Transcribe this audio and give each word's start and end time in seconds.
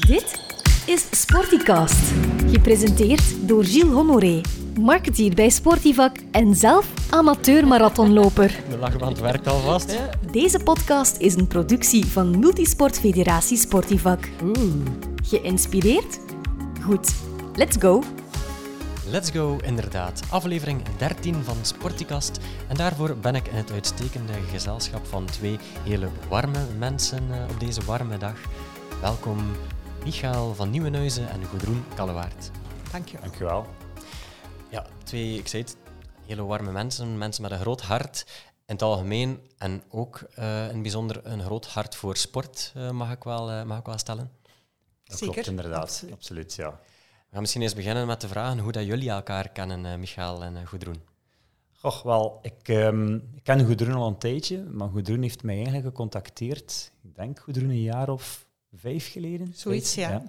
Dit 0.00 0.40
is 0.86 1.06
Sporticast, 1.10 2.12
gepresenteerd 2.50 3.48
door 3.48 3.64
Gilles 3.64 3.92
Honoré, 3.92 4.40
marketeer 4.80 5.34
bij 5.34 5.48
Sportivac 5.48 6.16
en 6.30 6.54
zelf 6.54 6.86
amateur-marathonloper. 7.10 8.60
De 8.70 8.78
lachband 8.78 9.18
werkt 9.18 9.46
alvast. 9.46 9.98
Deze 10.30 10.58
podcast 10.58 11.16
is 11.16 11.34
een 11.34 11.46
productie 11.46 12.06
van 12.06 12.38
Multisport 12.38 12.98
Federatie 12.98 13.56
Sportivac. 13.56 14.28
Geïnspireerd? 15.22 16.18
Goed, 16.82 17.14
let's 17.54 17.76
go! 17.78 18.02
Let's 19.06 19.30
go, 19.30 19.58
inderdaad. 19.64 20.22
Aflevering 20.30 20.82
13 20.98 21.34
van 21.44 21.56
Sporticast. 21.62 22.38
En 22.68 22.76
daarvoor 22.76 23.16
ben 23.16 23.34
ik 23.34 23.48
in 23.48 23.56
het 23.56 23.72
uitstekende 23.72 24.32
gezelschap 24.50 25.06
van 25.06 25.24
twee 25.24 25.58
hele 25.84 26.08
warme 26.28 26.66
mensen 26.78 27.22
eh, 27.30 27.50
op 27.50 27.60
deze 27.60 27.84
warme 27.84 28.18
dag. 28.18 28.34
Welkom 29.00 29.38
Michael 30.04 30.54
van 30.54 30.70
Nieuwenhuizen 30.70 31.28
en 31.28 31.44
Gudrun 31.44 31.84
Kallewaard. 31.94 32.50
Dank 32.92 33.08
je 33.08 33.12
wel. 33.12 33.22
Dankjewel. 33.22 33.66
Ja, 34.70 34.86
twee, 35.04 35.38
ik 35.38 35.48
zei 35.48 35.62
het, 35.62 35.76
hele 36.26 36.42
warme 36.42 36.72
mensen, 36.72 37.18
mensen 37.18 37.42
met 37.42 37.50
een 37.50 37.58
groot 37.58 37.80
hart 37.80 38.24
in 38.66 38.74
het 38.74 38.82
algemeen 38.82 39.40
en 39.58 39.82
ook 39.88 40.20
eh, 40.34 40.62
in 40.62 40.72
het 40.72 40.82
bijzonder 40.82 41.26
een 41.26 41.42
groot 41.42 41.66
hart 41.66 41.94
voor 41.94 42.16
sport, 42.16 42.72
eh, 42.74 42.90
mag, 42.90 43.12
ik 43.12 43.24
wel, 43.24 43.50
eh, 43.50 43.64
mag 43.64 43.78
ik 43.78 43.86
wel 43.86 43.98
stellen. 43.98 44.30
Dat 45.04 45.18
Zeker, 45.18 45.34
klopt 45.34 45.48
inderdaad. 45.48 45.80
absoluut. 45.80 46.12
Absoluut, 46.14 46.54
ja. 46.54 46.70
We 46.70 47.28
gaan 47.30 47.40
misschien 47.40 47.62
eens 47.62 47.74
beginnen 47.74 48.06
met 48.06 48.20
de 48.20 48.28
vragen 48.28 48.58
hoe 48.58 48.72
dat 48.72 48.84
jullie 48.84 49.10
elkaar 49.10 49.48
kennen, 49.48 50.00
Michael 50.00 50.42
en 50.42 50.54
uh, 50.54 50.66
Gudrun. 50.66 51.02
Goh, 51.72 52.04
wel, 52.04 52.38
ik, 52.42 52.68
ehm, 52.68 53.14
ik 53.14 53.42
ken 53.42 53.66
Goedroen 53.66 53.94
al 53.94 54.06
een 54.06 54.18
tijdje, 54.18 54.62
maar 54.62 54.88
Goedroen 54.88 55.22
heeft 55.22 55.42
mij 55.42 55.54
eigenlijk 55.54 55.86
gecontacteerd. 55.86 56.92
Ik 57.02 57.14
denk 57.14 57.38
Goedroen 57.40 57.68
een 57.68 57.82
jaar 57.82 58.08
of 58.08 58.46
vijf 58.76 59.12
geleden. 59.12 59.52
Zoiets, 59.54 59.94
Vijf, 59.94 60.08
ja. 60.08 60.22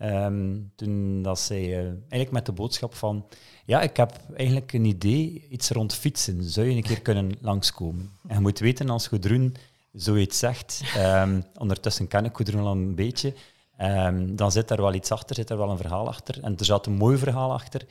Ehm, 0.00 0.58
toen 0.74 1.22
dat 1.22 1.38
zij 1.38 1.62
eh, 1.62 1.84
eigenlijk 1.86 2.30
met 2.30 2.46
de 2.46 2.52
boodschap 2.52 2.94
van, 2.94 3.26
ja, 3.64 3.80
ik 3.80 3.96
heb 3.96 4.20
eigenlijk 4.36 4.72
een 4.72 4.84
idee, 4.84 5.46
iets 5.50 5.70
rond 5.70 5.94
fietsen. 5.94 6.42
Zou 6.44 6.66
je 6.66 6.76
een 6.76 6.82
keer 6.82 7.00
kunnen 7.00 7.32
langskomen? 7.40 8.10
En 8.26 8.34
je 8.34 8.40
moet 8.40 8.58
weten, 8.58 8.90
als 8.90 9.06
Goedroen 9.06 9.56
zoiets 9.92 10.38
zegt, 10.38 10.82
ehm, 10.96 11.40
ondertussen 11.58 12.08
ken 12.08 12.24
ik 12.24 12.36
Goedroen 12.36 12.64
al 12.64 12.72
een 12.72 12.94
beetje, 12.94 13.34
ehm, 13.76 14.36
dan 14.36 14.52
zit 14.52 14.68
daar 14.68 14.80
wel 14.80 14.94
iets 14.94 15.10
achter, 15.10 15.36
zit 15.36 15.50
er 15.50 15.56
wel 15.56 15.70
een 15.70 15.76
verhaal 15.76 16.08
achter. 16.08 16.42
En 16.42 16.56
er 16.56 16.64
zat 16.64 16.86
een 16.86 16.92
mooi 16.96 17.18
verhaal 17.18 17.52
achter. 17.52 17.86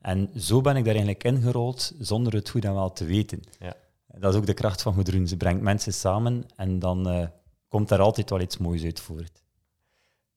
En 0.00 0.30
zo 0.38 0.60
ben 0.60 0.76
ik 0.76 0.84
daar 0.84 0.94
eigenlijk 0.94 1.24
ingerold, 1.24 1.92
zonder 1.98 2.34
het 2.34 2.48
goed 2.48 2.64
en 2.64 2.74
wel 2.74 2.92
te 2.92 3.04
weten. 3.04 3.42
Ja. 3.58 3.74
Dat 4.18 4.32
is 4.32 4.38
ook 4.38 4.46
de 4.46 4.54
kracht 4.54 4.82
van 4.82 4.94
Goedroen. 4.94 5.28
Ze 5.28 5.36
brengt 5.36 5.62
mensen 5.62 5.92
samen 5.92 6.44
en 6.56 6.78
dan 6.78 7.08
eh, 7.08 7.26
komt 7.72 7.88
daar 7.88 8.00
altijd 8.00 8.30
wel 8.30 8.40
iets 8.40 8.58
moois 8.58 8.84
uit 8.84 9.00
voort. 9.00 9.42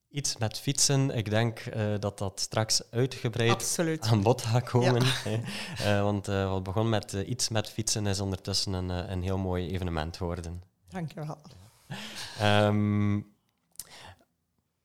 Iets 0.09 0.37
met 0.37 0.59
fietsen, 0.59 1.09
ik 1.09 1.29
denk 1.29 1.59
eh, 1.59 1.93
dat 1.99 2.17
dat 2.17 2.39
straks 2.39 2.91
uitgebreid 2.91 3.51
Absoluut. 3.51 4.01
aan 4.05 4.21
bod 4.21 4.41
gaat 4.41 4.63
komen. 4.69 5.01
hè. 5.05 5.41
Eh, 5.77 6.01
want 6.01 6.27
eh, 6.27 6.49
wat 6.49 6.63
begon 6.63 6.89
met 6.89 7.13
iets 7.13 7.49
met 7.49 7.69
fietsen 7.69 8.07
is 8.07 8.19
ondertussen 8.19 8.73
een, 8.73 8.89
een 8.89 9.21
heel 9.21 9.37
mooi 9.37 9.69
evenement 9.71 10.17
geworden. 10.17 10.63
Dank 10.89 11.11
je 11.11 11.25
wel. 11.25 11.37
Ehm, 12.39 13.15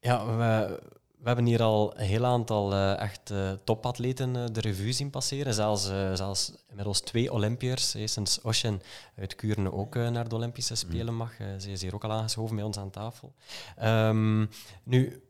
ja, 0.01 0.37
we, 0.37 0.81
we 1.21 1.27
hebben 1.27 1.45
hier 1.47 1.63
al 1.63 1.99
een 1.99 2.07
heel 2.07 2.25
aantal 2.25 2.73
eh, 2.73 3.01
echt 3.01 3.31
eh, 3.31 3.53
topatleten 3.65 4.37
eh, 4.37 4.45
de 4.53 4.61
revue 4.61 4.93
zien 4.93 5.11
passeren. 5.11 5.55
Zelfs, 5.55 5.85
zelfs 6.15 6.53
inmiddels 6.69 7.01
twee 7.01 7.33
Olympiërs. 7.33 7.93
hè, 7.93 8.07
sinds 8.07 8.41
Oshin 8.41 8.83
uit 9.17 9.35
Kuurne 9.35 9.73
ook 9.73 9.95
naar 9.95 10.29
de 10.29 10.35
Olympische 10.35 10.75
Spelen 10.75 11.17
mag. 11.17 11.33
Ze 11.59 11.71
is 11.71 11.83
hier 11.83 11.95
ook 11.95 12.05
al 12.05 12.13
aangeschoven 12.13 12.57
bij 12.57 12.65
ons 12.65 12.79
aan 12.79 12.91
tafel. 12.91 13.33
Ehm, 13.77 14.47
nu, 14.83 15.23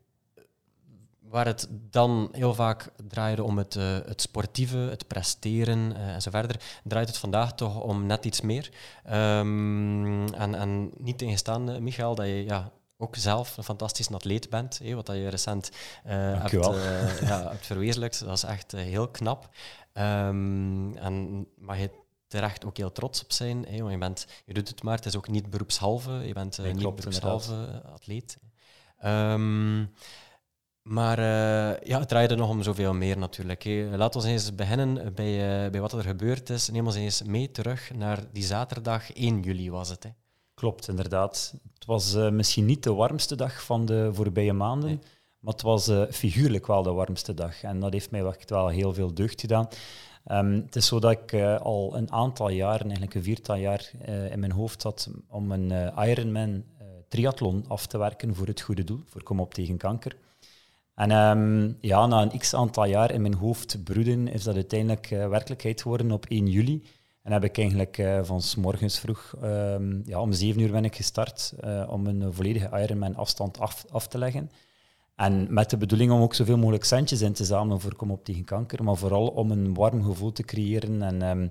waar 1.31 1.45
het 1.45 1.67
dan 1.89 2.29
heel 2.31 2.53
vaak 2.53 2.91
draaide 3.07 3.43
om 3.43 3.57
het, 3.57 3.73
het 3.73 4.21
sportieve, 4.21 4.77
het 4.77 5.07
presteren 5.07 5.95
eh, 5.95 6.13
en 6.13 6.21
zo 6.21 6.29
verder, 6.29 6.61
draait 6.83 7.07
het 7.07 7.17
vandaag 7.17 7.53
toch 7.53 7.81
om 7.81 8.05
net 8.05 8.25
iets 8.25 8.41
meer. 8.41 8.69
Ehm, 9.03 10.33
en, 10.33 10.55
en 10.55 10.91
niet 10.97 11.17
tegenstaan, 11.17 11.69
eh, 11.69 11.79
Michael, 11.79 12.15
dat 12.15 12.25
je 12.25 12.43
ja, 12.43 12.71
ook 13.01 13.15
zelf 13.15 13.57
een 13.57 13.63
fantastische 13.63 14.13
atleet 14.13 14.49
bent, 14.49 14.79
wat 14.93 15.05
dat 15.05 15.15
je 15.15 15.27
recent 15.27 15.71
eh, 16.03 16.41
hebt, 16.41 16.53
eh, 16.53 17.21
ja, 17.21 17.49
hebt 17.49 17.65
verwezenlijkt. 17.65 18.25
Dat 18.25 18.37
is 18.37 18.43
echt 18.43 18.73
eh, 18.73 18.81
heel 18.81 19.07
knap. 19.07 19.49
Ehm, 19.93 20.93
en 20.93 21.47
mag 21.57 21.77
je 21.77 21.89
terecht 22.27 22.65
ook 22.65 22.77
heel 22.77 22.91
trots 22.91 23.23
op 23.23 23.31
zijn, 23.31 23.65
want 23.79 23.91
je, 23.91 23.97
bent, 23.97 24.27
je 24.45 24.53
doet 24.53 24.67
het 24.67 24.83
maar, 24.83 24.95
het 24.95 25.05
is 25.05 25.15
ook 25.15 25.27
niet 25.27 25.49
beroepshalve, 25.49 26.11
je 26.11 26.33
bent 26.33 26.57
Nee, 26.57 26.71
niet 26.71 26.81
klopt, 26.81 26.95
beroepshalve 26.95 27.81
atleet. 27.93 28.37
Ehm, 28.97 29.85
maar 30.81 31.17
eh, 31.17 31.87
ja, 31.87 31.99
het 31.99 32.07
draaide 32.07 32.35
nog 32.35 32.49
om 32.49 32.63
zoveel 32.63 32.93
meer 32.93 33.17
natuurlijk. 33.17 33.63
hè. 33.63 33.97
Laten 33.97 34.21
we 34.21 34.27
eens 34.27 34.55
beginnen 34.55 35.13
bij, 35.13 35.69
bij 35.69 35.81
wat 35.81 35.93
er 35.93 36.03
gebeurd 36.03 36.49
is. 36.49 36.69
Neem 36.69 36.85
ons 36.85 36.95
eens 36.95 37.23
mee 37.23 37.51
terug 37.51 37.93
naar 37.93 38.23
die 38.31 38.43
zaterdag 38.43 39.11
1 39.13 39.41
juli 39.41 39.71
was 39.71 39.89
het. 39.89 40.03
Hè. 40.03 40.09
Klopt, 40.61 40.87
inderdaad. 40.87 41.53
Het 41.73 41.85
was 41.85 42.15
eh, 42.15 42.29
misschien 42.29 42.65
niet 42.65 42.83
de 42.83 42.93
warmste 42.93 43.35
dag 43.35 43.63
van 43.63 43.85
de 43.85 44.09
voorbije 44.13 44.53
maanden, 44.53 44.89
Nee. 44.89 44.99
maar 45.39 45.53
het 45.53 45.61
was 45.61 45.87
eh, 45.87 46.01
figuurlijk 46.11 46.67
wel 46.67 46.83
de 46.83 46.91
warmste 46.91 47.33
dag. 47.33 47.63
En 47.63 47.79
dat 47.79 47.93
heeft 47.93 48.11
mij 48.11 48.33
wel 48.47 48.67
heel 48.67 48.93
veel 48.93 49.13
deugd 49.13 49.41
gedaan. 49.41 49.67
Ehm, 50.25 50.51
het 50.51 50.75
is 50.75 50.85
zo 50.85 50.99
dat 50.99 51.11
ik 51.11 51.31
eh, 51.31 51.59
al 51.59 51.95
een 51.95 52.11
aantal 52.11 52.49
jaren, 52.49 52.85
eigenlijk 52.85 53.13
een 53.13 53.23
viertal 53.23 53.55
jaar, 53.55 53.91
in 54.31 54.39
mijn 54.39 54.51
hoofd 54.51 54.83
had 54.83 55.09
om 55.27 55.51
een 55.51 55.93
Ironman 56.07 56.63
triathlon 57.07 57.65
af 57.67 57.85
te 57.87 57.97
werken 57.97 58.35
voor 58.35 58.47
het 58.47 58.61
goede 58.61 58.83
doel, 58.83 58.99
voor 59.05 59.23
Kom 59.23 59.39
op 59.39 59.53
tegen 59.53 59.77
kanker. 59.77 60.15
En 60.95 61.11
ehm, 61.11 61.71
ja, 61.79 62.05
na 62.05 62.21
een 62.21 62.39
x 62.39 62.53
aantal 62.53 62.85
jaar 62.85 63.11
in 63.11 63.21
mijn 63.21 63.33
hoofd 63.33 63.83
broeden, 63.83 64.27
is 64.27 64.43
dat 64.43 64.55
uiteindelijk 64.55 65.07
werkelijkheid 65.07 65.81
geworden 65.81 66.11
op 66.11 66.25
1 66.25 66.47
juli. 66.47 66.83
En 67.21 67.31
heb 67.31 67.43
ik 67.43 67.57
eigenlijk 67.57 67.97
eh, 67.97 68.19
van 68.23 68.41
's 68.41 68.55
morgens 68.55 68.99
vroeg, 68.99 69.35
ehm, 69.41 69.99
ja, 70.03 70.21
om 70.21 70.33
7 70.33 70.61
uur 70.61 70.71
ben 70.71 70.85
ik 70.85 70.95
gestart 70.95 71.53
eh, 71.59 71.87
om 71.89 72.07
een 72.07 72.33
volledige 72.33 72.81
Ironman 72.81 73.15
afstand 73.15 73.59
af, 73.59 73.85
af 73.89 74.07
te 74.07 74.17
leggen. 74.17 74.51
En 75.15 75.53
met 75.53 75.69
de 75.69 75.77
bedoeling 75.77 76.11
om 76.11 76.21
ook 76.21 76.33
zoveel 76.33 76.57
mogelijk 76.57 76.83
centjes 76.83 77.21
in 77.21 77.33
te 77.33 77.45
zamelen 77.45 77.79
voor 77.79 77.95
Kom 77.95 78.11
op 78.11 78.25
tegen 78.25 78.43
kanker, 78.43 78.83
maar 78.83 78.95
vooral 78.95 79.27
om 79.27 79.51
een 79.51 79.73
warm 79.73 80.03
gevoel 80.03 80.31
te 80.31 80.43
creëren 80.43 81.01
en 81.01 81.21
ehm, 81.21 81.47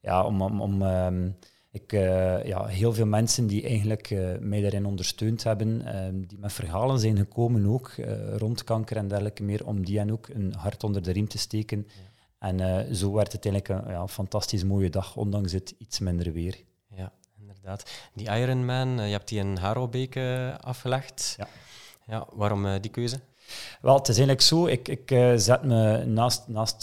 ja, 0.00 0.24
om, 0.24 0.60
om, 0.60 0.82
ehm, 0.82 1.28
ik, 1.70 1.92
eh, 1.92 2.44
ja, 2.44 2.66
heel 2.66 2.92
veel 2.92 3.06
mensen 3.06 3.46
die 3.46 3.62
eigenlijk 3.62 4.14
mij 4.40 4.60
daarin 4.60 4.86
ondersteund 4.86 5.42
hebben, 5.42 5.82
die 6.28 6.38
met 6.38 6.52
verhalen 6.52 6.98
zijn 6.98 7.16
gekomen 7.16 7.66
ook 7.66 7.92
rond 8.36 8.64
kanker 8.64 8.96
en 8.96 9.08
dergelijke 9.08 9.42
meer, 9.42 9.66
om 9.66 9.84
die 9.84 9.98
en 9.98 10.12
ook 10.12 10.28
een 10.28 10.54
hart 10.58 10.84
onder 10.84 11.02
de 11.02 11.12
riem 11.12 11.28
te 11.28 11.38
steken. 11.38 11.86
En 12.44 12.60
eh, 12.60 12.94
zo 12.94 13.12
werd 13.12 13.32
het 13.32 13.46
eigenlijk 13.46 13.86
een 13.86 13.92
ja, 13.92 14.08
fantastisch 14.08 14.64
mooie 14.64 14.90
dag, 14.90 15.16
ondanks 15.16 15.52
het 15.52 15.74
iets 15.78 15.98
minder 15.98 16.32
weer. 16.32 16.56
Ja, 16.88 17.12
inderdaad. 17.40 17.90
Die 18.14 18.28
Ironman, 18.28 18.98
eh, 18.98 19.06
je 19.06 19.12
hebt 19.12 19.28
die 19.28 19.38
in 19.38 19.56
Harelbeek 19.56 20.16
eh, 20.16 20.58
afgelegd. 20.58 21.34
Ja. 21.38 21.48
Ja, 22.06 22.26
waarom 22.32 22.80
die 22.80 22.90
keuze? 22.90 23.20
Wel, 23.80 23.94
het 23.94 24.08
is 24.08 24.16
eigenlijk 24.16 24.46
zo, 24.46 24.66
ik, 24.66 24.88
ik 24.88 25.08
zet 25.36 25.62
me 25.62 26.04
naast, 26.04 26.48
naast 26.48 26.82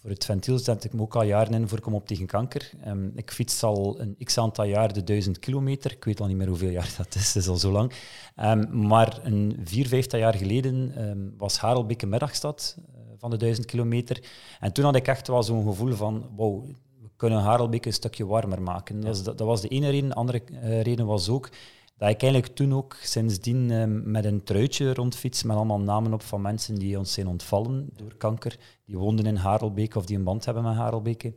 voor 0.00 0.10
het 0.10 0.24
ventiel 0.24 0.58
zet 0.58 0.84
ik 0.84 0.92
me 0.92 1.00
ook 1.00 1.14
al 1.14 1.22
jaren 1.22 1.54
in 1.54 1.68
voor 1.68 1.80
Kom 1.80 1.94
op 1.94 2.06
tegen 2.06 2.26
kanker. 2.26 2.70
Ehm, 2.84 3.06
ik 3.14 3.30
fiets 3.30 3.62
al 3.62 4.00
een 4.00 4.16
x 4.24 4.38
aantal 4.38 4.64
jaar 4.64 4.92
de 4.92 5.04
1000 5.04 5.38
kilometer. 5.38 5.92
Ik 5.92 6.04
weet 6.04 6.20
al 6.20 6.26
niet 6.26 6.36
meer 6.36 6.48
hoeveel 6.48 6.70
jaar 6.70 6.94
dat 6.98 7.14
is, 7.14 7.34
het 7.34 7.42
is 7.42 7.48
al 7.48 7.56
zo 7.56 7.70
lang. 7.70 7.92
Ehm, 8.36 8.86
maar 8.86 9.18
een 9.22 9.60
vier, 9.64 9.86
vijftal 9.86 10.18
jaar 10.18 10.34
geleden 10.34 10.92
ehm, 10.96 11.36
was 11.36 11.58
Harelbeek 11.58 12.02
een 12.02 12.08
middagstad 12.08 12.76
van 13.24 13.38
de 13.38 13.44
1000 13.44 13.66
kilometer. 13.66 14.22
En 14.60 14.72
toen 14.72 14.84
had 14.84 14.96
ik 14.96 15.06
echt 15.08 15.28
wel 15.28 15.42
zo'n 15.42 15.64
gevoel 15.66 15.92
van, 15.92 16.24
wow, 16.36 16.64
we 17.02 17.08
kunnen 17.16 17.38
Harelbeek 17.38 17.86
een 17.86 17.92
stukje 17.92 18.26
warmer 18.26 18.62
maken. 18.62 19.00
Dat, 19.00 19.16
is- 19.16 19.22
dat, 19.22 19.38
dat 19.38 19.46
was 19.46 19.60
de 19.60 19.68
ene 19.68 19.90
reden. 19.90 20.08
De 20.08 20.14
andere 20.14 20.42
eh, 20.44 20.82
reden 20.82 21.06
was 21.06 21.28
ook 21.28 21.48
dat 21.96 22.08
ik 22.10 22.22
eigenlijk 22.22 22.54
toen 22.54 22.74
ook 22.74 22.96
sindsdien 23.02 23.70
eh, 23.70 23.84
met 23.86 24.24
een 24.24 24.42
truitje 24.44 24.94
rondfiets 24.94 25.42
met 25.42 25.56
allemaal 25.56 25.80
namen 25.80 26.12
op 26.12 26.22
van 26.22 26.40
mensen 26.40 26.74
die 26.74 26.98
ons 26.98 27.12
zijn 27.12 27.26
ontvallen 27.26 27.88
door 27.96 28.14
kanker, 28.16 28.56
die 28.86 28.98
woonden 28.98 29.26
in 29.26 29.36
Harelbeek 29.36 29.94
of 29.94 30.06
die 30.06 30.16
een 30.16 30.24
band 30.24 30.44
hebben 30.44 30.62
met 30.62 30.74
Harelbeke. 30.74 31.34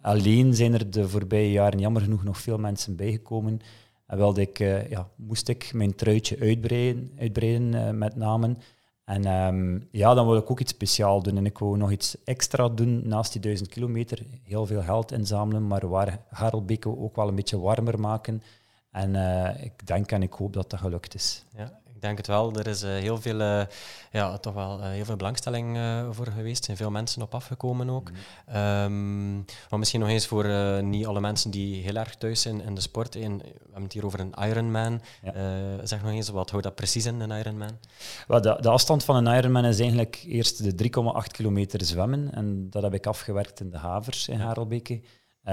Alleen 0.00 0.54
zijn 0.54 0.72
er 0.74 0.90
de 0.90 1.08
voorbije 1.08 1.50
jaren 1.50 1.80
jammer 1.80 2.02
genoeg 2.02 2.24
nog 2.24 2.38
veel 2.38 2.58
mensen 2.58 2.96
bijgekomen. 2.96 3.60
En 4.06 4.16
wilde 4.16 4.40
ik, 4.40 4.58
eh, 4.60 4.90
ja, 4.90 5.08
moest 5.16 5.48
ik 5.48 5.70
mijn 5.74 5.94
truitje 5.94 6.38
uitbreiden, 6.40 7.10
uitbreiden 7.18 7.74
eh, 7.74 7.90
met 7.92 8.16
namen. 8.16 8.58
En 9.04 9.24
ehm, 9.24 9.78
ja, 9.90 10.14
dan 10.14 10.26
wil 10.26 10.36
ik 10.36 10.50
ook 10.50 10.60
iets 10.60 10.72
speciaals 10.72 11.22
doen. 11.22 11.36
En 11.36 11.46
ik 11.46 11.58
wil 11.58 11.74
nog 11.74 11.90
iets 11.90 12.24
extra 12.24 12.68
doen 12.68 13.08
naast 13.08 13.32
die 13.32 13.40
duizend 13.40 13.68
kilometer. 13.68 14.26
Heel 14.42 14.66
veel 14.66 14.82
geld 14.82 15.12
inzamelen, 15.12 15.66
maar 15.66 15.88
waar 15.88 16.18
Harelbeke 16.28 16.98
ook 16.98 17.16
wel 17.16 17.28
een 17.28 17.34
beetje 17.34 17.60
warmer 17.60 18.00
maken. 18.00 18.42
En 18.90 19.16
eh, 19.16 19.64
ik 19.64 19.86
denk 19.86 20.12
en 20.12 20.22
ik 20.22 20.32
hoop 20.32 20.52
dat 20.52 20.70
dat 20.70 20.80
gelukt 20.80 21.14
is. 21.14 21.44
Ja, 21.56 21.80
denk 22.04 22.16
het 22.16 22.26
wel. 22.26 22.52
Er 22.54 22.66
is 22.66 22.84
uh, 22.84 22.90
heel 22.90 23.20
veel, 23.20 23.40
uh, 23.40 23.62
ja, 24.10 24.38
toch 24.38 24.54
wel 24.54 24.78
uh, 24.78 24.86
heel 24.86 25.04
veel 25.04 25.16
belangstelling 25.16 25.78
voor 26.10 26.26
geweest. 26.26 26.58
Er 26.58 26.64
zijn 26.64 26.76
veel 26.76 26.90
mensen 26.90 27.22
op 27.22 27.34
afgekomen 27.34 27.90
ook. 27.90 28.10
Mm. 28.10 28.56
Um, 28.56 29.44
maar 29.70 29.78
misschien 29.78 30.00
nog 30.00 30.08
eens 30.08 30.26
voor 30.26 30.44
niet 30.82 31.06
alle 31.06 31.20
mensen 31.20 31.50
die 31.50 31.82
heel 31.82 31.94
erg 31.94 32.14
thuis 32.14 32.40
zijn 32.40 32.60
in 32.60 32.74
de 32.74 32.80
sport. 32.80 33.14
We 33.14 33.20
hebben 33.20 33.82
het 33.82 33.92
hier 33.92 34.04
over 34.04 34.20
een 34.20 34.34
Ironman. 34.48 35.00
Ja. 35.22 35.86
zeg 35.86 36.02
nog 36.02 36.10
eens, 36.10 36.28
wat 36.28 36.50
houdt 36.50 36.66
dat 36.66 36.74
precies 36.74 37.06
in, 37.06 37.20
een 37.20 37.38
Ironman? 37.38 37.78
Well, 38.26 38.40
de, 38.40 38.56
de, 38.60 38.68
afstand 38.68 39.04
van 39.04 39.26
een 39.26 39.36
Ironman 39.38 39.64
is 39.64 39.78
eigenlijk 39.78 40.24
eerst 40.26 40.78
de 40.78 40.90
3,8 40.90 41.30
kilometer 41.30 41.84
zwemmen. 41.84 42.32
En 42.32 42.70
dat 42.70 42.82
heb 42.82 42.94
ik 42.94 43.06
afgewerkt 43.06 43.60
in 43.60 43.70
de 43.70 43.78
Havers 43.78 44.28
in 44.28 44.40
Harelbeke. 44.40 45.00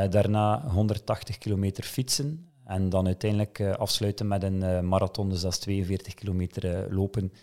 daarna 0.09 0.61
180 0.67 1.37
kilometer 1.37 1.83
fietsen. 1.83 2.50
En 2.71 2.89
dan 2.89 3.05
uiteindelijk 3.05 3.59
uh, 3.59 3.71
afsluiten 3.73 4.27
met 4.27 4.43
een 4.43 4.63
uh, 4.63 4.79
marathon, 4.79 5.29
dus 5.29 5.41
dat 5.41 5.51
is 5.51 5.57
42 5.59 6.13
kilometer 6.13 6.65
uh, 6.65 6.95
lopen. 6.95 7.33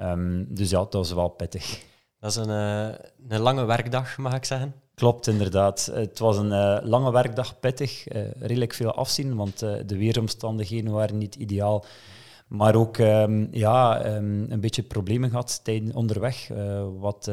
Um, 0.00 0.46
dus 0.54 0.70
ja, 0.70 0.78
dat 0.78 0.92
was 0.92 1.12
wel 1.12 1.28
pittig. 1.28 1.82
Dat 2.20 2.30
is 2.30 2.36
een, 2.36 2.48
een 3.28 3.40
lange 3.40 3.64
werkdag, 3.64 4.18
mag 4.18 4.34
ik 4.34 4.44
zeggen. 4.44 4.74
Klopt, 4.94 5.26
inderdaad. 5.26 5.90
Het 5.92 6.18
was 6.18 6.36
een 6.36 6.84
lange 6.84 7.12
werkdag, 7.12 7.60
pittig. 7.60 8.04
redelijk 8.38 8.74
veel 8.74 8.94
afzien, 8.94 9.36
want 9.36 9.58
de 9.58 9.96
weeromstandigheden 9.96 10.92
waren 10.92 11.18
niet 11.18 11.34
ideaal. 11.34 11.84
Maar 12.48 12.74
ook 12.74 12.98
um, 12.98 13.48
ja, 13.50 14.06
um, 14.06 14.46
een 14.48 14.60
beetje 14.60 14.82
problemen 14.82 15.30
gehad 15.30 15.60
tijdens 15.64 15.94
onderweg. 15.94 16.48
wat, 16.98 17.30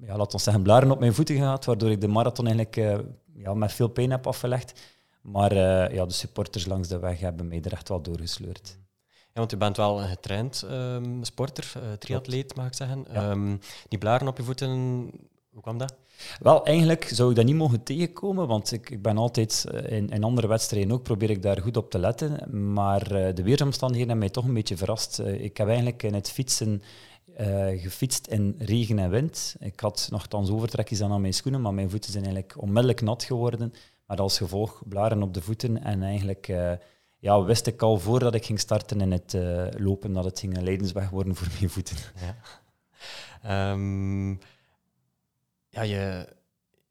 ja, 0.00 0.16
laat 0.16 0.32
ons 0.32 0.42
zeggen, 0.42 0.62
blaren 0.62 0.90
op 0.90 0.98
mijn 0.98 1.14
voeten 1.14 1.36
gehad, 1.36 1.64
waardoor 1.64 1.90
ik 1.90 2.00
de 2.00 2.08
marathon 2.08 2.46
eigenlijk 2.46 3.04
ja, 3.34 3.54
met 3.54 3.72
veel 3.72 3.88
pijn 3.88 4.10
heb 4.10 4.26
afgelegd. 4.26 4.95
Maar 5.26 5.52
uh, 5.52 5.94
ja, 5.94 6.06
de 6.06 6.12
supporters 6.12 6.66
langs 6.66 6.88
de 6.88 6.98
weg 6.98 7.20
hebben 7.20 7.48
mij 7.48 7.60
er 7.62 7.72
echt 7.72 7.88
wel 7.88 8.02
doorgesleurd. 8.02 8.78
Ja, 9.06 9.42
want 9.42 9.52
u 9.52 9.56
bent 9.56 9.76
wel 9.76 10.00
een 10.00 10.08
getraind 10.08 10.64
um, 10.70 11.24
sporter, 11.24 11.72
uh, 11.76 11.92
triatleet 11.92 12.56
mag 12.56 12.66
ik 12.66 12.74
zeggen. 12.74 13.04
Ja. 13.12 13.30
Um, 13.30 13.60
die 13.88 13.98
blaren 13.98 14.28
op 14.28 14.36
je 14.36 14.42
voeten, 14.42 14.70
hoe 15.50 15.62
kwam 15.62 15.78
dat? 15.78 15.94
Wel, 16.38 16.64
eigenlijk 16.64 17.04
zou 17.12 17.30
ik 17.30 17.36
dat 17.36 17.44
niet 17.44 17.54
mogen 17.54 17.82
tegenkomen, 17.82 18.46
want 18.46 18.72
ik, 18.72 18.90
ik 18.90 19.02
ben 19.02 19.18
altijd 19.18 19.66
eh, 19.70 19.96
in, 19.96 20.08
in 20.08 20.24
andere 20.24 20.46
wedstrijden 20.46 20.92
ook, 20.92 21.02
probeer 21.02 21.30
ik 21.30 21.42
daar 21.42 21.62
goed 21.62 21.76
op 21.76 21.90
te 21.90 21.98
letten. 21.98 22.62
Maar 22.72 23.02
uh, 23.02 23.34
de 23.34 23.42
weersomstandigheden 23.42 24.08
hebben 24.08 24.18
mij 24.18 24.28
toch 24.28 24.44
een 24.44 24.54
beetje 24.54 24.76
verrast. 24.76 25.18
Uh, 25.20 25.44
ik 25.44 25.56
heb 25.56 25.66
eigenlijk 25.66 26.02
in 26.02 26.14
het 26.14 26.30
fietsen 26.30 26.82
gefietst 27.76 28.26
in 28.26 28.54
regen 28.58 28.98
en 28.98 29.10
wind. 29.10 29.56
Ik 29.58 29.80
had 29.80 30.08
nogthans 30.10 30.50
overtrekjes 30.50 31.02
aan 31.02 31.20
mijn 31.20 31.34
schoenen, 31.34 31.60
maar 31.60 31.74
mijn 31.74 31.90
voeten 31.90 32.12
zijn 32.12 32.24
eigenlijk 32.24 32.62
onmiddellijk 32.62 33.00
nat 33.00 33.24
geworden. 33.24 33.72
Maar 34.06 34.16
als 34.16 34.38
gevolg 34.38 34.82
blaren 34.88 35.22
op 35.22 35.34
de 35.34 35.42
voeten. 35.42 35.82
En 35.84 36.02
eigenlijk 36.02 36.48
uh, 36.48 36.72
ja, 37.18 37.42
wist 37.42 37.66
ik 37.66 37.82
al 37.82 37.98
voordat 37.98 38.34
ik 38.34 38.44
ging 38.44 38.60
starten 38.60 39.00
in 39.00 39.12
het 39.12 39.34
uh, 39.34 39.66
lopen 39.76 40.12
dat 40.12 40.24
het 40.24 40.38
ging 40.38 40.56
een 40.56 40.64
leidensweg 40.64 41.10
worden 41.10 41.34
voor 41.36 41.48
mijn 41.58 41.70
voeten. 41.70 41.96
Ja, 43.42 43.72
um, 43.72 44.38
ja 45.68 45.82
je, 45.82 46.28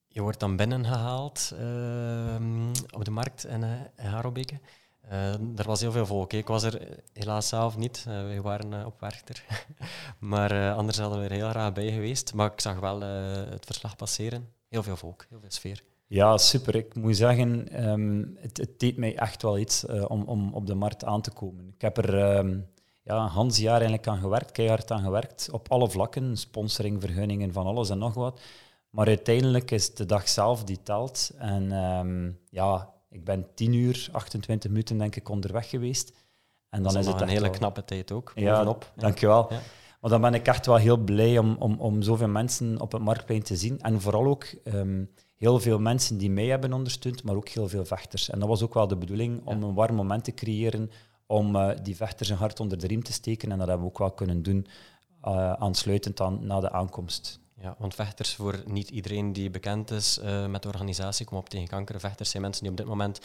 je 0.08 0.22
wordt 0.22 0.40
dan 0.40 0.56
binnengehaald 0.56 1.52
uh, 1.54 2.36
op 2.92 3.06
de 3.06 3.12
markt 3.12 3.46
in, 3.46 3.62
uh, 3.62 3.72
in 3.98 4.06
Harobeke. 4.06 4.60
Uh, 5.12 5.34
er 5.34 5.66
was 5.66 5.82
heel 5.82 5.92
veel 5.92 6.06
volk. 6.06 6.34
Ik 6.34 6.48
was 6.48 6.64
er 6.64 7.04
helaas 7.14 7.48
zelf 7.48 7.78
niet. 7.78 8.06
Uh, 8.08 8.24
wij 8.24 8.42
waren 8.42 8.86
op 8.86 9.00
Werchter. 9.00 9.44
maar 10.20 10.74
anders 10.74 10.98
hadden 10.98 11.20
we 11.20 11.26
er 11.26 11.32
heel 11.32 11.50
graag 11.50 11.74
bij 11.74 11.92
geweest. 11.92 12.34
Maar 12.34 12.52
ik 12.52 12.62
zag 12.62 12.80
wel 12.80 13.02
het 13.02 13.66
verslag 13.66 13.96
passeren. 13.96 14.50
Heel 14.70 14.84
veel 14.84 14.98
volk, 14.98 15.26
heel 15.30 15.40
veel 15.40 15.52
sfeer. 15.52 15.84
Ja, 16.08 16.38
super. 16.38 16.76
Ik 16.76 16.96
moet 16.96 17.18
zeggen, 17.18 17.84
um, 17.90 18.38
het, 18.40 18.58
het, 18.58 18.80
deed 18.80 18.98
mij 18.98 19.18
echt 19.18 19.42
wel 19.42 19.58
iets 19.58 19.84
uh, 19.84 20.06
om, 20.08 20.24
om 20.24 20.54
op 20.54 20.68
de 20.68 20.76
markt 20.76 21.06
aan 21.06 21.22
te 21.22 21.32
komen. 21.32 21.68
Ik 21.76 21.82
heb 21.82 21.98
er 21.98 22.38
um, 22.38 22.68
ja, 23.04 23.24
een 23.24 23.30
hans 23.30 23.58
jaar 23.58 23.74
eigenlijk 23.74 24.08
aan 24.08 24.20
gewerkt, 24.20 24.52
keihard 24.52 24.92
aan 24.92 25.04
gewerkt, 25.04 25.50
op 25.52 25.72
alle 25.72 25.90
vlakken, 25.90 26.38
sponsoring, 26.38 27.02
vergunningen, 27.02 27.54
van 27.54 27.66
alles 27.66 27.90
en 27.90 27.98
nog 27.98 28.14
wat. 28.14 28.42
Maar 28.90 29.08
uiteindelijk 29.08 29.72
is 29.72 29.96
de 29.96 30.06
dag 30.06 30.30
zelf 30.30 30.64
die 30.64 30.84
telt. 30.84 31.32
En 31.38 31.72
um, 31.72 32.40
ja, 32.50 32.94
ik 33.10 33.24
ben 33.24 33.48
10 33.54 33.74
uur, 33.74 34.10
28 34.12 34.70
minuten 34.70 34.98
denk 34.98 35.16
ik 35.16 35.30
onderweg 35.30 35.70
geweest. 35.70 36.14
En 36.70 36.84
dan 36.84 36.92
is, 36.92 37.00
is 37.00 37.12
het 37.12 37.22
een 37.22 37.28
hele 37.28 37.42
wel... 37.42 37.50
knappe 37.50 37.86
tijd 37.86 38.12
ook. 38.12 38.32
Ja, 38.36 38.66
op. 38.66 38.92
dankjewel. 38.96 39.48
Ja. 39.50 39.60
Maar 40.02 40.12
dan 40.12 40.22
ben 40.22 40.34
ik 40.34 40.48
echt 40.48 40.66
wel 40.66 40.76
heel 40.76 40.98
blij 40.98 41.38
om, 41.38 41.56
om, 41.60 41.80
om 41.80 42.02
zoveel 42.02 42.28
mensen 42.28 42.82
op 42.82 42.92
het 42.92 43.02
marktplein 43.02 43.44
te 43.44 43.56
zien. 43.56 43.82
En 43.82 44.02
vooral 44.02 44.26
ook 44.26 44.46
heel 45.36 45.60
veel 45.60 45.80
mensen 45.80 46.18
die 46.18 46.30
mij 46.30 46.46
hebben 46.46 46.74
ondersteund, 46.74 47.24
maar 47.24 47.36
ook 47.36 47.50
heel 47.50 47.68
veel 47.68 47.86
vechters. 47.86 48.30
En 48.30 48.40
dat 48.40 48.48
was 48.48 48.64
ook 48.64 48.74
wel 48.74 48.88
de 48.88 48.98
bedoeling 48.98 49.46
om 49.46 49.64
een 49.64 49.74
warm 49.74 49.96
moment 49.96 50.24
te 50.24 50.34
creëren, 50.34 50.92
om 51.28 51.56
uh, 51.56 51.70
die 51.84 51.96
vechters 51.96 52.30
een 52.30 52.38
hart 52.38 52.60
onder 52.60 52.78
de 52.78 52.88
riem 52.88 53.04
te 53.04 53.14
steken. 53.14 53.52
En 53.52 53.58
dat 53.58 53.68
hebben 53.68 53.86
we 53.86 53.92
ook 53.92 54.00
wel 54.00 54.12
kunnen 54.12 54.44
doen, 54.44 54.68
uh, 55.26 55.54
aansluitend 55.54 56.22
aan, 56.22 56.46
na 56.46 56.60
de 56.60 56.72
aankomst. 56.72 57.40
Ja, 57.62 57.76
want 57.80 57.96
vechters, 57.96 58.36
voor 58.36 58.64
niet 58.66 58.90
iedereen 58.90 59.34
die 59.34 59.50
bekend 59.50 59.92
is 59.92 60.20
uh, 60.24 60.48
met 60.48 60.62
de 60.62 60.68
organisatie 60.68 61.26
Kom 61.26 61.38
op 61.38 61.50
tegen 61.50 61.68
kanker, 61.68 62.00
vechters 62.00 62.30
zijn 62.30 62.42
mensen 62.42 62.62
die 62.62 62.72
op 62.72 62.78
dit 62.78 62.88
moment 62.88 63.20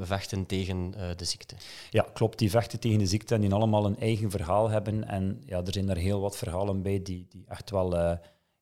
vechten 0.00 0.46
tegen 0.46 0.90
de 1.16 1.24
ziekte. 1.24 1.54
Ja, 1.90 2.06
klopt. 2.12 2.38
Die 2.38 2.50
vechten 2.50 2.80
tegen 2.80 2.98
de 2.98 3.06
ziekte 3.06 3.34
en 3.34 3.40
die 3.40 3.52
allemaal 3.52 3.86
een 3.86 3.98
eigen 3.98 4.30
verhaal 4.30 4.68
hebben. 4.68 5.08
En 5.08 5.42
ja, 5.46 5.58
er 5.58 5.72
zijn 5.72 5.88
er 5.88 5.96
heel 5.96 6.20
wat 6.20 6.36
verhalen 6.36 6.82
bij 6.82 7.02
die, 7.02 7.26
die 7.28 7.44
echt 7.48 7.70
wel 7.70 8.18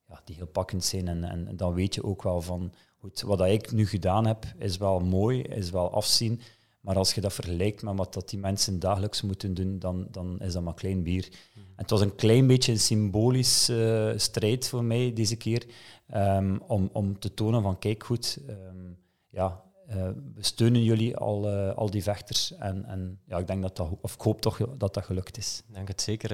ja, 0.08 0.20
die 0.24 0.36
heel 0.36 0.46
pakkend 0.46 0.84
zijn. 0.84 1.08
En, 1.08 1.24
en 1.24 1.56
dan 1.56 1.74
weet 1.74 1.94
je 1.94 2.04
ook 2.04 2.22
wel 2.22 2.42
van, 2.42 2.72
goed, 2.98 3.20
wat 3.20 3.40
ik 3.40 3.72
nu 3.72 3.86
gedaan 3.86 4.26
heb, 4.26 4.44
is 4.58 4.76
wel 4.76 5.00
mooi, 5.00 5.42
is 5.42 5.70
wel 5.70 5.90
afzien. 5.90 6.40
Maar 6.80 6.96
als 6.96 7.14
je 7.14 7.20
dat 7.20 7.32
vergelijkt 7.32 7.82
met 7.82 7.96
wat 7.96 8.14
dat 8.14 8.28
die 8.28 8.38
mensen 8.38 8.78
dagelijks 8.78 9.22
moeten 9.22 9.54
doen, 9.54 9.78
dan, 9.78 10.06
dan 10.10 10.40
is 10.40 10.52
dat 10.52 10.62
maar 10.62 10.74
klein 10.74 11.02
bier. 11.02 11.28
Mm. 11.54 11.62
het 11.76 11.90
was 11.90 12.00
een 12.00 12.14
klein 12.14 12.46
beetje 12.46 12.72
een 12.72 12.80
symbolische 12.80 14.10
uh, 14.12 14.18
strijd 14.18 14.68
voor 14.68 14.84
mij 14.84 15.12
deze 15.12 15.36
keer, 15.36 15.66
um, 16.14 16.60
om, 16.66 16.90
om 16.92 17.18
te 17.18 17.34
tonen 17.34 17.62
van, 17.62 17.78
kijk 17.78 18.04
goed, 18.04 18.38
um, 18.48 18.98
ja, 19.28 19.64
uh, 19.88 19.94
we 20.34 20.44
steunen 20.44 20.82
jullie 20.82 21.16
al, 21.16 21.52
uh, 21.52 21.74
al 21.74 21.90
die 21.90 22.02
vechters. 22.02 22.52
En, 22.52 22.84
en 22.84 23.20
ja, 23.26 23.38
ik 23.38 23.46
denk 23.46 23.62
dat 23.62 23.76
dat, 23.76 23.88
of 24.00 24.14
ik 24.14 24.20
hoop 24.20 24.40
toch 24.40 24.56
dat 24.76 24.94
dat 24.94 25.04
gelukt 25.04 25.38
is. 25.38 25.62
Ik 25.68 25.74
denk 25.74 25.88
het 25.88 26.00
zeker 26.00 26.30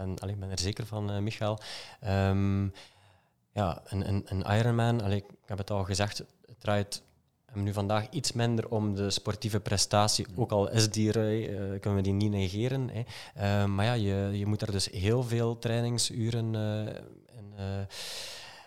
ben, 0.00 0.18
allee, 0.18 0.36
ben 0.36 0.50
er 0.50 0.58
zeker 0.58 0.86
van, 0.86 1.10
uh, 1.10 1.18
Michael. 1.18 1.58
Um, 2.06 2.72
ja, 3.52 3.82
een, 3.84 4.08
een, 4.08 4.22
een 4.26 4.58
Ironman, 4.58 5.02
allee, 5.02 5.16
ik 5.16 5.24
heb 5.44 5.58
het 5.58 5.70
al 5.70 5.84
gezegd, 5.84 6.18
het 6.18 6.60
draait 6.60 7.02
nu 7.54 7.72
vandaag 7.72 8.08
iets 8.10 8.32
minder 8.32 8.68
om 8.68 8.94
de 8.94 9.10
sportieve 9.10 9.60
prestatie, 9.60 10.26
ook 10.36 10.50
al 10.50 10.70
is 10.70 10.90
die, 10.90 11.06
uh, 11.06 11.80
kunnen 11.80 11.94
we 11.94 12.00
die 12.00 12.12
niet 12.12 12.30
negeren. 12.30 12.90
Hè. 12.92 13.02
Uh, 13.62 13.68
maar 13.68 13.84
ja, 13.84 13.92
je, 13.92 14.38
je 14.38 14.46
moet 14.46 14.62
er 14.62 14.72
dus 14.72 14.90
heel 14.90 15.22
veel 15.22 15.58
trainingsuren 15.58 16.54
in, 17.36 17.54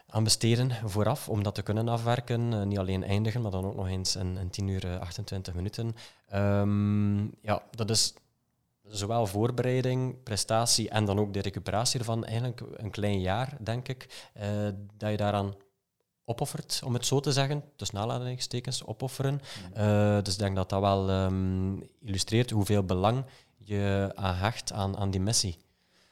aan 0.07 0.23
besteden 0.23 0.71
vooraf 0.85 1.29
om 1.29 1.43
dat 1.43 1.55
te 1.55 1.61
kunnen 1.61 1.87
afwerken. 1.87 2.67
niet 2.67 2.77
alleen 2.77 3.03
eindigen, 3.03 3.41
maar 3.41 3.51
dan 3.51 3.65
ook 3.65 3.75
nog 3.75 3.87
eens 3.87 4.15
in, 4.15 4.37
in 4.37 4.49
10 4.49 4.67
uur 4.67 4.99
28 4.99 5.53
minuten. 5.53 5.95
Um, 6.33 7.31
ja, 7.41 7.63
dat 7.71 7.89
is 7.89 8.13
zowel 8.87 9.25
voorbereiding, 9.25 10.23
prestatie 10.23 10.89
en 10.89 11.05
dan 11.05 11.19
ook 11.19 11.33
de 11.33 11.41
recuperatie 11.41 11.99
ervan, 11.99 12.25
eigenlijk 12.25 12.61
een 12.73 12.91
klein 12.91 13.21
jaar, 13.21 13.57
denk 13.59 13.87
ik, 13.87 14.29
uh, 14.37 14.43
dat 14.97 15.11
je 15.11 15.17
daaraan 15.17 15.53
opoffert, 16.25 16.81
om 16.85 16.93
het 16.93 17.05
zo 17.05 17.19
te 17.19 17.31
zeggen. 17.31 17.63
Dus 17.75 17.89
nalatentekens 17.89 18.85
opofferen. 18.85 19.41
Uh, 19.77 20.17
dus 20.21 20.33
ik 20.33 20.39
denk 20.39 20.55
dat 20.55 20.69
dat 20.69 20.81
wel 20.81 21.09
um, 21.09 21.89
illustreert 22.01 22.49
hoeveel 22.49 22.83
belang 22.83 23.25
je 23.57 24.11
aan 24.15 24.35
hecht 24.35 24.71
aan, 24.71 24.97
aan 24.97 25.11
die 25.11 25.21
missie. 25.21 25.57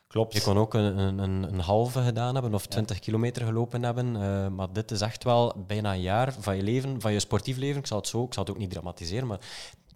Klopt. 0.07 0.33
Je 0.33 0.41
kon 0.41 0.57
ook 0.57 0.73
een, 0.73 0.97
een, 0.97 1.53
een 1.53 1.59
halve 1.59 2.01
gedaan 2.01 2.33
hebben 2.33 2.53
of 2.53 2.65
20 2.65 2.99
kilometer 2.99 3.45
gelopen 3.45 3.83
hebben. 3.83 4.15
Uh, 4.15 4.47
maar 4.47 4.73
dit 4.73 4.91
is 4.91 5.01
echt 5.01 5.23
wel 5.23 5.53
bijna 5.67 5.93
een 5.93 6.01
jaar 6.01 6.33
van 6.39 6.55
je 6.55 6.63
leven, 6.63 7.01
van 7.01 7.13
je 7.13 7.19
sportief 7.19 7.57
leven. 7.57 7.79
Ik 7.79 7.87
zal 7.87 7.97
het 7.97 8.07
zo, 8.07 8.23
ik 8.23 8.33
zal 8.33 8.43
het 8.43 8.51
ook 8.51 8.59
niet 8.59 8.69
dramatiseren, 8.69 9.27
maar 9.27 9.39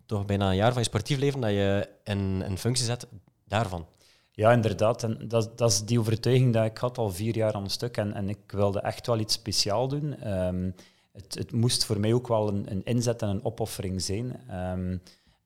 toch 0.06 0.26
bijna 0.26 0.50
een 0.50 0.56
jaar 0.56 0.72
van 0.72 0.82
je 0.82 0.88
sportief 0.88 1.18
leven 1.18 1.42
dat 1.42 1.50
je 1.50 1.90
in, 2.04 2.42
in 2.42 2.58
functie 2.58 2.86
zet 2.86 3.08
daarvan. 3.48 3.86
Ja, 4.32 4.52
inderdaad. 4.52 5.04
En 5.04 5.28
dat, 5.28 5.58
dat 5.58 5.72
is 5.72 5.86
die 5.86 6.00
overtuiging 6.00 6.54
dat 6.54 6.66
ik 6.66 6.78
had 6.78 6.98
al 6.98 7.12
vier 7.12 7.36
jaar 7.36 7.54
aan 7.54 7.64
een 7.64 7.70
stuk. 7.70 7.98
En, 7.98 8.14
en 8.14 8.30
ik 8.30 8.52
wilde 8.52 8.80
echt 8.80 9.08
wel 9.08 9.20
iets 9.20 9.34
speciaal 9.34 9.88
doen. 9.88 10.34
Um, 10.38 10.76
het, 11.12 11.36
het, 11.36 11.52
moest 11.52 11.86
voor 11.86 12.00
mij 12.00 12.14
ook 12.14 12.28
wel 12.28 12.48
een, 12.48 12.72
een 12.72 12.84
inzet 12.84 13.22
en 13.22 13.30
een 13.30 13.46
opoffering 13.46 14.02
zijn. 14.02 14.26
Um, 14.52 15.02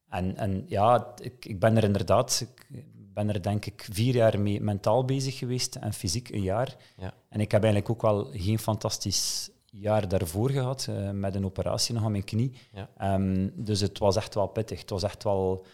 en, 0.10 0.38
en 0.38 0.64
ja, 0.68 1.14
ik, 1.22 1.46
ik 1.46 1.60
ben 1.60 1.78
er 1.78 1.84
inderdaad, 1.84 2.46
ik 2.72 2.86
ben 3.14 3.30
er 3.30 3.42
denk 3.42 3.66
ik 3.66 3.88
vier 3.92 4.16
jaar 4.16 4.40
mee 4.40 4.62
mentaal 4.62 5.06
bezig 5.06 5.38
geweest 5.38 5.76
en 5.76 5.94
fysiek 5.94 6.30
een 6.30 6.42
jaar. 6.42 6.76
Ja. 6.98 7.14
En 7.30 7.40
ik 7.40 7.52
heb 7.52 7.64
eigenlijk 7.64 7.92
ook 7.92 8.02
wel 8.02 8.30
geen 8.32 8.60
fantastisch 8.60 9.50
jaar 9.72 10.08
daarvoor 10.08 10.50
gehad, 10.50 10.88
uh, 10.90 11.12
met 11.12 11.36
een 11.36 11.46
operatie 11.46 11.94
nog 11.94 12.04
aan 12.04 12.12
mijn 12.12 12.24
knie. 12.24 12.54
Ja. 12.72 13.16
Um, 13.16 13.52
dus 13.56 13.80
het 13.80 13.98
was 13.98 14.16
echt 14.16 14.36
wel 14.36 14.48
pittig. 14.48 14.80
Het 14.80 14.90
was 14.90 15.04
echt 15.04 15.24
wel 15.24 15.66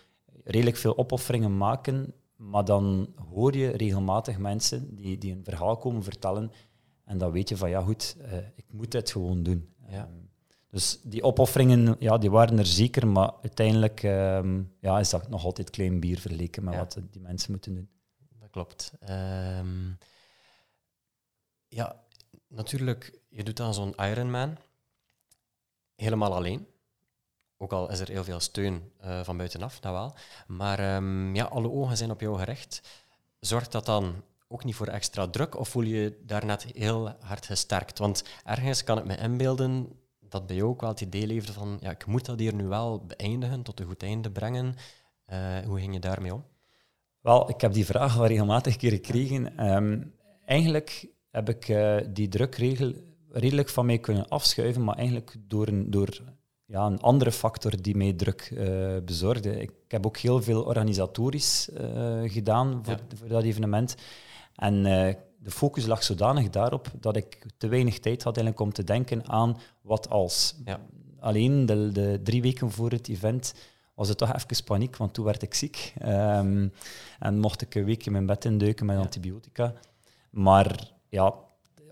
redelijk 0.44 0.78
veel 0.78 0.98
opofferingen 0.98 1.58
maken, 1.58 2.14
maar 2.36 2.66
dan 2.66 3.14
hoor 3.30 3.58
je 3.58 3.70
regelmatig 3.70 4.38
mensen 4.38 4.96
die, 4.96 5.18
die 5.18 5.32
een 5.32 5.44
verhaal 5.44 5.78
komen 5.78 6.04
vertellen 6.04 6.52
en 7.06 7.18
dan 7.18 7.32
weet 7.32 7.50
je 7.50 7.58
van, 7.58 7.70
ja 7.70 7.82
goed, 7.82 8.16
uh, 8.22 8.38
ik 8.56 8.66
moet 8.72 8.92
dit 8.92 9.12
gewoon 9.12 9.44
doen. 9.44 9.74
Ja. 9.88 10.04
Um, 10.04 10.30
Dus 10.70 11.00
die 11.04 11.24
opofferingen, 11.24 11.96
ja, 12.00 12.18
die 12.18 12.32
waren 12.32 12.58
er 12.58 12.66
zeker, 12.66 13.08
maar 13.08 13.32
uiteindelijk 13.42 14.04
ehm, 14.04 14.64
ja, 14.80 15.00
is 15.00 15.10
dat 15.10 15.30
nog 15.30 15.46
altijd 15.46 15.70
klein 15.70 16.00
bier 16.00 16.20
vergeleken 16.20 16.64
met 16.64 16.76
wat 16.76 17.00
die 17.12 17.22
mensen 17.22 17.52
moeten 17.52 17.74
doen. 17.74 17.90
Dat 18.40 18.50
klopt. 18.50 18.92
Ehm, 19.00 19.94
ja, 21.68 22.04
natuurlijk, 22.56 23.20
je 23.30 23.44
doet 23.44 23.58
dan 23.58 23.74
zo'n 23.74 23.96
Ironman 23.96 24.58
helemaal 25.96 26.36
alleen. 26.36 26.68
Ook 27.58 27.72
al 27.72 27.92
is 27.92 28.00
er 28.00 28.08
heel 28.08 28.24
veel 28.24 28.40
steun 28.40 28.92
uh, 29.04 29.24
van 29.24 29.38
buitenaf, 29.38 29.80
dat 29.80 29.92
wel. 29.92 30.16
Maar 30.48 30.96
um, 30.96 31.36
ja, 31.36 31.46
alle 31.46 31.72
ogen 31.72 31.98
zijn 31.98 32.12
op 32.12 32.22
jou 32.22 32.38
gericht. 32.38 32.82
Zorgt 33.40 33.72
dat 33.72 33.86
dan 33.86 34.24
ook 34.48 34.64
niet 34.64 34.76
voor 34.76 34.88
extra 34.88 35.28
druk 35.28 35.60
of 35.60 35.70
voel 35.70 35.84
je 35.84 35.96
je 35.96 36.22
daar 36.26 36.46
net 36.46 36.64
heel 36.64 37.10
hard 37.20 37.46
gesterkt? 37.46 37.98
Want 37.98 38.24
ergens 38.44 38.84
kan 38.84 38.98
ik 38.98 39.06
me 39.06 39.18
inbeelden 39.18 40.00
dat 40.20 40.48
bij 40.48 40.56
jou 40.56 40.70
ook 40.70 40.82
wel 40.82 40.90
het 40.90 41.02
idee 41.02 41.28
leefde 41.28 41.54
van 41.54 41.78
ja, 41.82 41.92
ik 41.92 42.06
moet 42.06 42.26
dat 42.26 42.40
hier 42.40 42.54
nu 42.54 42.68
wel 42.68 43.06
beëindigen, 43.06 43.64
tot 43.64 43.80
een 43.80 43.86
goed 43.86 44.04
einde 44.04 44.32
brengen. 44.32 44.76
Uh, 45.28 45.60
hoe 45.60 45.80
ging 45.80 45.94
je 45.94 46.00
daarmee 46.00 46.34
om? 46.34 46.46
Wel, 47.22 47.50
ik 47.50 47.62
heb 47.62 47.74
die 47.74 47.86
vraag 47.86 48.18
al 48.18 48.26
regelmatig 48.26 48.74
een 48.74 48.80
keer 48.80 48.92
gekregen. 48.92 49.70
Um, 49.76 50.14
eigenlijk 50.46 51.08
heb 51.36 51.50
ik 51.50 51.68
uh, 51.68 51.98
die 52.10 52.28
drukregel 52.28 52.94
redelijk 53.30 53.70
van 53.70 53.86
mij 53.86 53.98
kunnen 53.98 54.28
afschuiven, 54.28 54.84
maar 54.84 54.96
eigenlijk 54.96 55.36
door 55.48 55.68
een, 55.68 55.92
door, 55.92 56.22
ja, 56.66 56.86
een 56.86 57.02
andere 57.02 57.32
factor 57.32 57.82
die 57.82 57.96
mij 57.96 58.14
druk 58.14 58.50
uh, 58.54 58.98
bezorgde. 59.06 59.62
Ik 59.62 59.72
heb 59.88 60.06
ook 60.06 60.18
heel 60.18 60.42
veel 60.42 60.64
organisatorisch 60.64 61.70
gedaan 62.26 62.80
voor, 62.84 62.94
ja. 62.94 63.18
voor, 63.18 63.28
dat 63.28 63.44
evenement. 63.44 63.96
En 64.56 64.84
de 65.40 65.52
focus 65.52 65.86
lag 65.86 66.04
zodanig 66.04 66.50
daarop 66.50 66.92
dat 67.00 67.16
ik 67.16 67.46
te 67.58 67.68
weinig 67.68 68.00
tijd 68.00 68.24
had 68.24 68.38
eigenlijk 68.38 68.66
om 68.68 68.74
te 68.74 68.84
denken 68.84 69.30
aan 69.30 69.58
wat 69.82 70.10
als. 70.10 70.56
Ja. 70.66 70.80
Alleen 71.20 71.66
de, 71.66 71.92
de, 71.92 72.20
drie 72.24 72.42
weken 72.42 72.72
voor 72.72 72.92
het 72.92 73.08
event 73.08 73.54
was 73.96 74.08
het 74.08 74.18
toch 74.18 74.34
even 74.34 74.64
paniek, 74.64 74.98
want 74.98 75.14
toen 75.14 75.26
werd 75.26 75.42
ik 75.42 75.54
ziek. 75.54 75.94
Um, 76.06 76.72
en 77.20 77.40
mocht 77.40 77.62
ik 77.62 77.76
een 77.76 77.86
week 77.86 78.06
in 78.06 78.12
mijn 78.12 78.26
bed 78.26 78.46
induiken 78.46 78.86
met 78.86 78.98
antibiotica. 78.98 79.74
Maar 80.30 80.95
ja, 81.16 81.34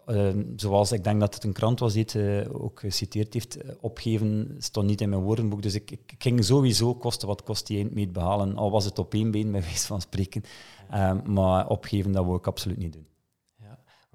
uh, 0.07 0.43
zoals 0.55 0.91
ik 0.91 1.03
denk 1.03 1.19
dat 1.19 1.33
het 1.33 1.43
een 1.43 1.53
krant 1.53 1.79
was 1.79 1.93
die 1.93 2.01
het 2.01 2.13
uh, 2.13 2.63
ook 2.63 2.79
geciteerd 2.79 3.33
heeft, 3.33 3.65
uh, 3.65 3.71
opgeven 3.81 4.55
stond 4.59 4.87
niet 4.87 5.01
in 5.01 5.09
mijn 5.09 5.21
woordenboek. 5.21 5.61
Dus 5.61 5.75
ik, 5.75 5.91
ik, 5.91 6.15
ging 6.17 6.45
sowieso 6.45 6.95
kosten 6.95 7.27
wat 7.27 7.43
kost 7.43 7.67
die 7.67 7.77
eindmeet 7.77 8.13
behalen, 8.13 8.57
al 8.57 8.71
was 8.71 8.85
het 8.85 8.99
op 8.99 9.13
één 9.13 9.31
been, 9.31 9.51
bij 9.51 9.61
wijze 9.61 9.87
van 9.87 10.01
spreken. 10.01 10.43
Ehm, 10.89 11.33
maar 11.33 11.67
opgeven, 11.67 12.11
dat 12.11 12.25
wil 12.25 12.35
ik 12.35 12.47
absoluut 12.47 12.77
niet 12.77 12.93
doen. 12.93 13.07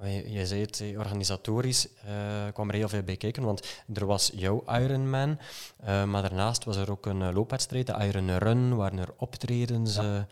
Je, 0.02 0.30
je 0.30 0.46
zei 0.46 0.60
het, 0.60 0.80
eh, 0.80 0.98
organisatorisch 0.98 1.88
uh, 2.06 2.52
kwam 2.52 2.68
er 2.68 2.74
heel 2.74 2.88
veel 2.88 3.02
bij 3.02 3.16
kijken, 3.16 3.42
want 3.42 3.82
er 3.94 4.06
was 4.06 4.30
jouw 4.34 4.62
Ironman, 4.66 5.38
uh, 5.84 6.04
maar 6.04 6.22
daarnaast 6.22 6.64
was 6.64 6.76
er 6.76 6.90
ook 6.90 7.06
een 7.06 7.32
loopwedstrijd, 7.32 7.86
de 7.86 8.04
Iron 8.04 8.38
Run, 8.38 8.76
waren 8.76 8.98
er 8.98 9.14
optredens. 9.16 9.94
Ja. 9.96 10.26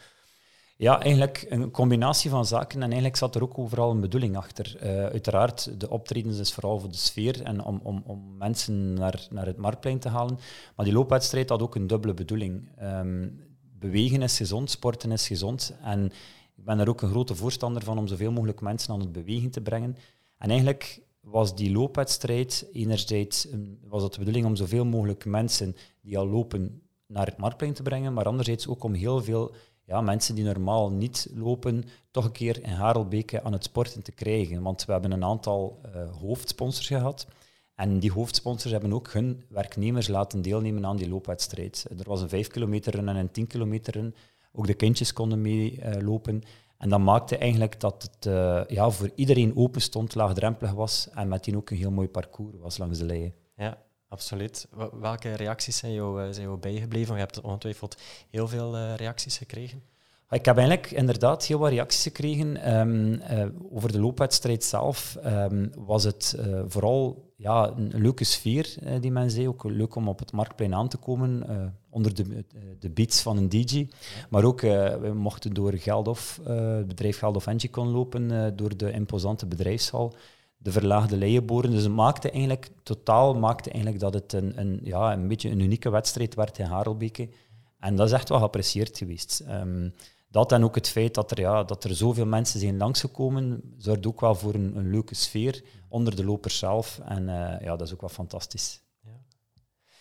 Ja. 0.76 1.00
eigenlijk 1.00 1.46
een 1.48 1.70
combinatie 1.70 2.30
van 2.30 2.46
zaken 2.46 2.76
en 2.76 2.86
eigenlijk 2.86 3.16
zat 3.16 3.34
er 3.34 3.42
ook 3.42 3.58
overal 3.58 3.90
een 3.90 4.00
bedoeling 4.00 4.36
achter. 4.36 4.76
uiteraard, 5.12 5.80
de 5.80 5.90
optredens 5.90 6.38
is 6.38 6.52
vooral 6.52 6.80
voor 6.80 6.90
de 6.90 6.96
sfeer 6.96 7.42
en 7.42 7.64
om, 7.64 7.80
om, 7.82 8.02
om 8.06 8.36
mensen 8.36 8.94
naar, 8.94 9.26
naar 9.30 9.46
het 9.46 9.56
marktplein 9.56 9.98
te 9.98 10.08
halen, 10.08 10.38
maar 10.76 10.84
die 10.84 10.94
loopwedstrijd 10.94 11.48
had 11.48 11.62
ook 11.62 11.74
een 11.74 11.86
dubbele 11.86 12.14
bedoeling. 12.14 12.68
Um, 12.82 13.44
bewegen 13.78 14.22
is 14.22 14.36
gezond, 14.36 14.70
sporten 14.70 15.12
is 15.12 15.26
gezond 15.26 15.76
en 15.82 16.04
ik 16.56 16.64
ben 16.64 16.78
er 16.78 16.88
ook 16.88 17.02
een 17.02 17.10
grote 17.10 17.34
voorstander 17.34 17.84
van 17.84 17.98
om 17.98 18.06
zoveel 18.06 18.32
mogelijk 18.32 18.60
mensen 18.60 18.92
aan 18.92 19.00
het 19.00 19.12
bewegen 19.12 19.50
te 19.50 19.60
brengen. 19.60 19.96
En 20.38 20.50
eigenlijk 20.50 21.00
was 21.20 21.56
die 21.56 21.72
loopwedstrijd 21.72 22.66
enerzijds 22.72 23.48
was 23.82 24.02
het 24.02 24.12
de 24.12 24.18
bedoeling 24.18 24.46
om 24.46 24.56
zoveel 24.56 24.84
mogelijk 24.84 25.24
mensen 25.24 25.76
die 26.00 26.18
al 26.18 26.28
lopen 26.28 26.82
naar 27.06 27.26
het 27.26 27.36
marktplein 27.36 27.72
te 27.72 27.82
brengen, 27.82 28.12
maar 28.12 28.24
anderzijds 28.24 28.68
ook 28.68 28.84
om 28.84 28.94
heel 28.94 29.22
veel 29.22 29.54
ja, 29.86 30.00
mensen 30.00 30.34
die 30.34 30.44
normaal 30.44 30.90
niet 30.90 31.28
lopen, 31.34 31.84
toch 32.10 32.24
een 32.24 32.32
keer 32.32 32.62
in 32.62 32.72
Harelbeke 32.72 33.42
aan 33.42 33.52
het 33.52 33.64
sporten 33.64 34.02
te 34.02 34.12
krijgen. 34.12 34.62
Want 34.62 34.84
we 34.84 34.92
hebben 34.92 35.10
een 35.10 35.24
aantal 35.24 35.80
uh, 35.86 36.16
hoofdsponsors 36.20 36.86
gehad. 36.86 37.26
En 37.74 37.98
die 37.98 38.12
hoofdsponsors 38.12 38.72
hebben 38.72 38.92
ook 38.92 39.12
hun 39.12 39.44
werknemers 39.48 40.08
laten 40.08 40.42
deelnemen 40.42 40.86
aan 40.86 40.96
die 40.96 41.08
loopwedstrijd. 41.08 41.86
Er 41.98 42.08
was 42.08 42.20
een 42.20 42.28
5 42.28 42.48
kilometer 42.48 42.94
run 42.94 43.08
en 43.08 43.16
een 43.16 43.30
10 43.30 43.46
kilometer 43.46 43.92
run. 43.92 44.14
Ook 44.52 44.66
de 44.66 44.74
kindjes 44.74 45.12
konden 45.12 45.40
meelopen. 45.40 46.42
en 46.78 46.88
dat 46.88 47.00
maakte 47.00 47.36
eigenlijk 47.36 47.80
dat 47.80 48.02
het 48.02 48.26
uh, 48.26 48.62
ja, 48.68 48.90
voor 48.90 49.10
iedereen 49.14 49.56
open 49.56 49.80
stond, 49.80 50.14
laagdrempelig 50.14 50.72
was 50.72 51.08
en 51.14 51.28
meteen 51.28 51.56
ook 51.56 51.70
een 51.70 51.76
heel 51.76 51.90
mooi 51.90 52.08
parcours 52.08 52.56
was 52.58 52.78
langs 52.78 52.98
de 52.98 53.04
leien. 53.04 53.34
Ja, 53.56 53.78
absoluut. 54.08 54.68
Welke 55.00 55.34
reacties 55.34 55.76
zijn 55.76 55.92
jou, 55.92 56.22
eh, 56.22 56.28
zijn 56.30 56.60
bijgebleven? 56.60 57.14
Je 57.14 57.20
hebt 57.20 57.40
ongetwijfeld 57.40 57.96
heel 58.30 58.48
veel 58.48 58.76
uh, 58.76 58.94
reacties 58.94 59.38
gekregen. 59.38 59.82
Ik 60.30 60.44
heb 60.44 60.56
eigenlijk 60.56 60.90
inderdaad 60.90 61.44
heel 61.44 61.58
wat 61.58 61.70
reacties 61.70 62.02
gekregen. 62.02 62.76
Um, 62.78 63.12
uh, 63.12 63.46
over 63.72 63.92
de 63.92 64.00
loopwedstrijd 64.00 64.64
zelf 64.64 65.18
um, 65.24 65.70
was 65.74 66.04
het 66.04 66.38
vooral 66.66 67.30
ja, 67.36 67.72
een 67.76 67.92
leuke 67.94 68.24
sfeer, 68.24 68.74
die 69.00 69.10
men 69.10 69.30
zei. 69.30 69.48
Ook 69.48 69.64
leuk 69.64 69.94
om 69.94 70.08
op 70.08 70.18
het 70.18 70.32
marktplein 70.32 70.74
aan 70.74 70.88
te 70.88 70.96
komen, 70.96 71.46
onder 71.90 72.14
de, 72.14 72.44
de 72.78 72.90
beats 72.90 73.22
van 73.22 73.36
een 73.36 73.48
DJ. 73.48 73.88
Maar 74.30 74.44
ook, 74.44 74.60
we 74.60 75.12
mochten 75.14 75.54
door 75.54 75.72
Geldof, 75.72 76.40
het 76.44 76.86
bedrijf 76.86 77.18
Geldof 77.18 77.46
Engicon 77.46 77.88
lopen, 77.88 78.56
door 78.56 78.76
de 78.76 78.92
imposante 78.92 79.46
bedrijfshal, 79.46 80.14
de 80.66 80.72
verlaagde 80.72 81.16
leienboren. 81.16 81.70
Dus 81.70 81.82
het 81.82 81.92
maakte 81.92 82.30
eigenlijk, 82.30 82.68
totaal 82.82 83.34
maakte 83.34 83.70
eigenlijk 83.70 84.00
dat 84.00 84.14
het 84.14 84.32
een, 84.32 84.60
een, 84.60 84.80
ja, 84.82 85.12
een 85.12 85.28
beetje 85.28 85.50
een 85.50 85.60
unieke 85.60 85.90
wedstrijd 85.90 86.34
werd 86.34 86.58
in 86.58 86.64
Harelbeke. 86.64 87.28
En 87.78 87.96
dat 87.96 88.06
is 88.06 88.12
echt 88.12 88.28
wel 88.28 88.38
geapprecieerd 88.38 88.98
geweest. 88.98 89.44
Um, 89.48 89.94
dat 90.28 90.52
en 90.52 90.64
ook 90.64 90.74
het 90.74 90.88
feit 90.88 91.14
dat 91.14 91.30
er, 91.30 91.40
ja, 91.40 91.64
dat 91.64 91.84
er 91.84 91.94
zoveel 91.94 92.26
mensen 92.26 92.60
zijn 92.60 92.76
langsgekomen, 92.76 93.74
zorgt 93.78 94.06
ook 94.06 94.20
wel 94.20 94.34
voor 94.34 94.54
een, 94.54 94.76
een 94.76 94.90
leuke 94.90 95.14
sfeer 95.14 95.62
onder 95.88 96.16
de 96.16 96.24
lopers 96.24 96.58
zelf. 96.58 97.00
En 97.04 97.22
uh, 97.22 97.60
ja, 97.60 97.76
dat 97.76 97.82
is 97.82 97.92
ook 97.92 98.00
wel 98.00 98.10
fantastisch. 98.10 98.80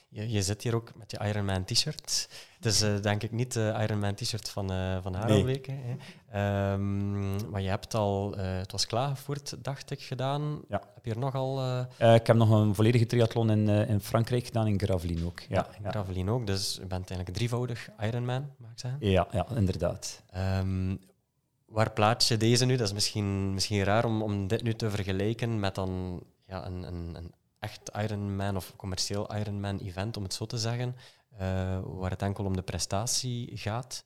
Je, 0.10 0.30
je 0.30 0.42
zit 0.42 0.64
hier 0.64 0.76
ook 0.76 0.92
met 0.96 1.12
je 1.12 1.28
Ironman 1.28 1.64
t-shirt. 1.64 2.30
Het 2.56 2.66
is 2.66 2.84
uh, 2.84 3.02
denk 3.02 3.24
ik 3.24 3.32
niet 3.32 3.54
de 3.54 3.78
Ironman 3.82 4.16
t-shirt 4.16 4.50
van, 4.50 4.72
uh, 4.72 4.98
van 5.02 5.14
Harelbeke. 5.14 5.72
Nee. 5.72 5.98
Um, 6.36 7.50
maar 7.50 7.62
je 7.62 7.70
hebt 7.70 7.94
al, 7.94 8.38
uh, 8.38 8.58
het 8.58 8.72
was 8.72 8.86
klaargevoerd, 8.86 9.64
dacht 9.64 9.92
ik, 9.92 10.02
gedaan. 10.02 10.62
Ja. 10.70 10.82
Heb 10.94 11.06
je 11.06 11.12
er 11.12 11.20
nog 11.20 11.36
al... 11.36 11.82
ik 11.98 12.28
heb 12.28 12.36
nog 12.36 12.50
een 12.50 12.76
volledige 12.76 13.06
triathlon 13.06 13.50
in, 13.50 13.68
in 13.68 14.00
Frankrijk 14.00 14.46
gedaan, 14.46 14.68
in 14.68 14.80
Gravelines 14.80 15.24
ook. 15.24 15.40
Ja, 15.40 15.48
ja 15.50 15.68
in 15.78 15.90
Gravelines 15.92 16.34
ook. 16.34 16.48
Dus 16.48 16.74
je 16.74 16.86
bent 16.86 17.10
eigenlijk 17.10 17.38
drievoudig 17.38 17.90
Ironman, 18.00 18.52
mag 18.58 18.72
ik 18.72 18.80
zeggen? 18.80 19.10
Ja, 19.10 19.28
ja 19.32 19.48
inderdaad. 19.56 20.24
Um, 20.60 21.00
waar 21.66 21.92
plaats 21.92 22.28
je 22.28 22.38
deze 22.38 22.66
nu? 22.66 22.76
Dat 22.76 22.88
is 22.88 22.94
misschien, 22.94 23.54
misschien 23.54 23.84
raar 23.84 24.06
om, 24.06 24.22
om 24.22 24.48
dit 24.48 24.64
nu 24.64 24.74
te 24.74 24.90
vergelijken 24.90 25.60
met 25.60 25.76
dan 25.76 26.24
ja, 26.48 26.66
een, 26.66 26.84
een, 26.84 27.16
een 27.16 27.34
echt 27.60 27.92
Ironman 27.98 28.56
of 28.56 28.74
commercieel 28.76 29.36
Ironman 29.36 29.78
event, 29.78 30.18
om 30.18 30.24
het 30.24 30.34
zo 30.34 30.46
te 30.46 30.58
zeggen, 30.58 30.96
uh, 31.34 31.80
waar 31.84 32.10
het 32.10 32.22
enkel 32.22 32.46
om 32.46 32.56
de 32.56 32.62
prestatie 32.62 33.52
gaat? 33.54 34.06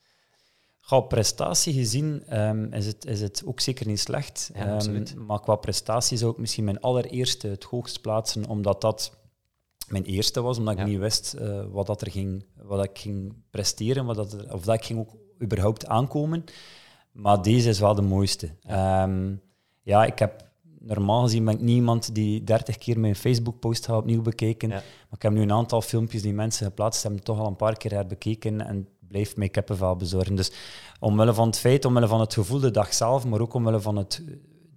Prestatie 1.08 1.74
gezien 1.74 2.38
um, 2.40 2.74
is, 2.74 2.86
het, 2.86 3.06
is 3.06 3.22
het 3.22 3.44
ook 3.46 3.60
zeker 3.60 3.88
niet 3.88 4.00
slecht. 4.00 4.52
Ja, 4.54 4.82
um, 4.82 5.04
maar 5.18 5.40
qua 5.40 5.56
prestatie 5.56 6.18
zou 6.18 6.32
ik 6.32 6.38
misschien 6.38 6.64
mijn 6.64 6.80
allereerste 6.80 7.48
het 7.48 7.64
hoogst 7.64 8.02
plaatsen, 8.02 8.48
omdat 8.48 8.82
dat 8.82 9.18
mijn 9.88 10.04
eerste 10.04 10.42
was, 10.42 10.58
omdat 10.58 10.80
ik 10.80 10.86
niet 10.86 11.00
wist 11.00 11.36
uh, 11.40 11.64
wat, 11.72 11.88
dat 11.88 12.02
er 12.02 12.12
ging, 12.12 12.46
wat 12.56 12.84
ik 12.84 12.98
ging 12.98 13.34
presteren, 13.50 14.06
wat 14.06 14.16
dat 14.16 14.34
er, 14.34 14.54
of 14.54 14.64
dat 14.64 14.76
ik 14.76 14.86
ging 14.86 15.00
ook 15.00 15.16
überhaupt 15.42 15.88
aankomen. 15.88 16.44
Maar 17.12 17.42
deze 17.42 17.70
is 17.70 17.80
wel 17.80 17.96
de 17.96 18.02
mooiste. 18.02 18.56
Ja, 18.62 19.04
um, 19.04 19.42
ja 19.82 20.06
ik 20.06 20.20
heb 20.20 20.48
normaal 20.80 21.22
gezien 21.22 21.46
ben 21.46 21.54
ik 21.54 21.62
niet 21.62 21.76
iemand 21.76 22.16
die 22.16 22.44
30 22.44 22.78
keer 22.78 23.00
mijn 23.00 23.16
Facebook-post 23.16 23.86
gaat 23.86 23.98
opnieuw 23.98 24.22
bekeken. 24.22 24.70
Maar 24.70 24.84
ik 25.12 25.22
heb 25.22 25.32
nu 25.32 25.42
een 25.42 25.52
aantal 25.52 25.82
filmpjes 25.82 26.22
die 26.22 26.34
mensen 26.34 26.66
geplaatst 26.66 27.04
hebben, 27.04 27.24
toch 27.24 27.40
al 27.40 27.48
een 27.48 27.56
paar 27.56 27.78
keer 27.78 27.92
herbekeken 27.92 28.62
en 28.62 28.88
blijft 29.10 29.38
mij 29.38 29.50
kippenvel 29.50 29.96
bezorgen. 29.96 30.36
Dus 30.36 30.52
omwille 31.00 31.34
van 31.34 31.48
het 31.48 31.60
feit, 31.60 31.86
omwille 31.86 32.08
van 32.08 32.20
het 32.20 32.34
gevoel 32.34 32.60
de 32.60 32.72
dag 32.72 32.94
zelf, 32.94 33.26
maar 33.26 33.40
ook 33.40 33.54
omwille 33.54 33.82
van 33.82 33.96
het, 33.96 34.24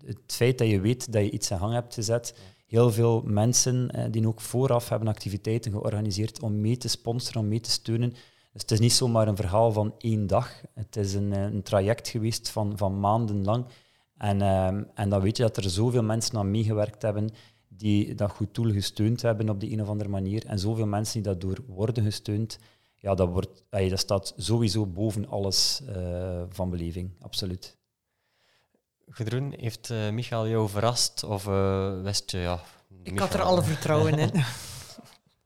het 0.04 0.18
feit 0.26 0.58
dat 0.58 0.68
je 0.68 0.80
weet 0.80 1.12
dat 1.12 1.22
je 1.22 1.30
iets 1.30 1.50
in 1.50 1.58
gang 1.58 1.72
hebt 1.72 1.94
gezet, 1.94 2.34
heel 2.66 2.92
veel 2.92 3.22
mensen 3.24 3.90
eh, 3.90 4.04
die 4.10 4.26
ook 4.26 4.40
vooraf 4.40 4.88
hebben 4.88 5.08
activiteiten 5.08 5.72
georganiseerd 5.72 6.42
om 6.42 6.60
mee 6.60 6.76
te 6.76 6.88
sponsoren, 6.88 7.40
om 7.40 7.48
mee 7.48 7.60
te 7.60 7.70
steunen. 7.70 8.10
Dus 8.52 8.62
het 8.62 8.70
is 8.70 8.80
niet 8.80 8.92
zomaar 8.92 9.28
een 9.28 9.36
verhaal 9.36 9.72
van 9.72 9.94
één 9.98 10.26
dag. 10.26 10.62
Het 10.74 10.96
is 10.96 11.14
een, 11.14 11.32
eh, 11.32 11.42
een 11.42 11.62
traject 11.62 12.08
geweest 12.08 12.48
van, 12.48 12.72
van 12.76 13.00
maanden 13.00 13.44
lang. 13.44 13.64
En, 14.16 14.42
um, 14.42 14.86
en 14.94 15.08
dan 15.08 15.20
weet 15.20 15.36
je 15.36 15.42
dat 15.42 15.56
er 15.56 15.70
zoveel 15.70 16.02
mensen 16.02 16.38
aan 16.38 16.50
meegewerkt 16.50 17.02
hebben 17.02 17.30
die 17.68 18.14
dat 18.14 18.30
goed 18.30 18.54
doel 18.54 18.72
gesteund 18.72 19.22
hebben 19.22 19.48
op 19.48 19.60
de 19.60 19.72
een 19.72 19.82
of 19.82 19.88
andere 19.88 20.08
manier. 20.08 20.46
En 20.46 20.58
zoveel 20.58 20.86
mensen 20.86 21.22
die 21.22 21.32
daardoor 21.32 21.58
worden 21.66 22.04
gesteund. 22.04 22.58
Ja, 23.02 23.14
dat, 23.14 23.28
wordt, 23.28 23.64
dat 23.70 23.98
staat 23.98 24.34
sowieso 24.36 24.86
boven 24.86 25.28
alles 25.28 25.80
uh, 25.88 26.42
van 26.48 26.70
beleving, 26.70 27.10
absoluut. 27.20 27.76
Gedroen, 29.08 29.54
heeft 29.56 29.88
uh, 29.88 30.10
Michael 30.10 30.48
jou 30.48 30.68
verrast 30.68 31.24
of 31.24 31.46
uh, 31.46 32.02
wist 32.02 32.30
je, 32.30 32.38
ja... 32.38 32.60
Ik 33.02 33.18
had 33.18 33.34
er 33.34 33.42
alle 33.42 33.62
vertrouwen 33.62 34.18
in. 34.18 34.30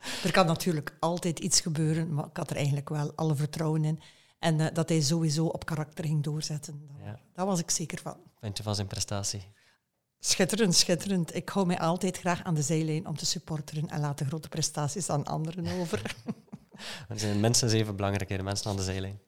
er 0.25 0.33
kan 0.33 0.47
natuurlijk 0.47 0.97
altijd 1.01 1.39
iets 1.39 1.61
gebeuren, 1.61 2.15
maar 2.15 2.27
ik 2.27 2.37
had 2.37 2.51
er 2.51 2.57
eigenlijk 2.57 2.89
wel 2.89 3.13
alle 3.15 3.35
vertrouwen 3.35 3.85
in. 3.85 4.01
En 4.39 4.59
uh, 4.59 4.67
dat 4.73 4.89
hij 4.89 5.01
sowieso 5.01 5.47
op 5.47 5.67
karakter 5.67 6.05
ging 6.05 6.23
doorzetten. 6.23 6.89
Ja. 7.05 7.21
Daar 7.33 7.47
was 7.47 7.61
ik 7.61 7.71
zeker 7.71 7.99
van. 7.99 8.17
Vind 8.41 8.57
je 8.57 8.63
van 8.63 8.75
zijn 8.75 8.87
prestatie? 8.87 9.53
Schitterend, 10.19 10.75
schitterend. 10.75 11.35
Ik 11.35 11.49
hou 11.49 11.67
mij 11.67 11.79
altijd 11.79 12.19
graag 12.19 12.43
aan 12.43 12.55
de 12.55 12.63
zijlijn 12.63 13.07
om 13.07 13.17
te 13.17 13.27
supporteren 13.27 13.89
en 13.89 14.01
laat 14.01 14.19
de 14.19 14.25
grote 14.25 14.49
prestaties 14.49 15.11
aan 15.11 15.25
anderen 15.25 15.81
over. 15.81 16.03
er 17.09 17.19
zijn 17.19 17.41
mensen 17.41 17.71
even 17.71 17.97
belangrijker, 17.97 18.45
mensen 18.45 18.71
aan 18.71 18.77
de 18.77 18.83
zijlijn. 18.83 19.21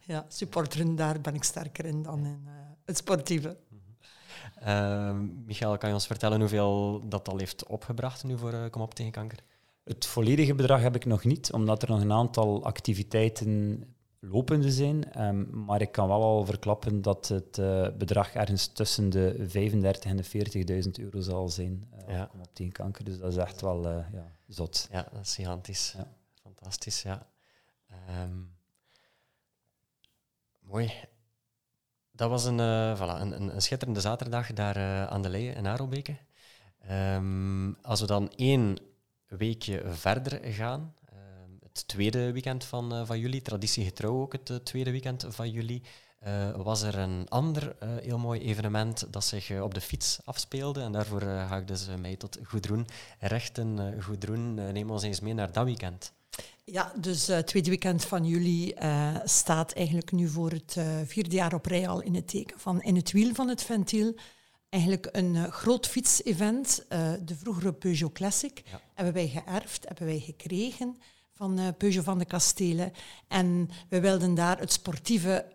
Ja, 0.00 0.24
supporteren, 0.28 0.96
daar 0.96 1.20
ben 1.20 1.34
ik 1.34 1.44
sterker 1.44 1.84
in 1.84 2.02
dan 2.02 2.18
in 2.18 2.42
uh, 2.46 2.52
het 2.84 2.96
sportieve. 2.96 3.56
Uh, 4.66 5.18
Michael, 5.46 5.78
kan 5.78 5.88
je 5.88 5.94
ons 5.94 6.06
vertellen 6.06 6.40
hoeveel 6.40 7.02
dat 7.08 7.28
al 7.28 7.38
heeft 7.38 7.66
opgebracht 7.66 8.24
nu 8.24 8.38
voor 8.38 8.52
uh, 8.52 8.70
Kom 8.70 8.82
op 8.82 8.94
tegen 8.94 9.12
kanker? 9.12 9.38
Het 9.84 10.06
volledige 10.06 10.54
bedrag 10.54 10.80
heb 10.80 10.94
ik 10.94 11.04
nog 11.04 11.24
niet, 11.24 11.52
omdat 11.52 11.82
er 11.82 11.88
nog 11.88 12.00
een 12.00 12.12
aantal 12.12 12.64
activiteiten 12.64 13.84
lopende 14.20 14.70
zijn. 14.70 15.22
Um, 15.26 15.64
maar 15.64 15.80
ik 15.80 15.92
kan 15.92 16.08
wel 16.08 16.22
al 16.22 16.44
verklappen 16.44 17.02
dat 17.02 17.28
het 17.28 17.58
uh, 17.58 17.88
bedrag 17.98 18.34
ergens 18.34 18.66
tussen 18.66 19.10
de 19.10 19.44
35 19.46 20.10
en 20.10 20.16
de 20.16 20.84
40.000 20.84 20.90
euro 21.04 21.20
zal 21.20 21.48
zijn 21.48 21.88
uh, 22.08 22.14
ja. 22.14 22.30
op 22.40 22.48
tegen 22.52 22.72
kanker. 22.72 23.04
Dus 23.04 23.18
dat 23.18 23.32
is 23.32 23.38
echt 23.38 23.60
wel 23.60 23.86
uh, 23.86 23.96
ja, 24.12 24.32
zot. 24.46 24.88
Ja, 24.90 25.08
dat 25.12 25.24
is 25.24 25.34
gigantisch. 25.34 25.94
Ja. 25.96 26.08
Fantastisch, 26.64 27.02
ja. 27.02 27.26
Um, 28.22 28.56
mooi. 30.60 30.92
Dat 32.12 32.30
was 32.30 32.44
een, 32.44 32.58
voilà, 32.96 33.20
een, 33.20 33.54
een, 33.54 33.62
schitterende 33.62 34.00
zaterdag 34.00 34.52
daar 34.52 35.08
aan 35.08 35.22
de 35.22 35.28
Leie 35.28 35.52
in 35.52 35.66
Arelbeke. 35.66 36.16
Um, 36.90 37.76
als 37.82 38.00
we 38.00 38.06
dan 38.06 38.32
één 38.36 38.78
weekje 39.26 39.82
verder 39.92 40.52
gaan, 40.52 40.94
het 41.62 41.88
tweede 41.88 42.32
weekend 42.32 42.64
van, 42.64 42.94
uh, 42.94 43.06
van 43.06 43.18
juli, 43.18 43.42
traditiegetrouw 43.42 44.20
ook 44.20 44.32
het 44.32 44.50
uh, 44.50 44.56
tweede 44.56 44.90
weekend 44.90 45.26
van 45.28 45.50
juli, 45.50 45.82
uh, 46.26 46.50
was 46.56 46.82
er 46.82 46.98
een 46.98 47.28
ander 47.28 47.76
heel 48.02 48.18
mooi 48.18 48.40
evenement 48.40 49.12
dat 49.12 49.24
zich 49.24 49.60
op 49.60 49.74
de 49.74 49.80
fiets 49.80 50.20
afspeelde. 50.24 50.82
En 50.82 50.92
daarvoor 50.92 51.20
ga 51.20 51.56
ik 51.56 51.68
dus 51.68 51.88
mij 52.00 52.16
tot 52.16 52.38
Goedroen 52.42 52.86
rechten. 53.18 54.02
Goedroen, 54.02 54.54
neem 54.54 54.90
ons 54.90 55.02
eens 55.02 55.20
mee 55.20 55.34
naar 55.34 55.52
dat 55.52 55.64
weekend. 55.64 56.12
Ja, 56.64 56.92
dus 56.96 57.26
het 57.26 57.46
tweede 57.46 57.68
weekend 57.68 58.04
van 58.04 58.26
juli 58.26 58.74
staat 59.24 59.72
eigenlijk 59.72 60.12
nu 60.12 60.28
voor 60.28 60.50
het 60.50 60.76
vierde 61.04 61.36
jaar 61.36 61.54
op 61.54 61.66
rij 61.66 61.88
al 61.88 62.00
in 62.00 62.14
het 62.14 62.28
teken 62.28 62.60
van 62.60 62.82
In 62.82 62.96
het 62.96 63.12
Wiel 63.12 63.34
van 63.34 63.48
het 63.48 63.62
Ventiel 63.62 64.14
eigenlijk 64.68 65.08
een 65.12 65.52
groot 65.52 65.86
fietsevent. 65.86 66.84
De 67.24 67.36
vroegere 67.36 67.72
Peugeot 67.72 68.12
Classic 68.12 68.62
ja. 68.64 68.80
hebben 68.94 69.14
wij 69.14 69.28
geërfd, 69.28 69.84
hebben 69.88 70.06
wij 70.06 70.18
gekregen 70.18 70.96
van 71.32 71.74
Peugeot 71.78 72.04
van 72.04 72.18
de 72.18 72.24
Kastelen. 72.24 72.92
En 73.28 73.70
we 73.88 74.00
wilden 74.00 74.34
daar 74.34 74.58
het 74.58 74.72
sportieve 74.72 75.46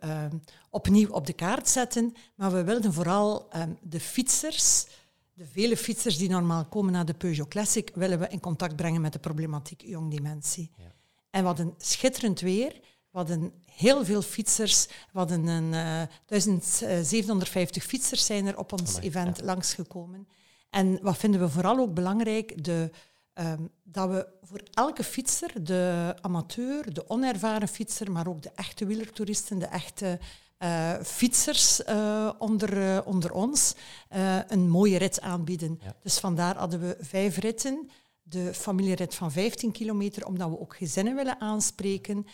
opnieuw 0.70 1.08
op 1.08 1.26
de 1.26 1.32
kaart 1.32 1.68
zetten, 1.68 2.14
maar 2.34 2.52
we 2.52 2.64
wilden 2.64 2.92
vooral 2.92 3.48
de 3.82 4.00
fietsers, 4.00 4.86
de 5.32 5.46
vele 5.46 5.76
fietsers 5.76 6.16
die 6.16 6.28
normaal 6.28 6.64
komen 6.64 6.92
naar 6.92 7.06
de 7.06 7.14
Peugeot 7.14 7.48
Classic, 7.48 7.90
willen 7.94 8.18
we 8.18 8.28
in 8.28 8.40
contact 8.40 8.76
brengen 8.76 9.00
met 9.00 9.12
de 9.12 9.18
problematiek 9.18 9.82
jong 9.82 10.10
dementie. 10.10 10.70
Ja. 10.76 10.84
En 11.30 11.44
wat 11.44 11.58
een 11.58 11.74
schitterend 11.78 12.40
weer. 12.40 12.72
We 13.10 13.18
hadden 13.18 13.52
heel 13.64 14.04
veel 14.04 14.22
fietsers. 14.22 14.88
Hadden 15.12 15.46
een 15.46 15.72
uh, 15.72 16.02
1750 16.26 17.84
fietsers 17.84 18.26
zijn 18.26 18.46
er 18.46 18.58
op 18.58 18.72
ons 18.72 18.98
event 18.98 19.38
ja. 19.38 19.44
langsgekomen. 19.44 20.28
En 20.70 20.98
wat 21.02 21.18
vinden 21.18 21.40
we 21.40 21.48
vooral 21.48 21.78
ook 21.78 21.94
belangrijk? 21.94 22.64
De 22.64 22.90
Um, 23.34 23.70
dat 23.82 24.08
we 24.08 24.26
voor 24.42 24.60
elke 24.72 25.04
fietser, 25.04 25.64
de 25.64 26.14
amateur, 26.20 26.94
de 26.94 27.08
onervaren 27.08 27.68
fietser, 27.68 28.12
maar 28.12 28.28
ook 28.28 28.42
de 28.42 28.50
echte 28.54 28.86
wielertoeristen, 28.86 29.58
de 29.58 29.66
echte 29.66 30.18
uh, 30.58 30.92
fietsers 31.02 31.80
uh, 31.80 32.30
onder, 32.38 32.76
uh, 32.78 32.98
onder 33.04 33.32
ons, 33.32 33.74
een 34.48 34.68
mooie 34.68 34.98
rit 34.98 35.20
aanbieden. 35.20 35.78
Ja. 35.82 35.94
Dus 36.02 36.18
vandaar 36.18 36.56
hadden 36.56 36.80
we 36.80 36.96
vijf 37.00 37.36
ritten. 37.36 37.90
De 38.30 38.54
familierit 38.54 39.14
van 39.14 39.32
15 39.32 39.72
kilometer, 39.72 40.26
omdat 40.26 40.48
we 40.48 40.60
ook 40.60 40.76
gezinnen 40.76 41.14
willen 41.14 41.40
aanspreken. 41.40 42.26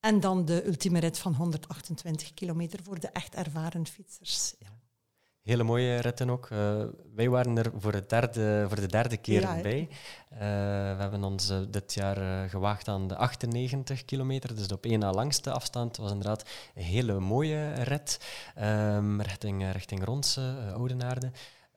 en 0.00 0.20
dan 0.20 0.44
de 0.44 0.66
ultieme 0.66 0.98
rit 0.98 1.18
van 1.18 1.34
128 1.34 2.34
kilometer 2.34 2.80
voor 2.82 3.00
de 3.00 3.08
echt 3.08 3.34
ervaren 3.34 3.86
fietsers. 3.86 4.54
Ja. 4.58 4.76
Hele 5.46 5.62
mooie 5.62 6.00
ritten 6.00 6.30
ook. 6.30 6.48
Uh, 6.52 6.84
wij 7.14 7.28
waren 7.28 7.58
er 7.58 7.70
voor, 7.76 7.92
het 7.92 8.08
derde, 8.08 8.64
voor 8.68 8.80
de 8.80 8.86
derde 8.86 9.16
keer 9.16 9.40
ja, 9.40 9.60
bij. 9.60 9.88
Uh, 10.32 10.38
we 10.38 11.02
hebben 11.02 11.24
ons 11.24 11.50
uh, 11.50 11.58
dit 11.68 11.94
jaar 11.94 12.48
gewaagd 12.48 12.88
aan 12.88 13.08
de 13.08 13.16
98 13.16 14.04
kilometer, 14.04 14.54
dus 14.54 14.68
de 14.68 14.74
op 14.74 14.84
één 14.84 14.98
na 14.98 15.12
langste 15.12 15.50
afstand. 15.50 15.88
Het 15.88 15.96
was 15.96 16.10
inderdaad 16.10 16.48
een 16.74 16.82
hele 16.82 17.20
mooie 17.20 17.72
rit 17.72 18.20
um, 18.60 19.22
richting, 19.22 19.72
richting 19.72 20.04
Ronse, 20.04 20.72
Oudenaarde. 20.74 21.30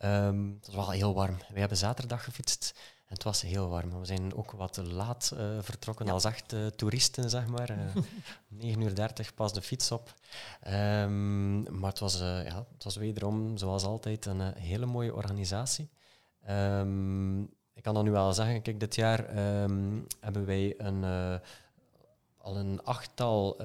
Um, 0.05 0.57
het 0.61 0.65
was 0.65 0.75
wel 0.75 0.89
heel 0.89 1.13
warm. 1.13 1.37
We 1.53 1.59
hebben 1.59 1.77
zaterdag 1.77 2.23
gefietst 2.23 2.73
het 3.09 3.23
was 3.23 3.41
heel 3.41 3.69
warm. 3.69 3.99
We 3.99 4.05
zijn 4.05 4.35
ook 4.35 4.51
wat 4.51 4.77
laat 4.77 5.31
uh, 5.33 5.57
vertrokken 5.61 6.05
ja. 6.05 6.11
als 6.11 6.25
echt 6.25 6.53
uh, 6.53 6.65
toeristen, 6.65 7.29
zeg 7.29 7.47
maar. 7.47 7.69
Uh, 7.71 7.95
om 8.51 8.57
9 8.57 8.81
uur 8.81 8.95
30 8.95 9.33
pas 9.33 9.53
de 9.53 9.61
fiets 9.61 9.91
op. 9.91 10.13
Um, 10.67 11.79
maar 11.79 11.89
het 11.89 11.99
was, 11.99 12.19
ja, 12.19 12.65
het 12.73 12.83
was 12.83 12.95
wederom, 12.95 13.57
zoals 13.57 13.83
altijd, 13.83 14.25
een 14.25 14.53
hele 14.53 14.85
mooie 14.85 15.13
organisatie. 15.13 15.89
Um, 16.49 17.41
ik 17.73 17.83
kan 17.83 17.93
dan 17.93 18.03
nu 18.03 18.11
wel 18.11 18.33
zeggen, 18.33 18.61
kijk, 18.61 18.79
dit 18.79 18.95
jaar 18.95 19.37
um, 19.63 20.05
hebben 20.19 20.45
wij 20.45 20.73
een, 20.77 21.03
al 22.37 22.57
een 22.57 22.83
achttal 22.83 23.61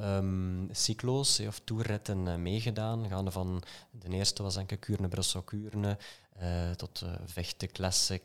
cyclo's 0.70 1.40
of 1.40 1.61
toerritten 1.64 2.42
meegedaan. 2.42 3.09
Gaande 3.09 3.31
van, 3.31 3.62
de 3.90 4.09
eerste 4.09 4.42
was 4.42 4.55
denk 4.55 4.73
ik 4.73 4.81
Kuurne-Brussel-Kuurne, 4.81 5.99
tot 6.77 7.05
Vechten 7.25 7.73
Classic... 7.73 8.23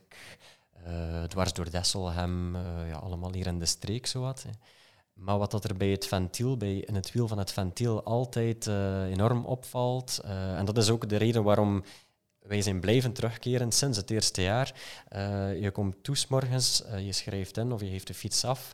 Uh, 0.88 1.24
dwars 1.24 1.54
door 1.54 1.70
Desselhem, 1.70 2.56
ja, 2.88 2.96
allemaal 2.96 3.34
hier 3.34 3.48
in 3.48 3.60
de 3.60 3.66
streek 3.66 4.08
zowat. 4.08 4.44
Hè. 4.44 4.50
Maar 5.14 5.38
wat 5.38 5.52
dat 5.52 5.64
er 5.64 5.78
bij 5.78 5.88
het 5.88 6.08
ventiel, 6.08 6.58
bij, 6.58 6.76
in 6.76 6.96
het 6.96 7.12
wiel 7.12 7.28
van 7.28 7.38
het 7.38 7.52
ventiel, 7.52 8.04
altijd 8.04 8.68
enorm 9.08 9.46
opvalt, 9.46 10.20
en 10.56 10.66
dat 10.66 10.78
is 10.78 10.90
ook 10.90 11.10
de 11.10 11.16
reden 11.18 11.44
waarom 11.44 11.84
wij 12.40 12.62
zijn 12.62 12.80
blijven 12.80 13.14
terugkeren 13.14 13.72
sinds 13.72 13.98
het 13.98 14.10
eerste 14.10 14.42
jaar. 14.42 14.74
je 15.60 15.70
komt 15.74 16.04
toe 16.04 16.16
morgens, 16.30 16.84
je 17.00 17.14
schrijft 17.14 17.58
in 17.58 17.72
of 17.72 17.82
je 17.82 17.90
geeft 17.90 18.08
de 18.08 18.14
fiets 18.14 18.46
af, 18.46 18.74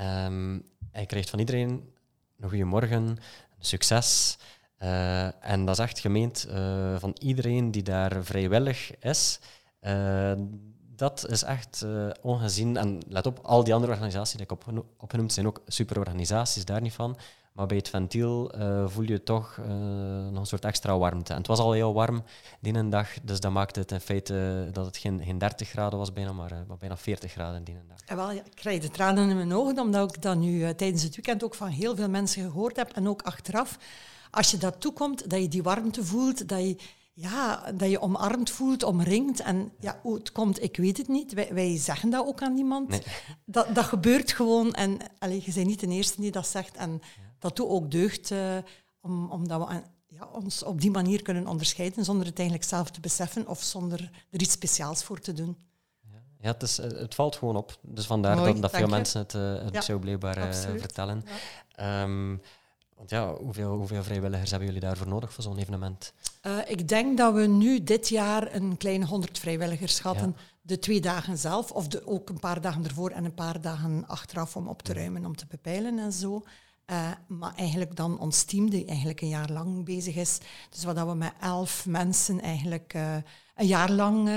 um, 0.00 0.64
en 0.90 1.00
je 1.00 1.06
krijgt 1.06 1.30
van 1.30 1.38
iedereen 1.38 1.92
een 2.40 2.48
goeiemorgen, 2.48 3.18
succes. 3.58 4.38
En 5.40 5.64
dat 5.64 5.78
is 5.78 5.84
echt 5.84 5.98
gemeend 5.98 6.46
van 6.98 7.16
iedereen 7.18 7.70
die 7.70 7.82
daar 7.82 8.24
vrijwillig 8.24 8.98
is 8.98 9.38
dat 10.96 11.26
is 11.28 11.42
echt 11.42 11.86
ongezien. 12.20 12.76
En 12.76 13.02
let 13.08 13.26
op, 13.26 13.38
al 13.42 13.64
die 13.64 13.74
andere 13.74 13.92
organisaties 13.92 14.36
die 14.36 14.44
ik 14.44 14.52
op, 14.52 14.84
opgenoemd 14.98 15.32
zijn 15.32 15.46
ook 15.46 15.60
superorganisaties, 15.66 16.64
daar 16.64 16.80
niet 16.80 16.92
van. 16.92 17.16
Maar 17.52 17.66
bij 17.66 17.76
het 17.76 17.88
ventiel 17.88 18.52
voel 18.86 19.04
je 19.04 19.22
toch 19.22 19.56
nog 20.30 20.40
een 20.40 20.46
soort 20.46 20.64
extra 20.64 20.98
warmte. 20.98 21.32
En 21.32 21.38
het 21.38 21.46
was 21.46 21.58
al 21.58 21.72
heel 21.72 21.94
warm 21.94 22.22
die 22.60 22.74
een 22.74 22.90
dag, 22.90 23.08
dus 23.22 23.40
dat 23.40 23.52
maakte 23.52 23.80
het 23.80 23.92
in 23.92 24.00
feite 24.00 24.68
dat 24.72 24.86
het 24.86 24.96
geen, 24.96 25.22
geen 25.24 25.38
30 25.38 25.68
graden 25.68 25.98
was 25.98 26.12
bijna, 26.12 26.32
maar, 26.32 26.64
bijna 26.78 26.96
40 26.96 27.32
graden 27.32 27.64
die 27.64 27.74
een 27.74 27.88
dag. 27.88 27.98
Ja, 28.06 28.16
wel, 28.16 28.30
ik 28.30 28.42
krijg 28.54 28.80
de 28.80 28.90
tranen 28.90 29.30
in 29.30 29.36
mijn 29.36 29.54
ogen, 29.54 29.78
omdat 29.78 30.14
ik 30.16 30.22
dat 30.22 30.36
nu 30.36 30.74
tijdens 30.74 31.02
het 31.02 31.14
weekend 31.14 31.44
ook 31.44 31.54
van 31.54 31.68
heel 31.68 31.96
veel 31.96 32.08
mensen 32.08 32.42
gehoord 32.42 32.76
heb. 32.76 32.90
En 32.90 33.08
ook 33.08 33.22
achteraf, 33.22 33.78
als 34.32 34.50
je 34.50 34.56
dat 34.56 34.80
toekomt, 34.80 35.30
dat 35.30 35.40
je 35.40 35.48
die 35.48 35.62
warmte 35.62 36.04
voelt, 36.04 36.48
dat 36.48 36.60
je 36.60 36.76
ja, 37.14 37.72
dat 37.72 37.90
je 37.90 38.00
omarmd 38.00 38.50
voelt, 38.50 38.82
omringd. 38.82 39.40
En 39.40 39.72
ja, 39.80 39.98
hoe 40.02 40.14
het 40.14 40.32
komt, 40.32 40.62
ik 40.62 40.76
weet 40.76 40.96
het 40.96 41.08
niet. 41.08 41.32
Wij, 41.32 41.54
wij 41.54 41.78
zeggen 41.78 42.10
dat 42.10 42.26
ook 42.26 42.42
aan 42.42 42.54
niemand. 42.54 43.00
Dat, 43.44 43.74
dat 43.74 43.84
gebeurt 43.84 44.32
gewoon. 44.32 44.72
En 44.72 44.98
allez, 45.18 45.44
je 45.44 45.52
bent 45.52 45.66
niet 45.66 45.80
de 45.80 45.86
eerste 45.86 46.20
die 46.20 46.30
dat 46.30 46.46
zegt. 46.46 46.76
En 46.76 47.02
dat 47.38 47.56
doet 47.56 47.68
ook 47.68 47.90
deugd, 47.90 48.30
uh, 48.30 48.56
om, 49.00 49.30
omdat 49.30 49.68
we 49.68 49.82
ja, 50.06 50.28
ons 50.32 50.62
op 50.62 50.80
die 50.80 50.90
manier 50.90 51.22
kunnen 51.22 51.46
onderscheiden, 51.46 52.04
zonder 52.04 52.26
het 52.26 52.38
eigenlijk 52.38 52.68
zelf 52.68 52.90
te 52.90 53.00
beseffen 53.00 53.48
of 53.48 53.62
zonder 53.62 54.10
er 54.30 54.40
iets 54.40 54.52
speciaals 54.52 55.04
voor 55.04 55.20
te 55.20 55.32
doen. 55.32 55.56
Ja, 56.40 56.48
het, 56.48 56.62
is, 56.62 56.78
eh, 56.78 56.90
het 56.90 57.14
valt 57.14 57.36
gewoon 57.36 57.56
op. 57.56 57.78
Dus 57.80 58.06
vandaar 58.06 58.36
Mooi, 58.36 58.52
dat, 58.52 58.62
dat 58.62 58.70
veel 58.70 58.88
mensen 58.88 59.20
het, 59.20 59.32
het 59.32 59.74
ja, 59.74 59.80
zo 59.80 59.98
blijkbaar 59.98 60.38
uh, 60.38 60.52
vertellen. 60.52 61.24
Ja. 61.76 62.02
Um, 62.02 62.40
want 63.02 63.14
ja, 63.14 63.44
hoeveel, 63.44 63.76
hoeveel 63.76 64.02
vrijwilligers 64.02 64.50
hebben 64.50 64.68
jullie 64.68 64.82
daarvoor 64.82 65.08
nodig 65.08 65.32
voor 65.32 65.44
zo'n 65.44 65.58
evenement? 65.58 66.12
Uh, 66.46 66.58
ik 66.66 66.88
denk 66.88 67.18
dat 67.18 67.34
we 67.34 67.46
nu 67.46 67.82
dit 67.82 68.08
jaar 68.08 68.54
een 68.54 68.76
kleine 68.76 69.06
honderd 69.06 69.38
vrijwilligers 69.38 70.00
hadden. 70.00 70.34
Ja. 70.36 70.42
De 70.62 70.78
twee 70.78 71.00
dagen 71.00 71.38
zelf, 71.38 71.70
of 71.70 71.88
de, 71.88 72.06
ook 72.06 72.28
een 72.28 72.38
paar 72.38 72.60
dagen 72.60 72.84
ervoor 72.84 73.10
en 73.10 73.24
een 73.24 73.34
paar 73.34 73.60
dagen 73.60 74.06
achteraf 74.06 74.56
om 74.56 74.68
op 74.68 74.82
te 74.82 74.92
ruimen, 74.92 75.26
om 75.26 75.36
te 75.36 75.46
bepeilen 75.48 75.98
en 75.98 76.12
zo. 76.12 76.42
Uh, 76.86 77.10
maar 77.26 77.54
eigenlijk 77.56 77.96
dan 77.96 78.18
ons 78.18 78.42
team, 78.42 78.70
die 78.70 78.86
eigenlijk 78.86 79.20
een 79.20 79.28
jaar 79.28 79.50
lang 79.50 79.84
bezig 79.84 80.14
is. 80.14 80.38
Dus 80.70 80.84
wat 80.84 80.96
dat 80.96 81.06
we 81.06 81.14
met 81.14 81.32
elf 81.40 81.86
mensen 81.86 82.40
eigenlijk 82.40 82.94
uh, 82.94 83.16
een 83.54 83.66
jaar 83.66 83.90
lang 83.90 84.30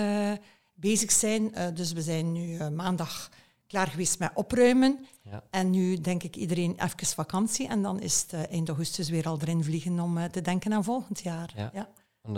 bezig 0.73 1.11
zijn. 1.11 1.53
dus 1.73 1.91
we 1.91 2.01
zijn 2.01 2.31
nu 2.31 2.69
maandag 2.69 3.29
klaar 3.67 3.87
geweest 3.87 4.19
met 4.19 4.31
opruimen. 4.33 5.05
Ja. 5.23 5.43
En 5.49 5.69
nu 5.69 6.01
denk 6.01 6.23
ik 6.23 6.35
iedereen 6.35 6.75
even 6.83 7.07
vakantie. 7.07 7.67
En 7.67 7.81
dan 7.81 8.01
is 8.01 8.21
het 8.21 8.33
uh, 8.33 8.51
eind 8.51 8.67
augustus 8.67 9.09
weer 9.09 9.27
al 9.27 9.37
erin 9.41 9.63
vliegen 9.63 9.99
om 9.99 10.17
uh, 10.17 10.23
te 10.23 10.41
denken 10.41 10.73
aan 10.73 10.83
volgend 10.83 11.19
jaar. 11.19 11.53
Ja. 11.55 11.71
ja. 11.73 11.89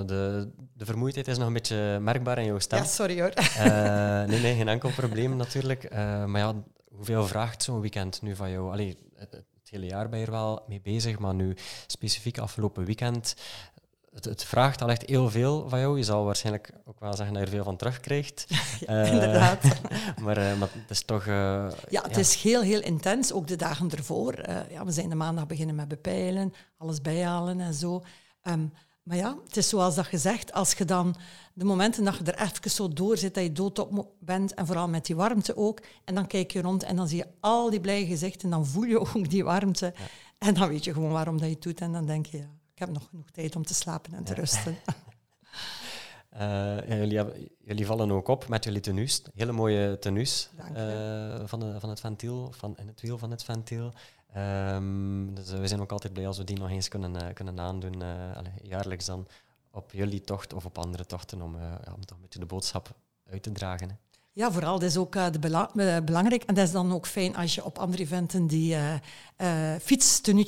De, 0.04 0.52
de 0.74 0.86
vermoeidheid 0.86 1.28
is 1.28 1.38
nog 1.38 1.48
een 1.48 1.54
beetje 1.54 2.00
merkbaar 2.02 2.38
in 2.38 2.46
jouw 2.46 2.60
stem. 2.60 2.80
Ja, 2.80 2.86
sorry 2.86 3.20
hoor. 3.20 3.34
Uh, 3.38 4.24
nee, 4.24 4.40
nee, 4.40 4.56
geen 4.56 4.68
enkel 4.68 4.90
probleem 4.90 5.36
natuurlijk. 5.44 5.92
maar 6.26 6.38
ja, 6.38 6.54
hoeveel 6.90 7.28
vraagt 7.28 7.64
zo'n 7.64 7.80
weekend 7.80 8.22
nu 8.22 8.36
van 8.36 8.52
jou? 8.52 8.72
Allee, 8.72 8.98
het, 9.16 9.32
het, 9.32 9.46
hele 9.70 9.86
jaar 9.86 10.10
ben 10.10 10.20
je 10.20 10.26
er 10.26 10.32
wel 10.32 10.64
mee 10.68 10.82
bezig, 10.82 11.20
maar 11.20 11.34
nu 11.34 11.56
specifiek 11.88 12.38
afgelopen 12.38 12.86
weekend. 12.86 13.36
Het, 14.18 14.26
het, 14.26 14.44
vraagt 14.44 14.82
al 14.82 14.90
echt 14.90 15.06
heel 15.06 15.30
veel 15.30 15.70
van 15.70 15.80
jou. 15.80 15.98
Je 15.98 16.04
zal 16.04 16.26
waarschijnlijk 16.26 16.72
ook 16.86 17.00
wel 17.00 17.14
zeggen 17.14 17.34
dat 17.34 17.44
je 17.44 17.50
er 17.50 17.56
veel 17.56 17.64
van 17.64 17.78
terugkrijgt. 17.78 18.46
ja, 18.88 19.04
inderdaad. 19.04 19.64
maar, 20.24 20.58
maar, 20.58 20.70
het 20.72 20.90
is 20.90 21.04
toch... 21.04 21.26
ja, 21.26 21.72
het 21.90 22.16
ja. 22.16 22.18
is 22.18 22.36
heel, 22.36 22.62
heel 22.62 22.82
intens. 22.82 23.34
Ook 23.34 23.48
de 23.48 23.56
dagen 23.56 23.92
ervoor. 23.92 24.36
ja, 24.70 24.86
we 24.86 24.92
zijn 24.92 25.10
de 25.10 25.16
maandag 25.16 25.48
beginnen 25.48 25.76
met 25.76 25.88
bepeilen, 25.88 26.54
alles 26.78 27.02
bijhalen 27.02 27.60
en 27.60 27.74
zo. 27.74 28.04
Um, 28.44 28.72
maar 29.08 29.18
ja, 29.18 29.38
het 29.46 29.58
is 29.58 29.70
zoals 29.70 29.96
dat 29.96 30.06
gezegd, 30.06 30.54
als 30.54 30.74
je 30.74 30.86
dan 30.86 31.16
de 31.54 31.66
momenten 31.66 32.04
dat 32.04 32.18
je 32.18 32.24
er 32.32 32.42
even 32.42 32.72
zo 32.72 32.88
door 32.88 33.18
zit, 33.18 33.34
dat 33.34 33.44
je 33.44 33.52
doodop 33.52 34.12
bent, 34.20 34.54
en 34.54 34.66
vooral 34.66 34.88
met 34.88 35.06
die 35.06 35.16
warmte 35.16 35.58
ook, 35.58 35.82
en 36.06 36.16
dan 36.16 36.28
kijk 36.28 36.52
je 36.52 36.62
rond 36.62 36.84
en 36.84 36.96
dan 36.96 37.08
zie 37.08 37.18
je 37.18 37.28
al 37.40 37.70
die 37.70 37.80
blije 37.80 38.06
gezichten, 38.06 38.42
en 38.42 38.50
dan 38.50 38.66
voel 38.66 38.84
je 38.84 39.00
ook 39.00 39.30
die 39.30 39.44
warmte. 39.44 39.94
En 40.38 40.54
dan 40.54 40.68
weet 40.68 40.84
je 40.84 40.94
gewoon 40.94 41.12
waarom 41.12 41.38
dat 41.38 41.48
je 41.48 41.54
het 41.54 41.64
doet, 41.64 41.82
en 41.82 41.92
dan 41.92 42.06
denk 42.06 42.26
je, 42.26 42.38
ja, 42.38 42.57
ik 42.78 42.84
heb 42.86 42.94
nog 42.94 43.08
genoeg 43.10 43.30
tijd 43.30 43.56
om 43.56 43.66
te 43.66 43.74
slapen 43.74 44.14
en 44.14 44.24
te 44.24 44.34
ja. 44.34 44.40
rusten. 44.40 44.78
Uh, 46.34 46.40
ja, 46.90 46.96
jullie, 46.96 47.18
hebben, 47.18 47.50
jullie, 47.64 47.86
vallen 47.86 48.12
ook 48.12 48.28
op 48.28 48.48
met 48.48 48.64
jullie 48.64 48.80
tenues. 48.80 49.22
Hele 49.36 49.52
mooie 49.52 50.00
tenues 50.00 50.50
uh, 50.76 51.42
van, 51.46 51.60
de, 51.60 51.80
van 51.80 51.90
het 51.90 52.00
ventiel, 52.00 52.52
van, 52.52 52.78
in 52.78 52.88
het 52.88 53.02
wiel 53.02 53.18
van 53.18 53.32
het 53.32 53.44
ventiel. 53.44 53.94
Um, 54.38 55.36
dus 55.36 55.52
uh, 55.52 55.60
we 55.60 55.68
zijn 55.68 55.82
ook 55.82 55.92
altijd 55.92 56.14
blij 56.14 56.28
als 56.28 56.38
we 56.38 56.44
die 56.44 56.60
nog 56.60 56.70
eens 56.70 56.88
kunnen, 56.88 57.34
kunnen 57.34 57.60
aandoen, 57.60 58.02
allez, 58.36 58.54
jaarlijks 58.62 59.06
dan 59.06 59.28
op 59.72 59.92
jullie 59.92 60.22
tocht 60.22 60.54
of 60.54 60.66
op 60.66 60.78
andere 60.78 61.06
tochten, 61.06 61.42
om, 61.42 61.58
ja, 61.58 61.94
om 61.96 62.06
toch 62.06 62.18
een 62.18 62.24
beetje 62.24 62.40
de 62.40 62.46
boodschap 62.46 62.96
uit 63.30 63.44
te 63.44 63.52
dragen. 63.52 63.90
Hè. 63.90 63.96
Ja, 64.38 64.52
vooral. 64.52 64.80
Dat 64.80 64.90
is 64.90 64.98
ook 64.98 65.16
uh, 65.16 65.32
de 65.32 65.40
bela 65.40 65.72
belangrijk. 66.04 66.44
En 66.44 66.56
dat 66.56 66.66
is 66.66 66.72
dan 66.72 66.94
ook 66.94 67.08
fijn 67.08 67.36
als 67.36 67.56
je 67.56 67.66
op 67.66 67.78
andere 67.78 68.04
eventen 68.04 68.48
die 68.48 68.76
uh, 68.76 69.76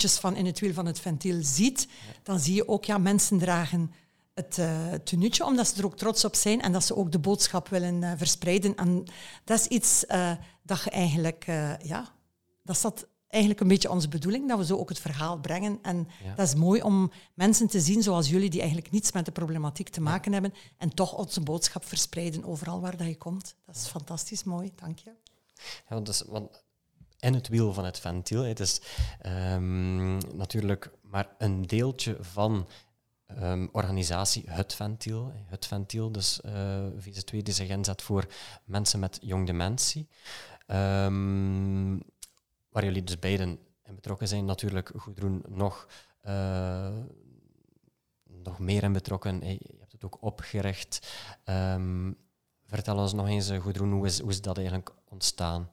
van 0.01 0.35
in 0.35 0.45
het 0.45 0.59
wiel 0.59 0.73
van 0.73 0.85
het 0.85 0.99
ventiel 0.99 1.39
ziet. 1.41 1.87
Dan 2.23 2.39
zie 2.39 2.53
je 2.53 2.67
ook, 2.67 2.85
ja, 2.85 2.97
mensen 2.97 3.37
dragen 3.37 3.91
het 4.33 4.57
uh, 4.57 4.93
tenuutje, 5.03 5.45
omdat 5.45 5.67
ze 5.67 5.79
er 5.79 5.85
ook 5.85 5.97
trots 5.97 6.25
op 6.25 6.35
zijn 6.35 6.61
en 6.61 6.71
dat 6.71 6.83
ze 6.83 6.95
ook 6.95 7.11
de 7.11 7.19
boodschap 7.19 7.67
willen 7.67 8.17
verspreiden. 8.17 8.75
En 8.75 9.03
dat 9.43 9.59
is 9.59 9.65
iets 9.65 10.05
dat 10.63 10.83
je 10.83 10.89
eigenlijk, 10.89 11.45
ja, 11.83 12.11
dat 12.63 13.07
eigenlijk 13.29 13.61
een 13.61 13.67
beetje 13.67 13.89
onze 13.89 14.07
bedoeling, 14.09 14.47
dat 14.47 14.57
we 14.57 14.65
zo 14.65 14.77
ook 14.77 14.89
het 14.89 14.99
verhaal 14.99 15.39
brengen. 15.39 15.79
En 15.81 16.07
Ja. 16.23 16.35
dat 16.35 16.47
is 16.47 16.55
mooi 16.55 16.81
om 16.81 17.11
mensen 17.33 17.67
te 17.67 17.81
zien 17.81 18.03
zoals 18.03 18.29
jullie, 18.29 18.49
die 18.49 18.59
eigenlijk 18.61 18.91
niets 18.91 19.11
met 19.11 19.25
de 19.25 19.31
problematiek 19.31 19.89
te 19.89 20.01
maken 20.01 20.33
hebben, 20.33 20.53
en 20.77 20.93
toch 20.93 21.13
onze 21.13 21.41
boodschap 21.41 21.85
verspreiden 21.85 22.43
overal 22.45 22.81
waar 22.81 22.97
dat 22.97 23.07
je 23.07 23.17
komt. 23.17 23.55
Dat 23.65 23.75
is 23.75 23.87
fantastisch 23.87 24.43
mooi, 24.43 24.71
dank 24.75 24.99
je. 24.99 25.11
Ja, 25.55 25.95
want, 25.95 26.05
dus, 26.05 26.21
want 26.27 26.63
in 27.19 27.33
het 27.33 27.47
wiel 27.47 27.73
van 27.73 27.85
het 27.85 27.99
ventiel, 27.99 28.41
het 28.43 28.59
is 28.59 28.81
um, 29.25 30.17
natuurlijk 30.35 30.91
maar 31.01 31.35
een 31.37 31.61
deeltje 31.61 32.17
van 32.19 32.67
um, 33.41 33.69
organisatie 33.71 34.43
Het 34.45 34.73
Ventiel. 34.73 35.31
Het 35.45 35.65
Ventiel, 35.65 36.11
dus 36.11 36.39
uh, 36.45 36.85
VZ2 36.99 37.37
die 37.43 37.53
zich 37.53 37.69
inzet 37.69 38.01
voor 38.01 38.25
mensen 38.65 38.99
met 38.99 39.19
jong 39.21 39.45
dementie. 39.45 40.07
Um, 40.67 42.01
waar 42.69 42.83
jullie 42.83 43.03
dus 43.03 43.19
beiden 43.19 43.59
in 43.83 43.95
betrokken 43.95 44.27
zijn. 44.27 44.45
Natuurlijk, 44.45 44.91
Goedroen 44.95 45.43
nog, 45.47 45.87
uh, 46.27 46.97
nog 48.23 48.59
meer 48.59 48.83
in 48.83 48.93
betrokken. 48.93 49.47
Je 49.47 49.75
hebt 49.79 49.91
het 49.91 50.05
ook 50.05 50.17
opgericht. 50.21 51.13
Um, 51.45 52.17
vertel 52.63 52.97
ons 52.97 53.13
nog 53.13 53.27
eens, 53.27 53.51
Goedroen, 53.51 53.91
hoe 53.91 54.05
is, 54.05 54.19
hoe 54.19 54.29
is 54.29 54.41
dat 54.41 54.57
eigenlijk 54.57 54.93
ontstaan? 55.05 55.69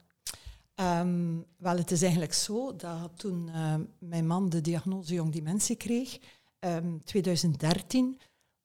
Um, 0.75 1.45
wel, 1.57 1.77
het 1.77 1.91
is 1.91 2.01
eigenlijk 2.01 2.33
zo 2.33 2.75
dat 2.75 3.11
toen 3.15 3.47
uh, 3.47 3.75
mijn 3.99 4.27
man 4.27 4.49
de 4.49 4.61
diagnose 4.61 5.13
jong 5.13 5.31
dementie 5.31 5.75
kreeg, 5.75 6.19
um, 6.59 7.03
2013, 7.03 8.19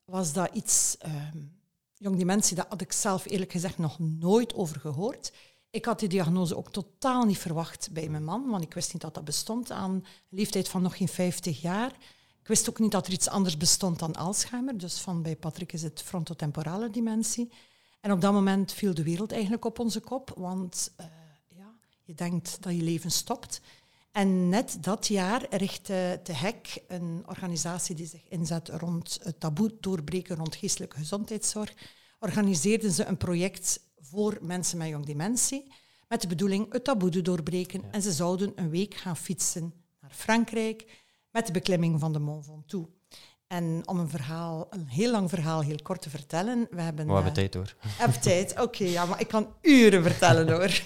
was 0.04 0.32
dat 0.32 0.54
iets, 0.54 0.96
um, 1.06 1.60
jong 1.94 2.16
dementie, 2.16 2.56
dat 2.56 2.66
had 2.68 2.80
ik 2.80 2.92
zelf 2.92 3.24
eerlijk 3.24 3.52
gezegd 3.52 3.78
nog 3.78 3.98
nooit 3.98 4.54
over 4.54 4.80
gehoord. 4.80 5.32
Ik 5.72 5.84
had 5.84 5.98
die 5.98 6.08
diagnose 6.08 6.56
ook 6.56 6.72
totaal 6.72 7.24
niet 7.24 7.38
verwacht 7.38 7.88
bij 7.92 8.08
mijn 8.08 8.24
man, 8.24 8.50
want 8.50 8.62
ik 8.62 8.74
wist 8.74 8.92
niet 8.92 9.02
dat 9.02 9.14
dat 9.14 9.24
bestond 9.24 9.70
aan 9.70 9.90
een 9.90 10.04
leeftijd 10.28 10.68
van 10.68 10.82
nog 10.82 10.96
geen 10.96 11.08
50 11.08 11.60
jaar. 11.60 11.90
Ik 12.40 12.46
wist 12.48 12.68
ook 12.68 12.78
niet 12.78 12.90
dat 12.90 13.06
er 13.06 13.12
iets 13.12 13.28
anders 13.28 13.56
bestond 13.56 13.98
dan 13.98 14.16
Alzheimer, 14.16 14.78
dus 14.78 14.98
van 14.98 15.22
bij 15.22 15.36
Patrick 15.36 15.72
is 15.72 15.82
het 15.82 16.02
frontotemporale 16.02 16.90
dementie. 16.90 17.52
En 18.00 18.12
op 18.12 18.20
dat 18.20 18.32
moment 18.32 18.72
viel 18.72 18.94
de 18.94 19.02
wereld 19.02 19.32
eigenlijk 19.32 19.64
op 19.64 19.78
onze 19.78 20.00
kop, 20.00 20.32
want 20.36 20.92
uh, 21.00 21.06
ja, 21.48 21.74
je 22.02 22.14
denkt 22.14 22.62
dat 22.62 22.74
je 22.74 22.82
leven 22.82 23.10
stopt. 23.10 23.60
En 24.10 24.48
net 24.48 24.76
dat 24.80 25.06
jaar 25.06 25.46
richtte 25.50 26.20
de 26.22 26.34
HEC, 26.36 26.82
een 26.88 27.22
organisatie 27.26 27.94
die 27.94 28.06
zich 28.06 28.28
inzet 28.28 28.68
rond 28.68 29.18
het 29.22 29.40
taboe 29.40 29.76
doorbreken 29.80 30.36
rond 30.36 30.56
geestelijke 30.56 30.96
gezondheidszorg, 30.96 31.74
organiseerden 32.18 32.92
ze 32.92 33.04
een 33.04 33.16
project 33.16 33.80
voor 34.02 34.38
mensen 34.40 34.78
met 34.78 34.88
jong 34.88 35.06
dementie, 35.06 35.72
met 36.08 36.20
de 36.20 36.26
bedoeling 36.26 36.72
het 36.72 36.84
taboe 36.84 37.10
te 37.10 37.22
doorbreken. 37.22 37.80
Ja. 37.80 37.88
En 37.90 38.02
ze 38.02 38.12
zouden 38.12 38.52
een 38.54 38.70
week 38.70 38.94
gaan 38.94 39.16
fietsen 39.16 39.74
naar 40.00 40.10
Frankrijk 40.10 41.00
met 41.30 41.46
de 41.46 41.52
beklimming 41.52 42.00
van 42.00 42.12
de 42.12 42.18
Mont 42.18 42.44
Ventoux. 42.44 42.90
En 43.46 43.82
om 43.84 43.98
een 43.98 44.08
verhaal, 44.08 44.66
een 44.70 44.86
heel 44.86 45.10
lang 45.10 45.30
verhaal, 45.30 45.60
heel 45.60 45.82
kort 45.82 46.02
te 46.02 46.10
vertellen. 46.10 46.66
We 46.70 46.80
hebben, 46.80 47.06
we 47.06 47.12
hebben 47.12 47.32
tijd 47.32 47.54
hoor. 47.54 47.74
Heb 47.86 48.10
tijd, 48.10 48.52
oké, 48.52 48.62
okay, 48.62 48.88
ja, 48.88 49.04
maar 49.04 49.20
ik 49.20 49.28
kan 49.28 49.48
uren 49.60 50.02
vertellen 50.02 50.48
hoor. 50.48 50.82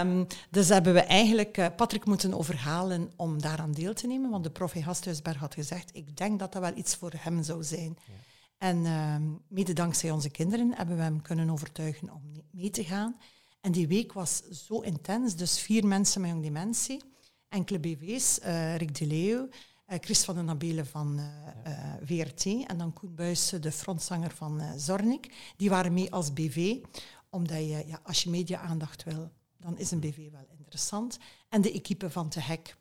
um, 0.00 0.26
dus 0.50 0.68
hebben 0.68 0.94
we 0.94 1.00
eigenlijk 1.00 1.58
uh, 1.58 1.66
Patrick 1.76 2.04
moeten 2.04 2.34
overhalen 2.34 3.12
om 3.16 3.40
daaraan 3.40 3.72
deel 3.72 3.94
te 3.94 4.06
nemen, 4.06 4.30
want 4.30 4.44
de 4.44 4.50
prof 4.50 4.72
Gasthuisberg 4.76 5.36
had 5.36 5.54
gezegd, 5.54 5.90
ik 5.92 6.16
denk 6.16 6.38
dat 6.38 6.52
dat 6.52 6.62
wel 6.62 6.76
iets 6.76 6.96
voor 6.96 7.12
hem 7.16 7.42
zou 7.42 7.62
zijn. 7.62 7.98
Ja. 8.06 8.14
En 8.58 8.76
uh, 8.76 9.16
mede 9.48 9.72
dankzij 9.72 10.10
onze 10.10 10.30
kinderen 10.30 10.74
hebben 10.74 10.96
we 10.96 11.02
hem 11.02 11.22
kunnen 11.22 11.50
overtuigen 11.50 12.12
om 12.12 12.22
mee 12.50 12.70
te 12.70 12.84
gaan. 12.84 13.16
En 13.60 13.72
die 13.72 13.88
week 13.88 14.12
was 14.12 14.42
zo 14.42 14.80
intens, 14.80 15.36
dus 15.36 15.58
vier 15.58 15.86
mensen 15.86 16.20
met 16.20 16.30
jong 16.30 16.42
dementie, 16.42 17.02
enkele 17.48 17.78
BV's, 17.78 18.38
uh, 18.38 18.76
Rick 18.76 18.98
de 18.98 19.06
Leeuw, 19.06 19.48
uh, 19.88 19.98
Chris 20.00 20.24
van 20.24 20.34
den 20.34 20.44
Nabele 20.44 20.84
van 20.84 21.20
ja. 21.64 21.98
VRT 22.04 22.44
en 22.44 22.78
dan 22.78 22.92
Koen 22.92 23.14
Buijsen, 23.14 23.62
de 23.62 23.72
frontzanger 23.72 24.30
van 24.30 24.62
Zornik. 24.76 25.52
Die 25.56 25.70
waren 25.70 25.92
mee 25.92 26.12
als 26.12 26.32
BV, 26.32 26.82
omdat 27.30 27.58
je, 27.58 27.84
ja, 27.86 28.00
als 28.02 28.22
je 28.22 28.30
media-aandacht 28.30 29.04
wil, 29.04 29.30
dan 29.56 29.78
is 29.78 29.90
een 29.90 30.00
BV 30.00 30.30
wel 30.30 30.46
interessant. 30.56 31.18
En 31.48 31.60
de 31.60 31.72
equipe 31.72 32.10
van 32.10 32.28
Te 32.28 32.40
Hek. 32.40 32.76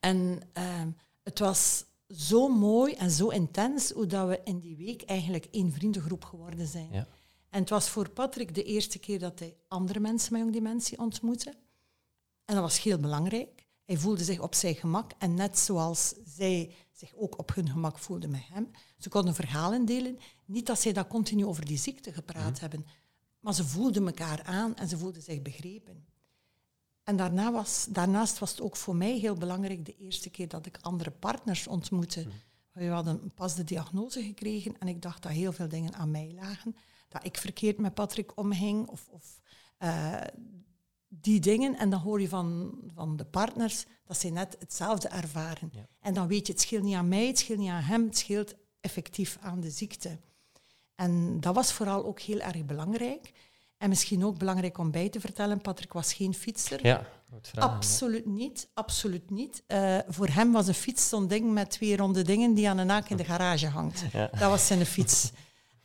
En 0.00 0.40
ehm, 0.52 0.90
het 1.22 1.38
was 1.38 1.84
zo 2.08 2.48
mooi 2.48 2.92
en 2.92 3.10
zo 3.10 3.28
intens 3.28 3.90
hoe 3.90 4.06
dat 4.06 4.28
we 4.28 4.40
in 4.44 4.58
die 4.58 4.76
week 4.76 5.02
eigenlijk 5.02 5.46
één 5.50 5.72
vriendengroep 5.72 6.24
geworden 6.24 6.66
zijn. 6.66 6.88
Ja. 6.92 7.06
En 7.50 7.60
het 7.60 7.70
was 7.70 7.88
voor 7.88 8.10
Patrick 8.10 8.54
de 8.54 8.62
eerste 8.62 8.98
keer 8.98 9.18
dat 9.18 9.38
hij 9.38 9.56
andere 9.68 10.00
mensen 10.00 10.32
met 10.32 10.40
jong 10.40 10.52
dementie 10.52 10.98
ontmoette. 10.98 11.50
En 12.44 12.54
dat 12.54 12.62
was 12.62 12.82
heel 12.82 12.98
belangrijk. 12.98 13.66
Hij 13.84 13.96
voelde 13.96 14.24
zich 14.24 14.40
op 14.40 14.54
zijn 14.54 14.74
gemak 14.74 15.12
en 15.18 15.34
net 15.34 15.58
zoals 15.58 16.14
zij 16.24 16.74
zich 16.92 17.14
ook 17.16 17.38
op 17.38 17.54
hun 17.54 17.68
gemak 17.68 17.98
voelden 17.98 18.30
met 18.30 18.48
hem. 18.48 18.70
Ze 18.98 19.08
konden 19.08 19.34
verhalen 19.34 19.84
delen. 19.84 20.18
Niet 20.44 20.66
dat 20.66 20.80
zij 20.80 20.92
dat 20.92 21.08
continu 21.08 21.46
over 21.46 21.64
die 21.64 21.78
ziekte 21.78 22.12
gepraat 22.12 22.52
mm. 22.52 22.60
hebben, 22.60 22.86
maar 23.40 23.54
ze 23.54 23.64
voelden 23.64 24.06
elkaar 24.06 24.42
aan 24.42 24.76
en 24.76 24.88
ze 24.88 24.98
voelden 24.98 25.22
zich 25.22 25.42
begrepen. 25.42 26.06
En 27.08 27.16
daarna 27.16 27.52
was, 27.52 27.86
daarnaast 27.88 28.38
was 28.38 28.50
het 28.50 28.60
ook 28.60 28.76
voor 28.76 28.96
mij 28.96 29.18
heel 29.18 29.34
belangrijk 29.34 29.84
de 29.84 29.96
eerste 29.96 30.30
keer 30.30 30.48
dat 30.48 30.66
ik 30.66 30.78
andere 30.80 31.10
partners 31.10 31.66
ontmoette. 31.66 32.20
Mm. 32.20 32.32
We 32.72 32.86
hadden 32.86 33.32
pas 33.34 33.54
de 33.54 33.64
diagnose 33.64 34.22
gekregen 34.22 34.78
en 34.78 34.88
ik 34.88 35.02
dacht 35.02 35.22
dat 35.22 35.32
heel 35.32 35.52
veel 35.52 35.68
dingen 35.68 35.94
aan 35.94 36.10
mij 36.10 36.32
lagen. 36.34 36.76
Dat 37.08 37.24
ik 37.24 37.38
verkeerd 37.38 37.78
met 37.78 37.94
Patrick 37.94 38.36
omhing 38.36 38.88
of, 38.88 39.08
of 39.10 39.40
uh, 39.78 40.20
die 41.08 41.40
dingen. 41.40 41.76
En 41.78 41.90
dan 41.90 42.00
hoor 42.00 42.20
je 42.20 42.28
van, 42.28 42.78
van 42.94 43.16
de 43.16 43.24
partners 43.24 43.84
dat 44.04 44.18
ze 44.18 44.28
net 44.28 44.56
hetzelfde 44.58 45.08
ervaren. 45.08 45.70
Ja. 45.72 45.86
En 46.00 46.14
dan 46.14 46.26
weet 46.26 46.46
je, 46.46 46.52
het 46.52 46.62
scheelt 46.62 46.82
niet 46.82 46.94
aan 46.94 47.08
mij, 47.08 47.26
het 47.26 47.38
scheelt 47.38 47.58
niet 47.58 47.70
aan 47.70 47.82
hem, 47.82 48.04
het 48.04 48.18
scheelt 48.18 48.54
effectief 48.80 49.38
aan 49.40 49.60
de 49.60 49.70
ziekte. 49.70 50.18
En 50.94 51.40
dat 51.40 51.54
was 51.54 51.72
vooral 51.72 52.04
ook 52.04 52.20
heel 52.20 52.40
erg 52.40 52.64
belangrijk. 52.64 53.32
En 53.78 53.88
misschien 53.88 54.24
ook 54.24 54.38
belangrijk 54.38 54.78
om 54.78 54.90
bij 54.90 55.08
te 55.08 55.20
vertellen, 55.20 55.60
Patrick 55.60 55.92
was 55.92 56.12
geen 56.12 56.34
fietser. 56.34 56.86
Ja, 56.86 57.06
vragen, 57.42 57.70
absoluut 57.70 58.26
niet, 58.26 58.68
absoluut 58.74 59.30
niet. 59.30 59.62
Uh, 59.68 59.98
voor 60.08 60.28
hem 60.28 60.52
was 60.52 60.66
een 60.66 60.74
fiets 60.74 61.08
zo'n 61.08 61.26
ding 61.26 61.52
met 61.52 61.70
twee 61.70 61.96
ronde 61.96 62.22
dingen 62.22 62.54
die 62.54 62.68
aan 62.68 62.78
een 62.78 62.88
haak 62.88 63.08
in 63.08 63.16
de 63.16 63.24
garage 63.24 63.66
hangt. 63.66 64.04
Ja. 64.12 64.26
Dat 64.26 64.50
was 64.50 64.66
zijn 64.66 64.86
fiets. 64.86 65.30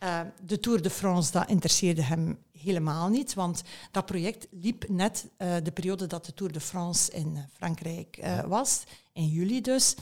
Uh, 0.04 0.20
de 0.46 0.60
Tour 0.60 0.82
de 0.82 0.90
France, 0.90 1.32
dat 1.32 1.50
interesseerde 1.50 2.04
hem 2.04 2.38
helemaal 2.52 3.10
niet, 3.10 3.34
want 3.34 3.62
dat 3.92 4.06
project 4.06 4.48
liep 4.52 4.90
net 4.90 5.28
uh, 5.38 5.56
de 5.64 5.72
periode 5.72 6.08
dat 6.08 6.26
de 6.26 6.34
Tour 6.34 6.52
de 6.52 6.60
France 6.60 7.12
in 7.12 7.46
Frankrijk 7.54 8.26
was, 8.48 8.84
in 9.14 9.28
juli 9.28 9.62
dus. 9.62 9.96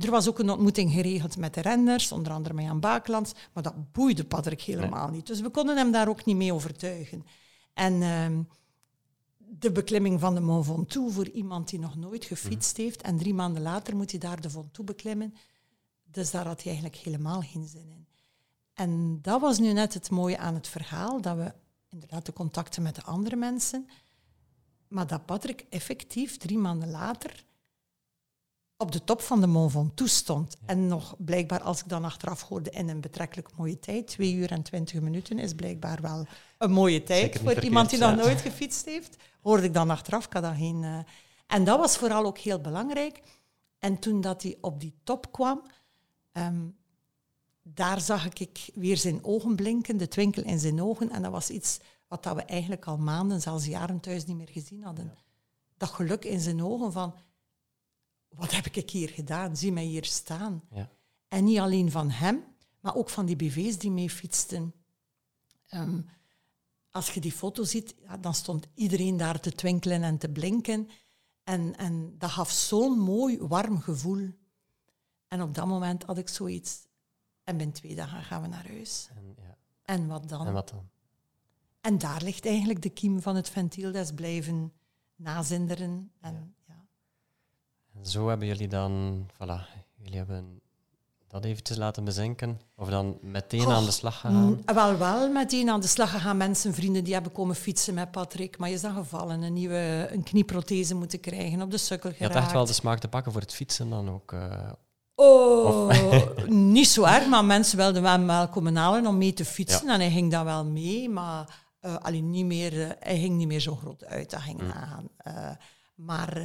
Er 0.00 0.10
was 0.10 0.28
ook 0.28 0.38
een 0.38 0.50
ontmoeting 0.50 0.92
geregeld 0.92 1.36
met 1.36 1.54
de 1.54 1.60
renners, 1.60 2.12
onder 2.12 2.32
andere 2.32 2.54
met 2.54 2.64
Jan 2.64 2.80
Baaklands, 2.80 3.32
maar 3.52 3.62
dat 3.62 3.92
boeide 3.92 4.24
Patrick 4.24 4.60
helemaal 4.60 5.08
niet. 5.08 5.26
Dus 5.26 5.40
we 5.40 5.50
konden 5.50 5.76
hem 5.76 5.92
daar 5.92 6.08
ook 6.08 6.24
niet 6.24 6.36
mee 6.36 6.52
overtuigen. 6.52 7.26
En 7.74 8.02
ehm, 8.02 8.42
de 9.36 9.72
beklimming 9.72 10.20
van 10.20 10.34
de 10.34 10.40
Mont 10.40 10.66
Ventoux 10.66 11.14
voor 11.14 11.28
iemand 11.28 11.68
die 11.68 11.78
nog 11.78 11.96
nooit 11.96 12.24
gefietst 12.24 12.76
heeft 12.76 13.02
en 13.02 13.18
drie 13.18 13.34
maanden 13.34 13.62
later 13.62 13.96
moet 13.96 14.10
hij 14.10 14.20
daar 14.20 14.40
de 14.40 14.50
Ventoux 14.50 14.84
beklimmen, 14.92 15.34
dus 16.04 16.30
daar 16.30 16.46
had 16.46 16.62
hij 16.62 16.72
eigenlijk 16.72 17.02
helemaal 17.02 17.40
geen 17.40 17.66
zin 17.66 17.90
in. 17.90 18.06
En 18.72 19.18
dat 19.22 19.40
was 19.40 19.58
nu 19.58 19.72
net 19.72 19.94
het 19.94 20.10
mooie 20.10 20.38
aan 20.38 20.54
het 20.54 20.68
verhaal, 20.68 21.20
dat 21.20 21.36
we 21.36 21.52
inderdaad 21.88 22.26
de 22.26 22.32
contacten 22.32 22.82
met 22.82 22.94
de 22.94 23.02
andere 23.02 23.36
mensen, 23.36 23.88
maar 24.88 25.06
dat 25.06 25.26
Patrick 25.26 25.66
effectief 25.70 26.36
drie 26.36 26.58
maanden 26.58 26.90
later 26.90 27.44
op 28.76 28.92
de 28.92 29.04
top 29.04 29.20
van 29.20 29.40
de 29.40 29.46
Mont 29.46 29.72
Ventoux 29.72 30.16
stond. 30.16 30.56
En 30.66 30.86
nog 30.86 31.14
blijkbaar, 31.18 31.60
als 31.60 31.80
ik 31.80 31.88
dan 31.88 32.04
achteraf 32.04 32.42
hoorde, 32.42 32.70
in 32.70 32.88
een 32.88 33.00
betrekkelijk 33.00 33.56
mooie 33.56 33.78
tijd, 33.78 34.06
twee 34.06 34.34
uur 34.34 34.50
en 34.50 34.62
twintig 34.62 35.00
minuten 35.00 35.38
is 35.38 35.54
blijkbaar 35.54 36.00
wel 36.00 36.26
een 36.58 36.70
mooie 36.70 37.02
tijd 37.02 37.38
voor 37.38 37.60
iemand 37.60 37.90
die 37.90 37.98
nog 37.98 38.16
nooit 38.16 38.40
gefietst 38.40 38.84
heeft. 38.84 39.16
Hoorde 39.40 39.62
ik 39.62 39.74
dan 39.74 39.90
achteraf, 39.90 40.28
kan 40.28 40.42
dat 40.42 40.56
geen... 40.56 40.82
Uh... 40.82 40.98
En 41.46 41.64
dat 41.64 41.78
was 41.78 41.96
vooral 41.96 42.24
ook 42.24 42.38
heel 42.38 42.60
belangrijk. 42.60 43.22
En 43.78 43.98
toen 43.98 44.20
dat 44.20 44.42
hij 44.42 44.56
op 44.60 44.80
die 44.80 44.94
top 45.04 45.32
kwam, 45.32 45.62
ehm, 46.32 46.66
daar 47.62 48.00
zag 48.00 48.28
ik 48.28 48.70
weer 48.74 48.96
zijn 48.96 49.24
ogen 49.24 49.56
blinken, 49.56 49.96
de 49.96 50.08
twinkel 50.08 50.42
in 50.42 50.58
zijn 50.58 50.82
ogen. 50.82 51.10
En 51.10 51.22
dat 51.22 51.32
was 51.32 51.50
iets 51.50 51.78
wat 52.08 52.22
dat 52.22 52.34
we 52.34 52.42
eigenlijk 52.42 52.86
al 52.86 52.98
maanden, 52.98 53.40
zelfs 53.40 53.66
jaren 53.66 54.00
thuis 54.00 54.24
niet 54.24 54.36
meer 54.36 54.48
gezien 54.48 54.82
hadden. 54.82 55.14
Dat 55.76 55.88
geluk 55.88 56.24
in 56.24 56.40
zijn 56.40 56.64
ogen 56.64 56.92
van 56.92 57.14
wat 58.36 58.50
heb 58.50 58.66
ik 58.66 58.90
hier 58.90 59.08
gedaan? 59.08 59.56
Zie 59.56 59.72
mij 59.72 59.84
hier 59.84 60.04
staan. 60.04 60.62
Ja. 60.70 60.90
En 61.28 61.44
niet 61.44 61.58
alleen 61.58 61.90
van 61.90 62.10
hem, 62.10 62.44
maar 62.80 62.94
ook 62.94 63.08
van 63.08 63.26
die 63.26 63.36
BV's 63.36 63.78
die 63.78 63.90
mee 63.90 64.10
fietsten. 64.10 64.74
Ehm, 65.66 66.00
als 66.90 67.10
je 67.10 67.20
die 67.20 67.32
foto 67.32 67.64
ziet, 67.64 67.94
ja, 68.02 68.16
dan 68.16 68.34
stond 68.34 68.66
iedereen 68.74 69.16
daar 69.16 69.40
te 69.40 69.52
twinkelen 69.52 70.02
en 70.02 70.18
te 70.18 70.28
blinken. 70.28 70.88
En, 71.44 71.76
en 71.76 72.14
dat 72.18 72.30
gaf 72.30 72.50
zo'n 72.50 72.98
mooi, 72.98 73.38
warm 73.38 73.80
gevoel. 73.80 74.28
En 75.28 75.42
op 75.42 75.54
dat 75.54 75.66
moment 75.66 76.02
had 76.02 76.18
ik 76.18 76.28
zoiets. 76.28 76.86
En 77.44 77.56
binnen 77.56 77.76
twee 77.76 77.94
dagen 77.94 78.22
gaan 78.22 78.42
we 78.42 78.48
naar 78.48 78.68
huis. 78.68 79.08
En, 79.14 79.34
ja. 79.36 79.56
en 79.82 80.06
wat 80.06 80.28
dan? 80.28 80.46
En 80.46 80.52
wat 80.52 80.68
dan? 80.68 80.88
En 81.80 81.98
daar 81.98 82.22
ligt 82.22 82.46
eigenlijk 82.46 82.82
de 82.82 82.90
kiem 82.90 83.22
van 83.22 83.36
het 83.36 83.48
ventiel. 83.48 83.92
Dat 83.92 84.04
is 84.04 84.12
blijven 84.12 84.72
nazinderen. 85.16 86.12
En 86.20 86.54
zo 88.02 88.28
hebben 88.28 88.48
jullie 88.48 88.68
dan, 88.68 89.26
voilà, 89.32 89.82
jullie 89.96 90.16
hebben 90.16 90.60
dat 91.34 91.44
eventjes 91.44 91.76
laten 91.76 92.04
bezinken? 92.04 92.60
Of 92.76 92.88
dan 92.88 93.18
meteen 93.20 93.66
aan 93.66 93.84
de 93.84 93.90
slag 93.90 94.20
gegaan? 94.20 94.44
Mm, 94.44 94.62
wel, 94.74 94.98
wel 94.98 95.30
meteen 95.30 95.70
aan 95.70 95.80
de 95.80 95.86
slag 95.86 96.10
gegaan. 96.10 96.36
Mensen, 96.36 96.74
vrienden, 96.74 97.04
die 97.04 97.14
hebben 97.14 97.32
komen 97.32 97.54
fietsen 97.54 97.94
met 97.94 98.10
Patrick. 98.10 98.58
Maar 98.58 98.68
je 98.68 98.74
is 98.74 98.80
dan 98.80 98.94
gevallen, 98.94 99.42
een 99.42 99.52
nieuwe 99.52 100.08
een 100.10 100.22
knieprothese 100.22 100.94
moeten 100.94 101.20
krijgen, 101.20 101.62
op 101.62 101.70
de 101.70 101.78
sukkel 101.78 102.10
geraakt. 102.10 102.32
Je 102.32 102.38
had 102.38 102.44
echt 102.44 102.52
wel 102.52 102.66
de 102.66 102.72
smaak 102.72 102.98
te 102.98 103.08
pakken 103.08 103.32
voor 103.32 103.40
het 103.40 103.54
fietsen 103.54 103.90
dan 103.90 104.10
ook? 104.10 104.32
Uh, 104.32 104.72
oh, 105.14 105.90
niet 106.76 106.88
zo 106.88 107.04
erg, 107.04 107.26
maar 107.26 107.44
mensen 107.44 107.76
wilden 107.76 108.04
hem 108.04 108.26
wel 108.26 108.48
komen 108.48 108.76
halen 108.76 109.06
om 109.06 109.18
mee 109.18 109.32
te 109.32 109.44
fietsen. 109.44 109.88
En 109.88 110.00
hij 110.00 110.10
ging 110.10 110.30
dan 110.30 110.44
wel 110.44 110.64
mee, 110.64 111.08
maar 111.08 111.62
uh, 111.80 111.96
alleen 111.96 112.30
niet 112.30 112.46
meer, 112.46 112.72
uh, 112.72 112.88
hij 112.98 113.18
ging 113.18 113.36
niet 113.36 113.48
meer 113.48 113.60
zo 113.60 113.76
groot 113.76 114.04
uitdaging 114.04 114.60
mm. 114.60 114.70
aan. 114.70 115.08
maar... 115.94 116.36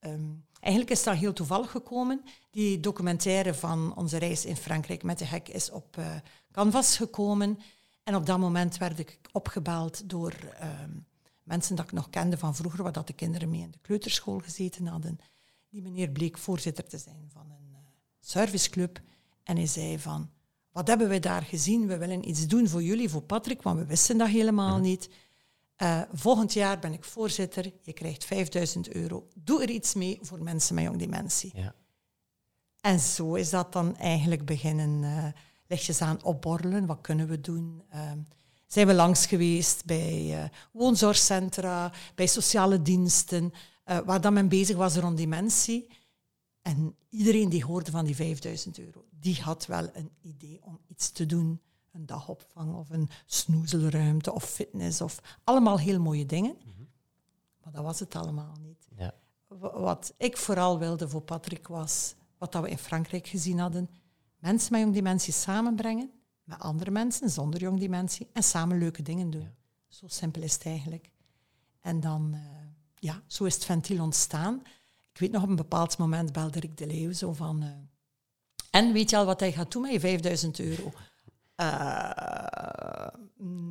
Um, 0.00 0.44
Eigenlijk 0.64 0.90
is 0.90 1.02
dat 1.02 1.16
heel 1.16 1.32
toevallig 1.32 1.70
gekomen. 1.70 2.24
Die 2.50 2.80
documentaire 2.80 3.54
van 3.54 3.96
onze 3.96 4.16
reis 4.16 4.44
in 4.44 4.56
Frankrijk 4.56 5.02
met 5.02 5.18
de 5.18 5.24
hek 5.24 5.48
is 5.48 5.70
op 5.70 5.96
uh, 5.98 6.06
Canvas 6.52 6.96
gekomen. 6.96 7.58
En 8.02 8.14
op 8.14 8.26
dat 8.26 8.38
moment 8.38 8.76
werd 8.76 8.98
ik 8.98 9.18
opgebeld 9.32 10.08
door 10.08 10.32
ehm, 10.58 10.90
mensen 11.42 11.76
dat 11.76 11.84
ik 11.84 11.92
nog 11.92 12.10
kende 12.10 12.38
van 12.38 12.54
vroeger, 12.54 12.82
waar 12.82 12.92
dat 12.92 13.06
de 13.06 13.12
kinderen 13.12 13.50
mee 13.50 13.60
in 13.60 13.70
de 13.70 13.78
kleuterschool 13.82 14.38
gezeten 14.38 14.86
hadden. 14.86 15.18
Die 15.68 15.82
meneer 15.82 16.10
bleek 16.10 16.38
voorzitter 16.38 16.86
te 16.86 16.98
zijn 16.98 17.30
van 17.32 17.50
een 17.50 17.68
uh, 17.70 17.78
serviceclub. 18.20 19.00
En 19.42 19.56
hij 19.56 19.66
zei 19.66 19.98
van, 19.98 20.30
wat 20.70 20.88
hebben 20.88 21.08
we 21.08 21.18
daar 21.18 21.42
gezien? 21.42 21.86
We 21.86 21.98
willen 21.98 22.28
iets 22.28 22.46
doen 22.46 22.68
voor 22.68 22.82
jullie, 22.82 23.08
voor 23.08 23.22
Patrick, 23.22 23.62
want 23.62 23.78
we 23.78 23.86
wisten 23.86 24.18
dat 24.18 24.28
helemaal 24.28 24.74
mhm. 24.74 24.82
niet. 24.82 25.08
Uh, 25.82 26.02
volgend 26.12 26.52
jaar 26.52 26.78
ben 26.78 26.92
ik 26.92 27.04
voorzitter, 27.04 27.72
je 27.82 27.92
krijgt 27.92 28.24
5000 28.24 28.88
euro. 28.88 29.28
Doe 29.34 29.62
er 29.62 29.70
iets 29.70 29.94
mee 29.94 30.18
voor 30.22 30.42
mensen 30.42 30.74
met 30.74 30.84
jong 30.84 30.98
dementie. 30.98 31.52
Ja. 31.54 31.74
En 32.80 33.00
zo 33.00 33.34
is 33.34 33.50
dat 33.50 33.72
dan 33.72 33.96
eigenlijk 33.96 34.44
beginnen 34.44 35.02
uh, 35.02 35.26
lichtjes 35.66 36.00
aan 36.00 36.22
opborrelen. 36.22 36.86
Wat 36.86 37.00
kunnen 37.00 37.28
we 37.28 37.40
doen? 37.40 37.82
Uh, 37.94 38.12
zijn 38.66 38.86
we 38.86 38.94
langs 38.94 39.26
geweest 39.26 39.84
bij 39.84 40.42
uh, 40.42 40.44
woonzorgcentra, 40.72 41.92
bij 42.14 42.26
sociale 42.26 42.82
diensten, 42.82 43.52
waar 44.04 44.20
dan 44.20 44.32
men 44.32 44.48
bezig 44.48 44.76
was 44.76 44.96
rond 44.96 45.16
dementie. 45.16 45.90
En 46.62 46.96
iedereen 47.08 47.48
die 47.48 47.64
hoorde 47.64 47.90
van 47.90 48.04
die 48.04 48.14
5000 48.14 48.78
euro, 48.78 49.04
die 49.10 49.40
had 49.40 49.66
wel 49.66 49.88
een 49.92 50.10
idee 50.22 50.60
om 50.62 50.80
iets 50.88 51.10
te 51.10 51.26
doen 51.26 51.60
een 51.94 52.06
dagopvang 52.06 52.74
of 52.74 52.90
een 52.90 53.08
snoezelruimte 53.26 54.32
of 54.32 54.44
fitness 54.44 55.00
of 55.00 55.20
allemaal 55.44 55.78
heel 55.78 56.00
mooie 56.00 56.26
dingen. 56.26 56.56
Mhm. 56.58 56.84
Maar 57.62 57.72
dat 57.72 57.84
was 57.84 58.00
het 58.00 58.16
allemaal 58.16 58.54
niet. 58.60 58.88
Ja. 58.96 59.14
Wat 59.72 60.14
ik 60.16 60.36
vooral 60.36 60.78
wilde 60.78 61.08
voor 61.08 61.22
Patrick 61.22 61.68
was, 61.68 62.14
wat 62.38 62.52
dat 62.52 62.62
we 62.62 62.70
in 62.70 62.78
Frankrijk 62.78 63.26
gezien 63.26 63.58
hadden, 63.58 63.90
mensen 64.38 64.72
met 64.72 64.80
jong 64.80 64.94
dementie 64.94 65.32
samenbrengen 65.32 66.10
met 66.44 66.58
andere 66.58 66.90
mensen 66.90 67.30
zonder 67.30 67.60
jong 67.60 67.80
dementie 67.80 68.28
en 68.32 68.42
samen 68.42 68.78
leuke 68.78 69.02
dingen 69.02 69.30
doen. 69.30 69.48
Zo 69.88 70.06
simpel 70.08 70.42
is 70.42 70.52
het 70.52 70.66
eigenlijk. 70.66 71.10
En 71.80 72.00
dan, 72.00 72.30
uh, 72.34 72.40
ja, 72.94 73.22
zo 73.26 73.44
is 73.44 73.54
het 73.54 73.64
ventiel 73.64 74.02
ontstaan. 74.02 74.62
Ik 75.12 75.20
weet 75.20 75.32
nog 75.32 75.42
op 75.42 75.48
een 75.48 75.56
bepaald 75.56 75.98
moment 75.98 76.32
belde 76.32 76.60
ik 76.60 76.76
de 76.76 76.86
Leeuw 76.86 77.12
zo 77.12 77.32
van... 77.32 77.62
Uh, 77.62 77.68
en 78.70 78.92
weet 78.92 79.10
je 79.10 79.16
al 79.16 79.24
wat 79.24 79.40
hij 79.40 79.52
gaat 79.52 79.72
doen 79.72 79.82
met 79.82 79.92
je 79.92 80.00
5000 80.00 80.58
euro? 80.58 80.92
Uh, 81.56 83.06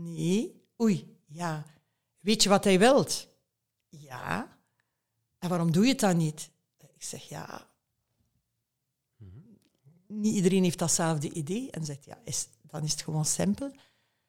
nee. 0.04 0.68
Oei, 0.82 1.18
ja. 1.26 1.66
Weet 2.20 2.44
je 2.44 2.50
wat 2.50 2.64
hij 2.64 2.80
wilt? 2.80 3.28
Ja. 3.90 4.58
En 5.40 5.50
waarom 5.50 5.72
doe 5.72 5.84
je 5.84 5.92
het 5.92 6.00
dan 6.00 6.18
niet? 6.18 6.52
Ik 7.04 7.04
zeg 7.10 7.24
ja. 7.24 7.72
Niet 10.08 10.36
iedereen 10.36 10.64
heeft 10.64 10.80
datzelfde 10.80 11.32
idee. 11.32 11.72
En 11.72 11.86
zegt 11.86 12.06
ja, 12.06 12.18
is, 12.24 12.48
dan 12.62 12.84
is 12.84 12.92
het 12.92 13.02
gewoon 13.02 13.26
simpel. 13.26 13.76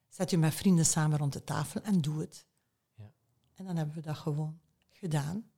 Zet 0.08 0.30
je 0.30 0.38
met 0.38 0.54
vrienden 0.54 0.86
samen 0.86 1.18
rond 1.18 1.32
de 1.32 1.44
tafel 1.44 1.80
en 1.82 2.00
doe 2.00 2.20
het. 2.20 2.46
Ja. 2.94 3.12
En 3.54 3.64
dan 3.64 3.76
hebben 3.76 3.94
we 3.94 4.00
dat 4.00 4.16
gewoon 4.16 4.60
gedaan. 4.90 5.50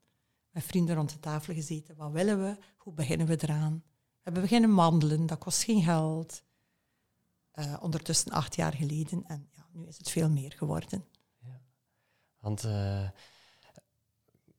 Met 0.50 0.64
vrienden 0.64 0.94
rond 0.94 1.10
de 1.10 1.20
tafel 1.20 1.54
gezeten. 1.54 1.96
Wat 1.96 2.12
willen 2.12 2.42
we? 2.42 2.56
Hoe 2.76 2.92
beginnen 2.92 3.26
we 3.26 3.42
eraan? 3.42 3.82
We 3.84 4.22
hebben 4.22 4.42
beginnen 4.42 4.74
wandelen, 4.74 5.26
dat 5.26 5.38
kost 5.38 5.62
geen 5.62 5.82
geld. 5.82 6.42
Uh, 7.58 7.76
ondertussen 7.80 8.32
acht 8.32 8.56
jaar 8.56 8.72
geleden. 8.72 9.24
En 9.26 9.48
ja, 9.54 9.66
nu 9.72 9.86
is 9.86 9.98
het 9.98 10.10
veel 10.10 10.30
meer 10.30 10.52
geworden. 10.56 11.04
Ja. 11.38 11.60
Want 12.40 12.64
uh, 12.64 13.08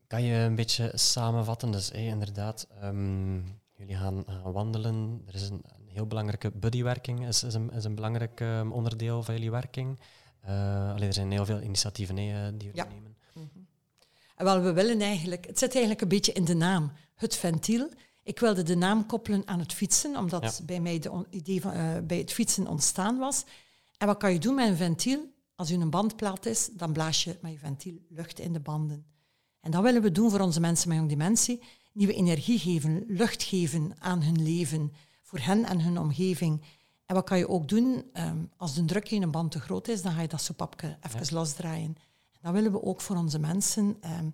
kan 0.07 0.23
je 0.23 0.35
een 0.35 0.55
beetje 0.55 0.91
samenvatten? 0.93 1.71
Dus 1.71 1.89
hey, 1.89 2.05
inderdaad, 2.05 2.67
um, 2.83 3.59
jullie 3.75 3.95
gaan, 3.95 4.23
gaan, 4.27 4.51
wandelen. 4.51 5.23
Er 5.27 5.35
is 5.35 5.49
een, 5.49 5.61
een 5.63 5.87
heel 5.87 6.07
belangrijke 6.07 6.51
buddywerking, 6.51 7.27
is, 7.27 7.43
is, 7.43 7.53
een, 7.53 7.71
is 7.71 7.83
een 7.83 7.95
belangrijk 7.95 8.39
um, 8.39 8.71
onderdeel 8.71 9.23
van 9.23 9.33
jullie 9.33 9.51
werking. 9.51 9.99
Uh, 10.45 10.91
allee, 10.93 11.07
er 11.07 11.13
zijn 11.13 11.31
heel 11.31 11.45
veel 11.45 11.61
initiatieven 11.61 12.15
nee, 12.15 12.57
die 12.57 12.67
jullie 12.67 12.75
ja. 12.75 12.87
nemen. 12.87 13.17
Mm 13.33 13.49
-hmm. 13.53 13.67
en 14.35 14.45
wel, 14.45 14.61
we 14.61 14.73
willen 14.73 15.01
eigenlijk, 15.01 15.45
het 15.47 15.59
zit 15.59 15.71
eigenlijk 15.71 16.01
een 16.01 16.07
beetje 16.07 16.33
in 16.33 16.45
de 16.45 16.55
naam, 16.55 16.91
het 17.15 17.35
ventiel. 17.35 17.89
Ik 18.27 18.39
wilde 18.39 18.63
de 18.63 18.75
naam 18.75 19.05
koppelen 19.05 19.41
aan 19.45 19.59
het 19.59 19.73
fietsen, 19.73 20.17
omdat 20.17 20.61
bij 20.65 20.79
mij 20.79 20.99
de 20.99 21.25
idee 21.29 21.61
van, 21.61 21.73
uh, 21.73 21.97
bij 22.03 22.17
het 22.17 22.33
fietsen 22.33 22.67
ontstaan 22.67 23.17
was. 23.17 23.43
En 23.97 24.07
wat 24.07 24.17
kan 24.17 24.33
je 24.33 24.39
doen 24.39 24.55
met 24.55 24.67
een 24.67 24.75
ventiel? 24.75 25.33
Als 25.55 25.71
u 25.71 25.75
een 25.75 25.89
band 25.89 26.15
plat 26.15 26.45
is, 26.45 26.69
dan 26.73 26.93
blaas 26.93 27.23
je 27.23 27.37
met 27.41 27.51
je 27.51 27.57
ventiel 27.57 28.01
lucht 28.09 28.39
in 28.39 28.53
de 28.53 28.59
banden. 28.59 29.05
En 29.61 29.71
dat 29.71 29.83
willen 29.83 30.01
we 30.01 30.11
doen 30.11 30.29
voor 30.29 30.39
onze 30.39 30.59
mensen 30.59 30.87
met 30.87 30.97
jong 30.97 31.09
dementie. 31.09 31.63
Nieuwe 31.93 32.13
energie 32.13 32.59
geven, 32.59 33.03
lucht 33.07 33.43
geven 33.43 33.95
aan 33.99 34.21
hun 34.21 34.43
leven, 34.43 34.93
voor 35.23 35.39
hen 35.39 35.65
en 35.65 35.81
hun 35.81 35.99
omgeving. 35.99 36.63
En 37.05 37.15
wat 37.15 37.25
kan 37.25 37.37
je 37.37 37.49
ook 37.49 37.67
doen? 37.67 38.03
Um, 38.13 38.49
als 38.57 38.73
de 38.73 38.85
druk 38.85 39.11
in 39.11 39.21
een 39.21 39.31
band 39.31 39.51
te 39.51 39.59
groot 39.59 39.87
is, 39.87 40.01
dan 40.01 40.11
ga 40.11 40.21
je 40.21 40.27
dat 40.27 40.41
soepapje 40.41 40.97
even 41.01 41.35
losdraaien. 41.35 41.95
En 42.31 42.39
dat 42.41 42.53
willen 42.53 42.71
we 42.71 42.83
ook 42.83 43.01
voor 43.01 43.15
onze 43.15 43.39
mensen. 43.39 43.97
Um, 44.19 44.33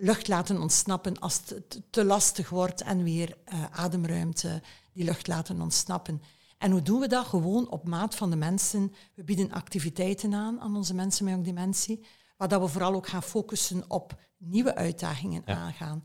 lucht 0.00 0.28
laten 0.28 0.60
ontsnappen 0.60 1.18
als 1.18 1.40
het 1.44 1.82
te, 1.90 2.04
lastig 2.04 2.48
wordt 2.48 2.82
en 2.82 3.02
weer 3.02 3.36
uh, 3.52 3.64
ademruimte, 3.70 4.62
die 4.92 5.04
lucht 5.04 5.26
laten 5.26 5.60
ontsnappen. 5.60 6.22
En 6.58 6.70
hoe 6.70 6.82
doen 6.82 7.00
we 7.00 7.08
dat? 7.08 7.26
Gewoon 7.26 7.70
op 7.70 7.88
maat 7.88 8.14
van 8.14 8.30
de 8.30 8.36
mensen. 8.36 8.94
We 9.14 9.24
bieden 9.24 9.52
activiteiten 9.52 10.34
aan 10.34 10.60
aan 10.60 10.76
onze 10.76 10.94
mensen 10.94 11.24
met 11.24 11.44
dementie, 11.44 12.06
waar 12.36 12.48
dat 12.48 12.60
we 12.60 12.68
vooral 12.68 12.94
ook 12.94 13.08
gaan 13.08 13.22
focussen 13.22 13.90
op 13.90 14.20
nieuwe 14.36 14.74
uitdagingen 14.74 15.46
aangaan. 15.46 16.04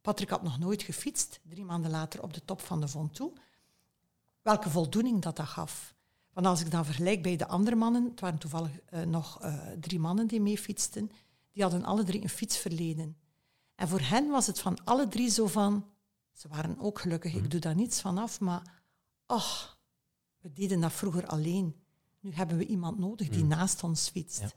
Patrick 0.00 0.30
had 0.30 0.42
nog 0.42 0.58
nooit 0.58 0.82
gefietst, 0.82 1.40
drie 1.48 1.64
maanden 1.64 1.90
later 1.90 2.22
op 2.22 2.34
de 2.34 2.44
top 2.44 2.60
van 2.60 2.80
de 2.80 2.88
Ventoux. 2.88 3.40
Welke 4.42 4.70
voldoening 4.70 5.22
dat 5.22 5.36
dat 5.36 5.46
gaf. 5.46 5.94
Want 6.32 6.46
als 6.46 6.60
ik 6.60 6.70
dan 6.70 6.84
vergelijk 6.84 7.22
bij 7.22 7.36
de 7.36 7.46
andere 7.46 7.76
mannen, 7.76 8.04
het 8.04 8.20
waren 8.20 8.38
toevallig 8.38 8.70
uh, 8.90 9.02
nog 9.02 9.44
uh, 9.44 9.54
drie 9.80 9.98
mannen 9.98 10.26
die 10.26 10.40
mee 10.40 10.58
fietsten, 10.58 11.10
die 11.52 11.62
hadden 11.62 11.84
alle 11.84 12.04
drie 12.04 12.22
een 12.22 12.28
fietsverleden. 12.28 13.16
En 13.80 13.88
voor 13.88 14.00
hen 14.00 14.30
was 14.30 14.46
het 14.46 14.60
van 14.60 14.78
alle 14.84 15.08
drie 15.08 15.30
zo 15.30 15.46
van, 15.46 15.86
ze 16.32 16.48
waren 16.48 16.78
ook 16.78 16.98
gelukkig, 16.98 17.34
ik 17.34 17.40
mhm. 17.40 17.48
doe 17.48 17.60
daar 17.60 17.74
niets 17.74 18.00
van 18.00 18.18
af, 18.18 18.40
maar 18.40 18.82
ach, 19.26 19.78
we 20.38 20.52
deden 20.52 20.80
dat 20.80 20.92
vroeger 20.92 21.26
alleen. 21.26 21.76
Nu 22.20 22.32
hebben 22.32 22.56
we 22.56 22.66
iemand 22.66 22.98
nodig 22.98 23.28
die 23.28 23.44
mhm. 23.44 23.48
naast 23.48 23.82
ons 23.82 24.08
fietst. 24.08 24.56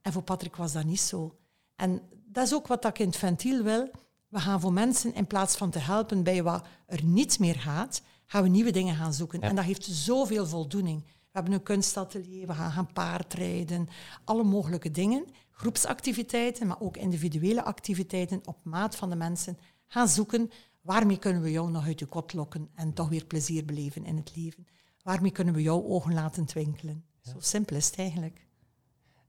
En 0.00 0.12
voor 0.12 0.22
Patrick 0.22 0.56
was 0.56 0.72
dat 0.72 0.84
niet 0.84 1.00
zo. 1.00 1.38
En 1.74 2.02
dat 2.24 2.46
is 2.46 2.54
ook 2.54 2.66
wat 2.66 2.84
ik 2.84 2.98
in 2.98 3.06
het 3.06 3.16
ventiel 3.16 3.62
wil. 3.62 3.90
We 4.28 4.40
gaan 4.40 4.60
voor 4.60 4.72
mensen, 4.72 5.14
in 5.14 5.26
plaats 5.26 5.56
van 5.56 5.70
te 5.70 5.78
helpen 5.78 6.22
bij 6.22 6.42
wat 6.42 6.66
er 6.86 7.04
niet 7.04 7.38
meer 7.38 7.58
gaat, 7.58 8.02
gaan 8.26 8.42
we 8.42 8.48
nieuwe 8.48 8.70
dingen 8.70 8.96
gaan 8.96 9.14
zoeken. 9.14 9.40
En 9.40 9.56
dat 9.56 9.64
heeft 9.64 9.84
zoveel 9.84 10.46
voldoening. 10.46 11.04
We 11.04 11.12
hebben 11.32 11.52
een 11.52 11.62
kunstatelier, 11.62 12.46
we 12.46 12.54
gaan 12.54 12.72
gaan 12.72 12.92
paardrijden, 12.92 13.88
alle 14.24 14.44
mogelijke 14.44 14.90
dingen. 14.90 15.26
Groepsactiviteiten, 15.58 16.66
maar 16.66 16.80
ook 16.80 16.96
individuele 16.96 17.64
activiteiten 17.64 18.40
op 18.44 18.58
maat 18.62 18.96
van 18.96 19.10
de 19.10 19.16
mensen. 19.16 19.58
Gaan 19.86 20.08
zoeken, 20.08 20.50
waarmee 20.80 21.18
kunnen 21.18 21.42
we 21.42 21.50
jou 21.50 21.70
nog 21.70 21.86
uit 21.86 21.98
je 21.98 22.06
kot 22.06 22.32
lokken 22.32 22.68
en 22.74 22.92
toch 22.92 23.08
weer 23.08 23.24
plezier 23.24 23.64
beleven 23.64 24.04
in 24.04 24.16
het 24.16 24.36
leven. 24.36 24.66
Waarmee 25.02 25.30
kunnen 25.30 25.54
we 25.54 25.62
jouw 25.62 25.82
ogen 25.84 26.14
laten 26.14 26.44
twinkelen. 26.44 27.04
Zo 27.20 27.34
simpel 27.38 27.76
is 27.76 27.86
het 27.86 27.98
eigenlijk. 27.98 28.45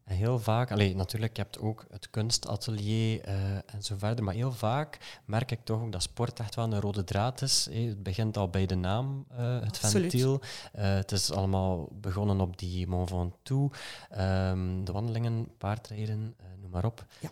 En 0.08 0.16
heel 0.16 0.40
vaak, 0.40 0.72
allee, 0.72 0.96
natuurlijk, 0.96 1.36
je 1.36 1.42
hebt 1.42 1.60
ook 1.60 1.86
het 1.90 2.10
kunstatelier 2.10 3.28
uh, 3.28 3.56
en 3.56 3.84
zo 3.84 3.96
verder, 3.98 4.24
maar 4.24 4.34
heel 4.34 4.52
vaak 4.52 5.22
merk 5.26 5.52
ik 5.52 5.60
toch 5.64 5.82
ook 5.82 5.92
dat 5.92 6.02
sport 6.02 6.40
echt 6.40 6.56
wel 6.56 6.66
een 6.66 6.80
rode 6.80 7.04
draad 7.04 7.42
is. 7.42 7.68
Het 7.72 8.04
begint 8.04 8.38
al 8.38 8.50
bij 8.50 8.66
de 8.66 8.76
naam, 8.76 9.26
uh, 9.32 9.60
het 9.62 9.78
ventiel. 9.78 10.42
Uh, 10.76 10.82
het 10.82 11.12
is 11.12 11.32
allemaal 11.32 11.90
begonnen 11.92 12.40
op 12.40 12.58
die 12.58 12.88
Mont 12.88 13.10
Ventoux, 13.10 13.78
um, 14.18 14.86
de 14.86 14.92
wandelingen, 14.92 15.48
paardrijden, 15.58 16.36
noem 16.62 16.72
maar 16.72 16.86
op. 16.86 17.06
Ja. 17.20 17.30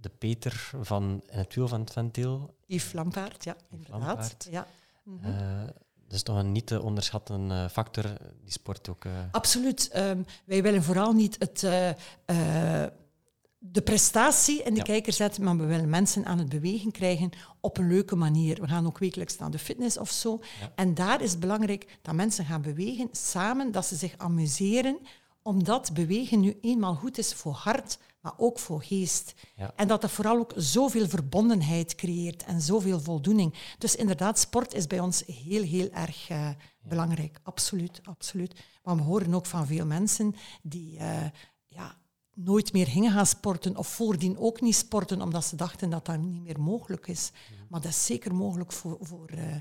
de 0.00 0.10
Peter 0.18 0.70
van 0.80 1.22
in 1.26 1.38
het 1.38 1.54
wiel 1.54 1.68
van 1.68 1.80
het 1.80 1.92
ventiel. 1.92 2.54
Yves 2.66 2.92
Lampaard, 2.92 3.44
ja, 3.44 3.56
inderdaad. 3.70 4.00
Lampaard. 4.00 4.48
Ja. 4.50 4.66
Mm 5.02 5.18
-hmm. 5.22 5.72
Dat 6.14 6.26
is 6.26 6.34
toch 6.34 6.44
een 6.44 6.52
niet 6.52 6.66
te 6.66 6.82
onderschatten 6.82 7.50
uh, 7.50 7.68
factor, 7.68 8.04
die 8.42 8.52
sport 8.52 8.88
ook. 8.88 9.04
Uh... 9.04 9.12
Absoluut. 9.30 9.90
Um, 9.96 10.24
wij 10.44 10.62
willen 10.62 10.82
vooral 10.82 11.12
niet 11.12 11.36
het, 11.38 11.62
uh, 11.62 11.90
de 13.58 13.82
prestatie 13.82 14.62
in 14.62 14.72
de 14.72 14.78
ja. 14.78 14.84
kijker 14.84 15.12
zetten, 15.12 15.44
maar 15.44 15.56
we 15.56 15.64
willen 15.64 15.88
mensen 15.88 16.24
aan 16.24 16.38
het 16.38 16.48
bewegen 16.48 16.90
krijgen 16.90 17.30
op 17.60 17.78
een 17.78 17.88
leuke 17.88 18.16
manier. 18.16 18.60
We 18.60 18.68
gaan 18.68 18.86
ook 18.86 18.98
wekelijks 18.98 19.38
naar 19.38 19.50
de 19.50 19.58
fitness 19.58 19.98
of 19.98 20.10
zo. 20.10 20.40
Ja. 20.60 20.72
En 20.74 20.94
daar 20.94 21.22
is 21.22 21.30
het 21.30 21.40
belangrijk 21.40 21.98
dat 22.02 22.14
mensen 22.14 22.44
gaan 22.44 22.62
bewegen 22.62 23.08
samen, 23.12 23.72
dat 23.72 23.86
ze 23.86 23.96
zich 23.96 24.14
amuseren, 24.16 24.98
omdat 25.42 25.92
bewegen 25.92 26.40
nu 26.40 26.58
eenmaal 26.60 26.94
goed 26.94 27.18
is 27.18 27.32
voor 27.32 27.52
hart, 27.52 27.98
maar 28.24 28.34
ook 28.36 28.58
voor 28.58 28.82
geest. 28.82 29.34
Ja. 29.56 29.72
En 29.76 29.88
dat 29.88 30.00
dat 30.00 30.10
vooral 30.10 30.38
ook 30.38 30.52
zoveel 30.56 31.08
verbondenheid 31.08 31.94
creëert 31.94 32.44
en 32.44 32.60
zoveel 32.60 33.00
voldoening. 33.00 33.54
Dus 33.78 33.96
inderdaad, 33.96 34.38
sport 34.38 34.74
is 34.74 34.86
bij 34.86 35.00
ons 35.00 35.22
heel, 35.26 35.62
heel 35.62 35.90
erg 35.90 36.30
uh, 36.30 36.48
belangrijk. 36.82 37.40
Absoluut, 37.42 38.00
absoluut. 38.04 38.60
Maar 38.82 38.96
we 38.96 39.02
horen 39.02 39.34
ook 39.34 39.46
van 39.46 39.66
veel 39.66 39.86
mensen 39.86 40.34
die 40.62 40.98
uh, 40.98 41.24
ja, 41.66 41.96
nooit 42.34 42.72
meer 42.72 42.86
gingen 42.86 43.12
gaan 43.12 43.26
sporten 43.26 43.76
of 43.76 43.88
voordien 43.88 44.38
ook 44.38 44.60
niet 44.60 44.76
sporten, 44.76 45.22
omdat 45.22 45.44
ze 45.44 45.56
dachten 45.56 45.90
dat 45.90 46.06
dat 46.06 46.18
niet 46.18 46.42
meer 46.42 46.60
mogelijk 46.60 47.06
is. 47.06 47.30
Mm. 47.32 47.66
Maar 47.68 47.80
dat 47.80 47.90
is 47.90 48.06
zeker 48.06 48.34
mogelijk 48.34 48.72
voor, 48.72 48.96
voor, 49.00 49.30
uh, 49.34 49.56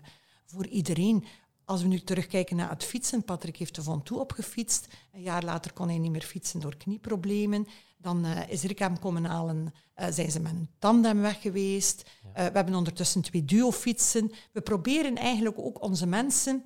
voor 0.45 0.67
iedereen. 0.67 1.26
Als 1.65 1.82
we 1.82 1.88
nu 1.88 1.99
terugkijken 1.99 2.56
naar 2.56 2.69
het 2.69 2.84
fietsen, 2.84 3.23
Patrick 3.23 3.58
heeft 3.58 3.76
de 3.76 3.84
Von 3.84 4.04
Toe 4.04 4.19
opgefietst. 4.19 4.88
Een 5.12 5.21
jaar 5.21 5.43
later 5.43 5.73
kon 5.73 5.88
hij 5.88 5.97
niet 5.97 6.12
meer 6.12 6.21
fietsen 6.21 6.60
door 6.60 6.78
knieproblemen. 6.78 7.67
Dan 8.04 8.26
uh, 8.26 8.50
is 8.50 8.63
Rick 8.63 8.80
hem 8.80 9.00
komen 9.00 9.26
halen, 9.26 9.74
uh, 9.96 10.08
zijn 10.10 10.32
ze 10.32 10.39
met 10.39 10.52
een 10.52 10.70
tandem 10.80 11.22
weg 11.22 11.42
geweest. 11.42 12.10
Uh, 12.26 12.34
we 12.34 12.42
hebben 12.42 12.76
ondertussen 12.76 13.22
twee 13.22 13.46
duo-fietsen. 13.46 14.32
We 14.52 14.62
proberen 14.62 15.16
eigenlijk 15.16 15.60
ook 15.60 15.84
onze 15.84 16.06
mensen, 16.06 16.66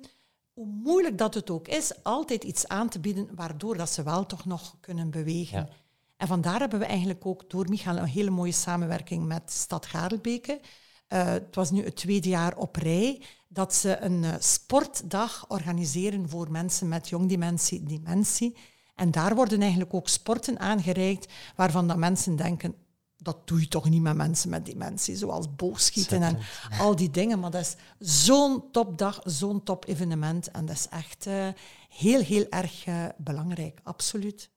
hoe 0.52 0.66
moeilijk 0.66 1.18
dat 1.18 1.34
het 1.34 1.50
ook 1.50 1.68
is, 1.68 2.02
altijd 2.02 2.44
iets 2.44 2.68
aan 2.68 2.88
te 2.88 3.00
bieden 3.00 3.28
waardoor 3.34 3.76
dat 3.76 3.90
ze 3.90 4.02
wel 4.02 4.26
toch 4.26 4.44
nog 4.44 4.76
kunnen 4.80 5.10
bewegen. 5.10 5.58
Ja. 5.58 5.68
En 6.16 6.26
vandaar 6.26 6.60
hebben 6.60 6.78
we 6.78 6.84
eigenlijk 6.84 7.26
ook 7.26 7.50
door 7.50 7.68
Michael 7.68 7.96
een 7.96 8.04
hele 8.04 8.30
mooie 8.30 8.52
samenwerking 8.52 9.26
met 9.26 9.52
Stad 9.52 9.86
Garelbeke. 9.86 10.60
het 11.08 11.54
was 11.54 11.70
nu 11.70 11.84
het 11.84 11.96
tweede 11.96 12.28
jaar 12.28 12.56
op 12.56 12.76
rij 12.76 13.22
dat 13.48 13.74
ze 13.74 14.00
een 14.00 14.24
sportdag 14.38 15.44
organiseren 15.48 16.28
voor 16.28 16.50
mensen 16.50 16.88
met 16.88 17.08
jongdementie, 17.08 17.82
dementie. 17.82 18.56
En 18.98 19.10
daar 19.10 19.34
worden 19.34 19.60
eigenlijk 19.60 19.94
ook 19.94 20.08
sporten 20.08 20.58
aangereikt 20.58 21.32
waarvan 21.56 21.88
dat 21.88 21.96
mensen 21.96 22.36
denken, 22.36 22.74
dat 23.16 23.48
doe 23.48 23.60
je 23.60 23.68
toch 23.68 23.88
niet 23.88 24.02
met 24.02 24.16
mensen 24.16 24.50
met 24.50 24.66
dementie, 24.66 25.16
zoals 25.16 25.54
boogschieten 25.54 26.22
en 26.22 26.38
al 26.78 26.96
die 26.96 27.10
dingen. 27.10 27.40
Maar 27.40 27.50
dat 27.50 27.60
is 27.60 27.76
zo'n 28.24 28.70
topdag, 28.70 29.20
zo'n 29.24 29.62
top-evenement. 29.62 30.50
En 30.50 30.66
dat 30.66 30.76
is 30.76 30.88
echt 30.88 31.26
uh, 31.26 31.48
heel, 31.88 32.20
heel 32.20 32.46
erg 32.48 32.86
uh, 32.86 33.04
belangrijk, 33.16 33.80
absoluut. 33.82 34.50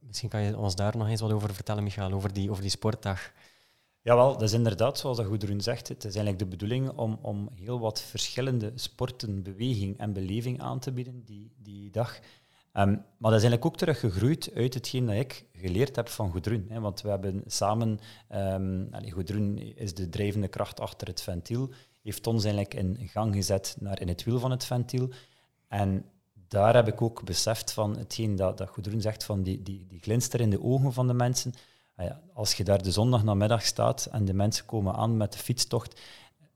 Misschien 0.00 0.28
kan 0.28 0.40
je 0.40 0.58
ons 0.58 0.74
daar 0.74 0.96
nog 0.96 1.08
eens 1.08 1.20
wat 1.20 1.32
over 1.32 1.54
vertellen, 1.54 1.82
Michael, 1.82 2.12
over 2.12 2.32
die, 2.32 2.50
over 2.50 2.62
die 2.62 2.70
sportdag. 2.70 3.32
Jawel, 4.02 4.32
dat 4.32 4.42
is 4.42 4.52
inderdaad, 4.52 4.98
zoals 4.98 5.16
dat 5.16 5.26
Goedroen 5.26 5.60
zegt, 5.60 5.88
het 5.88 6.04
is 6.04 6.14
eigenlijk 6.14 6.38
de 6.38 6.46
bedoeling 6.46 6.90
om, 6.90 7.18
om 7.22 7.48
heel 7.54 7.78
wat 7.78 8.00
verschillende 8.00 8.72
sporten, 8.74 9.42
beweging 9.42 9.98
en 9.98 10.12
beleving 10.12 10.60
aan 10.60 10.78
te 10.78 10.92
bieden 10.92 11.22
die, 11.24 11.52
die 11.56 11.90
dag. 11.90 12.18
Um, 12.72 12.90
maar 12.94 13.30
dat 13.30 13.42
is 13.42 13.46
eigenlijk 13.46 13.64
ook 13.64 13.76
terug 13.76 14.00
gegroeid 14.00 14.50
uit 14.54 14.74
hetgeen 14.74 15.06
dat 15.06 15.14
ik 15.14 15.44
geleerd 15.52 15.96
heb 15.96 16.08
van 16.08 16.30
Goedroen. 16.30 16.66
Hè, 16.68 16.80
want 16.80 17.00
we 17.00 17.08
hebben 17.08 17.42
samen, 17.46 17.98
um, 18.34 18.90
is 19.74 19.94
de 19.94 20.08
drijvende 20.08 20.48
kracht 20.48 20.80
achter 20.80 21.06
het 21.06 21.20
ventiel, 21.20 21.70
heeft 22.02 22.26
ons 22.26 22.44
eigenlijk 22.44 22.74
in 22.74 23.08
gang 23.08 23.34
gezet 23.34 23.76
naar 23.80 24.00
in 24.00 24.08
het 24.08 24.24
wiel 24.24 24.38
van 24.38 24.50
het 24.50 24.64
ventiel. 24.64 25.08
En 25.68 26.04
daar 26.48 26.74
heb 26.74 26.88
ik 26.88 27.02
ook 27.02 27.24
beseft 27.24 27.72
van 27.72 27.96
hetgeen 27.98 28.36
dat, 28.36 28.58
dat 28.58 28.70
zegt, 28.98 29.24
van 29.24 29.42
die, 29.42 29.62
die, 29.62 29.86
die 29.88 30.00
glinster 30.00 30.40
in 30.40 30.50
de 30.50 30.62
ogen 30.62 30.92
van 30.92 31.06
de 31.06 31.14
mensen. 31.14 31.52
Ah 31.96 32.10
als 32.32 32.54
je 32.54 32.64
daar 32.64 32.82
de 32.82 32.90
zondag 32.90 33.24
namiddag 33.24 33.62
staat 33.62 34.06
en 34.06 34.24
de 34.24 34.34
mensen 34.34 34.66
komen 34.66 34.94
aan 34.94 35.16
met 35.16 35.32
de 35.32 35.38
fietstocht, 35.38 36.00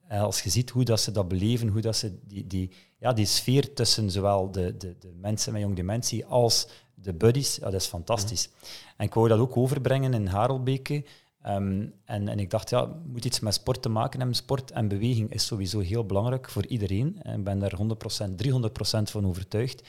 eh, 0.08 0.22
als 0.22 0.42
je 0.42 0.50
ziet 0.50 0.70
hoe 0.70 0.84
dat 0.84 1.00
ze 1.00 1.12
dat 1.12 1.28
beleven, 1.28 1.68
hoe 1.68 1.80
dat 1.80 1.96
ze 1.96 2.18
die, 2.26 2.46
die, 2.46 2.70
ja, 3.02 3.12
die 3.12 3.26
sfeer 3.26 3.74
tussen 3.74 4.10
zowel 4.10 4.50
de, 4.50 4.76
de, 4.76 4.96
de 4.98 5.12
mensen 5.20 5.52
met 5.52 5.62
jong 5.62 5.76
dementie 5.76 6.24
als 6.26 6.68
de 6.94 7.12
buddies, 7.12 7.56
ja, 7.56 7.70
dat 7.70 7.80
is 7.80 7.86
fantastisch. 7.86 8.48
Mhm. 8.48 8.66
En 8.96 9.06
ik 9.06 9.14
wou 9.14 9.28
dat 9.28 9.38
ook 9.38 9.56
overbrengen 9.56 10.14
in 10.14 10.26
Harelbeke. 10.26 11.04
Ehm, 11.42 11.86
en, 12.04 12.28
en 12.28 12.38
ik 12.38 12.50
dacht, 12.50 12.70
ja, 12.70 13.00
moet 13.06 13.24
iets 13.24 13.40
met 13.40 13.54
sport 13.54 13.82
te 13.82 13.88
maken 13.88 14.18
hebben. 14.18 14.36
Sport 14.36 14.70
en 14.70 14.88
beweging 14.88 15.32
is 15.32 15.46
sowieso 15.46 15.78
heel 15.78 16.06
belangrijk 16.06 16.50
voor 16.50 16.66
iedereen. 16.66 17.18
En 17.22 17.38
ik 17.38 17.44
ben 17.44 17.58
daar 17.58 17.74
100%, 17.76 18.36
300% 18.36 19.10
van 19.10 19.26
overtuigd. 19.26 19.82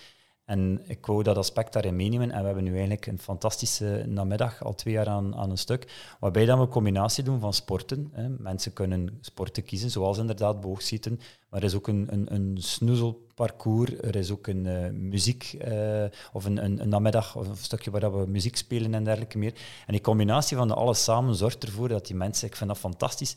En 0.46 0.82
ik 0.86 1.06
wou 1.06 1.24
dat 1.24 1.38
aspect 1.38 1.74
daarin 1.74 1.96
meenemen. 1.96 2.32
En 2.32 2.40
we 2.40 2.46
hebben 2.46 2.64
nu 2.64 2.72
eigenlijk 2.72 3.06
een 3.06 3.20
fantastische 3.20 4.04
namiddag, 4.08 4.64
al 4.64 4.76
twee 4.76 4.94
jaar 4.94 5.08
aan, 5.08 5.36
aan 5.36 5.50
een 5.50 5.58
stuk, 5.58 6.16
waarbij 6.20 6.46
dan 6.46 6.58
we 6.58 6.64
een 6.64 6.70
combinatie 6.70 7.24
doen 7.24 7.40
van 7.40 7.54
sporten. 7.54 8.10
Hè. 8.12 8.30
Mensen 8.30 8.74
kunnen 8.74 9.18
sporten 9.22 9.64
kiezen, 9.64 9.90
zoals 9.90 10.18
inderdaad 10.18 10.62
boogschieten. 10.62 11.20
Maar 11.50 11.60
er 11.60 11.68
is 11.68 11.76
ook 11.76 11.88
een, 11.88 12.08
een, 12.12 12.34
een 12.34 12.58
snoezelparcours, 12.60 13.92
er 14.02 14.16
is 14.16 14.32
ook 14.32 14.48
een 14.48 14.66
uh, 14.66 14.90
muziek, 14.90 15.58
uh, 15.68 16.04
of 16.34 16.46
een, 16.46 16.64
een, 16.64 16.82
een, 16.82 16.90
namiddag, 16.90 17.36
of 17.36 17.48
een 17.48 17.58
stukje 17.58 17.92
waar 17.92 18.20
we 18.20 18.28
muziek 18.28 18.56
spelen 18.56 18.94
en 18.94 19.04
dergelijke 19.04 19.38
meer. 19.38 19.54
En 19.86 19.94
die 19.94 20.02
combinatie 20.02 20.58
van 20.58 20.68
de 20.68 20.74
alles 20.74 21.04
samen 21.04 21.36
zorgt 21.36 21.64
ervoor 21.64 21.88
dat 21.88 22.08
die 22.08 22.16
mensen, 22.16 22.48
ik 22.48 22.56
vind 22.56 22.70
dat 22.70 22.80
fantastisch, 22.80 23.36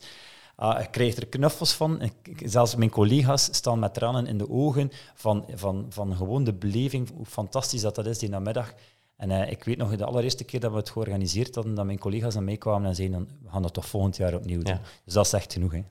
Ah, 0.59 0.81
ik 0.81 0.91
krijg 0.91 1.15
er 1.15 1.27
knuffels 1.27 1.73
van. 1.73 2.01
Ik, 2.01 2.41
zelfs 2.45 2.75
mijn 2.75 2.89
collega's 2.89 3.43
staan 3.43 3.79
met 3.79 3.93
tranen 3.93 4.27
in 4.27 4.37
de 4.37 4.49
ogen 4.49 4.91
van, 5.15 5.45
van, 5.53 5.85
van 5.89 6.15
gewoon 6.15 6.43
de 6.43 6.53
beleving, 6.53 7.09
hoe 7.15 7.25
fantastisch 7.25 7.81
dat, 7.81 7.95
dat 7.95 8.05
is 8.05 8.19
die 8.19 8.29
namiddag. 8.29 8.73
En 9.17 9.29
uh, 9.29 9.51
ik 9.51 9.63
weet 9.63 9.77
nog 9.77 9.95
de 9.95 10.05
allereerste 10.05 10.43
keer 10.43 10.59
dat 10.59 10.71
we 10.71 10.77
het 10.77 10.89
georganiseerd 10.89 11.55
hadden, 11.55 11.75
dat 11.75 11.85
mijn 11.85 11.99
collega's 11.99 12.35
aan 12.35 12.43
mij 12.43 12.57
kwamen 12.57 12.87
en 12.87 12.95
zeiden, 12.95 13.29
we 13.43 13.49
gaan 13.49 13.61
dat 13.61 13.73
toch 13.73 13.85
volgend 13.85 14.17
jaar 14.17 14.33
opnieuw 14.33 14.61
doen. 14.61 14.79
Dus 15.05 15.13
dat 15.13 15.25
is 15.25 15.33
echt 15.33 15.53
genoeg. 15.53 15.71
Hè. 15.71 15.83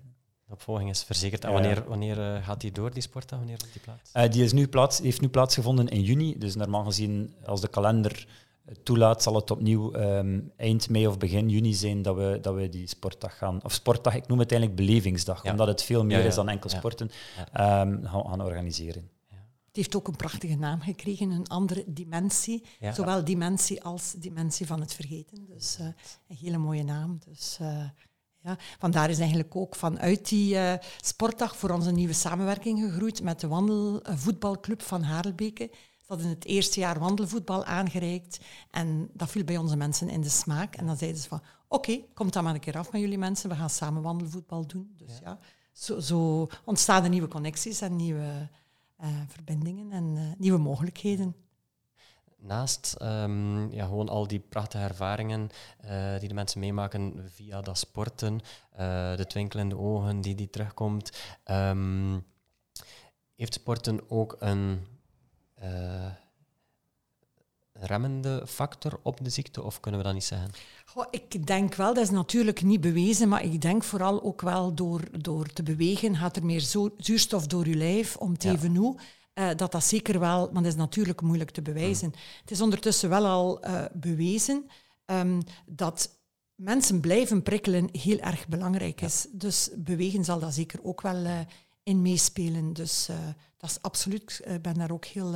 De 0.46 0.52
opvolging 0.52 0.90
is 0.90 1.02
verzekerd. 1.02 1.44
En 1.44 1.52
wanneer, 1.52 1.84
wanneer 1.88 2.18
uh, 2.18 2.44
gaat 2.44 2.60
die 2.60 2.72
door, 2.72 2.92
die 2.92 3.02
sportdag? 3.02 3.38
Wanneer 3.38 3.58
die 3.72 3.82
plaats? 3.82 4.10
Uh, 4.14 4.32
die 4.32 4.44
is 4.44 4.52
nu 4.52 4.68
plaats, 4.68 4.98
heeft 4.98 5.20
nu 5.20 5.28
plaatsgevonden 5.28 5.88
in 5.88 6.02
juni. 6.02 6.38
Dus 6.38 6.54
normaal 6.54 6.84
gezien, 6.84 7.34
als 7.44 7.60
de 7.60 7.68
kalender 7.68 8.26
toelaat, 8.82 9.22
zal 9.22 9.34
het 9.34 9.50
opnieuw 9.50 9.94
um, 9.94 10.52
eind 10.56 10.88
mei 10.88 11.06
of 11.06 11.18
begin 11.18 11.48
juni 11.48 11.74
zijn 11.74 12.02
dat 12.02 12.16
we, 12.16 12.38
dat 12.40 12.54
we 12.54 12.68
die 12.68 12.86
sportdag 12.86 13.38
gaan, 13.38 13.64
of 13.64 13.72
sportdag, 13.72 14.14
ik 14.14 14.26
noem 14.26 14.38
het 14.38 14.52
eigenlijk 14.52 14.80
belevingsdag, 14.80 15.44
omdat 15.44 15.66
het 15.66 15.82
veel 15.82 16.04
meer 16.04 16.24
is 16.24 16.34
dan 16.34 16.48
enkel 16.48 16.70
sporten, 16.70 17.10
um, 17.36 17.50
gaan, 17.52 18.28
gaan, 18.28 18.42
organiseren. 18.42 19.10
Het 19.76 19.84
heeft 19.84 19.96
ook 19.96 20.08
een 20.08 20.16
prachtige 20.16 20.56
naam 20.56 20.80
gekregen, 20.80 21.30
een 21.30 21.46
andere 21.46 21.84
dimensie. 21.86 22.64
Zowel 22.92 23.24
dimensie 23.24 23.82
als 23.82 24.12
dimensie 24.12 24.66
van 24.66 24.80
het 24.80 24.94
vergeten. 24.94 25.46
Dus 25.46 25.76
uh, 25.80 25.86
een 26.28 26.36
hele 26.36 26.58
mooie 26.58 26.84
naam. 26.84 27.18
Dus, 27.28 27.58
uh, 27.62 27.84
ja. 28.42 28.58
Vandaar 28.78 29.10
is 29.10 29.18
eigenlijk 29.18 29.56
ook 29.56 29.74
vanuit 29.74 30.28
die 30.28 30.54
uh, 30.54 30.72
sportdag 31.00 31.56
voor 31.56 31.70
ons 31.70 31.86
een 31.86 31.94
nieuwe 31.94 32.12
samenwerking 32.12 32.80
gegroeid 32.80 33.22
met 33.22 33.40
de 33.40 33.48
wandelvoetbalclub 33.48 34.82
van 34.82 35.02
Harelbeke. 35.02 35.70
Ze 36.06 36.12
hadden 36.12 36.30
het 36.30 36.44
eerste 36.44 36.80
jaar 36.80 36.98
wandelvoetbal 36.98 37.64
aangereikt 37.64 38.40
en 38.70 39.10
dat 39.12 39.30
viel 39.30 39.44
bij 39.44 39.56
onze 39.56 39.76
mensen 39.76 40.08
in 40.08 40.20
de 40.20 40.28
smaak. 40.28 40.76
En 40.76 40.86
dan 40.86 40.96
zeiden 40.96 41.20
ze 41.20 41.28
van, 41.28 41.42
oké, 41.68 42.00
kom 42.14 42.30
dan 42.30 42.44
maar 42.44 42.54
een 42.54 42.60
keer 42.60 42.78
af 42.78 42.92
met 42.92 43.00
jullie 43.00 43.18
mensen, 43.18 43.48
we 43.48 43.56
gaan 43.56 43.70
samen 43.70 44.02
wandelvoetbal 44.02 44.66
doen. 44.66 44.94
Dus 44.96 45.18
ja, 45.18 45.20
ja 45.24 45.38
zo, 45.72 46.00
zo 46.00 46.48
ontstaan 46.64 47.02
er 47.02 47.08
nieuwe 47.08 47.28
connecties 47.28 47.80
en 47.80 47.96
nieuwe 47.96 48.48
uh, 49.00 49.06
verbindingen 49.28 49.92
en 49.92 50.14
uh, 50.16 50.22
nieuwe 50.38 50.58
mogelijkheden. 50.58 51.36
Naast 52.36 52.96
um, 53.02 53.72
ja, 53.72 53.84
gewoon 53.84 54.08
al 54.08 54.26
die 54.26 54.40
prachtige 54.40 54.84
ervaringen 54.84 55.48
uh, 55.84 56.18
die 56.18 56.28
de 56.28 56.34
mensen 56.34 56.60
meemaken 56.60 57.30
via 57.34 57.60
dat 57.60 57.78
sporten, 57.78 58.40
de 59.16 59.24
twinkelende 59.28 59.76
ogen 59.76 60.20
die, 60.20 60.34
die 60.34 60.50
terugkomt, 60.50 61.36
um, 61.44 62.24
heeft 63.34 63.54
sporten 63.54 64.10
ook 64.10 64.36
een 64.38 64.86
remmende 67.72 68.42
factor 68.46 68.98
op 69.02 69.24
de 69.24 69.30
ziekte, 69.30 69.62
of 69.62 69.80
kunnen 69.80 70.00
we 70.00 70.06
dat 70.06 70.14
niet 70.14 70.24
zeggen? 70.24 70.50
Goh, 70.84 71.06
ik 71.10 71.46
denk 71.46 71.74
wel, 71.74 71.94
dat 71.94 72.02
is 72.02 72.10
natuurlijk 72.10 72.62
niet 72.62 72.80
bewezen, 72.80 73.28
maar 73.28 73.44
ik 73.44 73.60
denk 73.60 73.82
vooral 73.82 74.22
ook 74.22 74.40
wel 74.40 74.74
door, 74.74 75.20
door 75.20 75.46
te 75.46 75.62
bewegen 75.62 76.16
gaat 76.16 76.36
er 76.36 76.44
meer 76.44 76.60
zo, 76.60 76.94
zuurstof 76.98 77.46
door 77.46 77.68
je 77.68 77.74
lijf 77.74 78.16
om 78.16 78.38
te 78.38 78.50
even 78.50 78.76
hoe. 78.76 78.96
Uh, 79.34 79.48
dat 79.56 79.72
dat 79.72 79.84
zeker 79.84 80.18
wel, 80.18 80.50
maar 80.52 80.62
dat 80.62 80.72
is 80.72 80.78
natuurlijk 80.78 81.20
moeilijk 81.20 81.50
te 81.50 81.62
bewijzen. 81.62 82.08
Mm. 82.08 82.14
Het 82.40 82.50
is 82.50 82.60
ondertussen 82.60 83.08
wel 83.08 83.26
al 83.26 83.66
uh, 83.66 83.84
bewezen 83.92 84.70
um, 85.06 85.42
dat 85.66 86.10
mensen 86.54 87.00
blijven 87.00 87.42
prikkelen 87.42 87.88
heel 87.92 88.18
erg 88.18 88.48
belangrijk 88.48 89.00
is. 89.00 89.26
Dus 89.30 89.70
bewegen 89.76 90.24
zal 90.24 90.38
dat 90.38 90.54
zeker 90.54 90.78
ook 90.82 91.00
wel 91.00 91.24
uh, 91.24 91.38
in 91.82 92.02
meespelen. 92.02 92.72
Dus 92.72 93.08
dat 93.56 93.70
is 93.70 93.82
absoluut, 93.82 94.40
ik 94.44 94.62
ben 94.62 94.74
daar 94.74 94.90
ook 94.90 95.04
heel, 95.04 95.34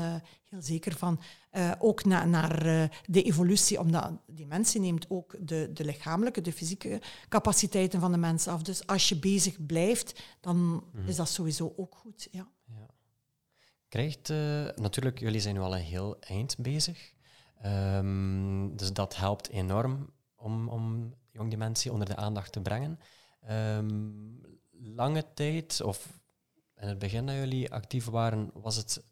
heel 0.49 0.63
zeker 0.63 0.97
van. 0.97 1.21
Uh, 1.53 1.73
ook 1.79 2.05
na, 2.05 2.25
naar 2.25 2.67
uh, 2.67 2.85
de 3.05 3.23
evolutie, 3.23 3.81
omdat 3.81 4.13
die 4.27 4.47
mensen 4.47 4.81
neemt 4.81 5.07
ook 5.09 5.37
de, 5.41 5.71
de 5.73 5.85
lichamelijke, 5.85 6.41
de 6.41 6.53
fysieke 6.53 7.01
capaciteiten 7.29 8.01
van 8.01 8.13
de 8.13 8.19
mensen 8.19 8.53
af. 8.53 8.63
Dus 8.63 8.87
als 8.87 9.09
je 9.09 9.19
bezig 9.19 9.67
blijft, 9.67 10.23
dan 10.41 10.57
mm. 10.57 11.07
is 11.07 11.17
dat 11.17 11.29
sowieso 11.29 11.73
ook 11.77 11.95
goed. 11.95 12.29
Ja. 12.31 12.49
ja. 12.65 12.87
Krijgt, 13.89 14.29
uh, 14.29 14.37
natuurlijk, 14.75 15.19
jullie 15.19 15.41
zijn 15.41 15.55
nu 15.55 15.61
al 15.61 15.77
een 15.77 15.83
heel 15.83 16.21
eind 16.21 16.57
bezig. 16.59 17.13
Um, 17.65 18.77
dus 18.77 18.93
dat 18.93 19.17
helpt 19.17 19.49
enorm 19.49 20.13
om, 20.37 20.69
om 20.69 21.15
jong 21.31 21.51
dementie 21.51 21.93
onder 21.93 22.09
de 22.09 22.17
aandacht 22.17 22.53
te 22.53 22.61
brengen. 22.61 22.99
Um, 23.51 24.41
lange 24.71 25.25
tijd, 25.35 25.81
of 25.83 26.20
in 26.81 26.89
het 26.89 26.99
begin 26.99 27.27
dat 27.27 27.35
jullie 27.35 27.73
actief 27.73 28.05
waren, 28.05 28.51
was 28.55 28.77
het 28.77 29.03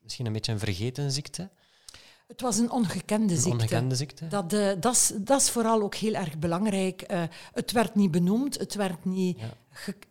misschien 0.00 0.26
een 0.26 0.32
beetje 0.32 0.52
een 0.52 0.58
vergeten 0.58 1.12
ziekte? 1.12 1.50
Het 2.26 2.40
was 2.40 2.58
een 2.58 2.70
ongekende 2.70 3.34
ziekte. 3.34 3.50
ongekende 3.50 3.94
ziekte. 3.94 4.28
Dat, 4.28 4.52
uh, 4.52 4.72
dat, 4.80 4.94
is, 4.94 5.12
dat 5.18 5.40
is 5.40 5.50
vooral 5.50 5.82
ook 5.82 5.94
heel 5.94 6.14
erg 6.14 6.38
belangrijk. 6.38 7.12
Uh, 7.12 7.22
het 7.52 7.72
werd 7.72 7.94
niet 7.94 8.10
benoemd, 8.10 8.58
het 8.58 8.74
werd 8.74 9.04
niet... 9.04 9.38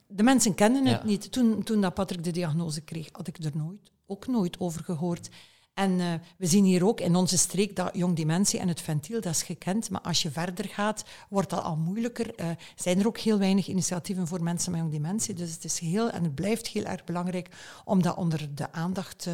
De 0.08 0.24
mensen 0.24 0.56
kenden 0.56 0.86
het 0.86 1.04
niet. 1.04 1.32
Toen, 1.32 1.64
toen 1.64 1.82
dat 1.82 1.94
Patrick 1.94 2.24
de 2.24 2.32
diagnose 2.32 2.82
kreeg, 2.82 3.10
had 3.12 3.28
ik 3.28 3.38
er 3.38 3.52
nooit, 3.54 3.92
ook 4.06 4.28
nooit 4.28 4.60
over 4.60 4.84
gehoord. 4.84 5.30
En 5.74 5.92
uh, 5.92 6.14
we 6.38 6.46
zien 6.46 6.64
hier 6.64 6.86
ook 6.86 7.00
in 7.00 7.16
onze 7.16 7.38
streek 7.38 7.76
dat 7.76 7.96
jong 7.96 8.16
dementie 8.16 8.60
en 8.60 8.68
het 8.68 8.82
ventiel, 8.82 9.22
dat 9.22 9.34
is 9.34 9.44
gekend. 9.44 9.90
Maar 9.90 10.02
als 10.02 10.22
je 10.22 10.32
verder 10.32 10.66
gaat, 10.66 11.04
wordt 11.30 11.50
dat 11.50 11.64
al 11.64 11.76
moeilijker. 11.76 12.40
Uh, 12.40 12.50
zijn 12.76 13.00
er 13.00 13.08
ook 13.08 13.18
heel 13.18 13.40
weinig 13.40 13.68
initiatieven 13.68 14.28
voor 14.28 14.44
mensen 14.44 14.72
met 14.72 14.80
jong 14.80 14.92
dementie. 14.92 15.34
Dus 15.34 15.54
het 15.54 15.64
is 15.64 15.80
heel, 15.80 16.10
en 16.10 16.24
het 16.24 16.36
blijft 16.36 16.68
heel 16.68 16.84
erg 16.84 17.04
belangrijk 17.04 17.50
om 17.86 18.02
dat 18.02 18.16
onder 18.16 18.56
de 18.56 18.72
aandacht 18.72 19.28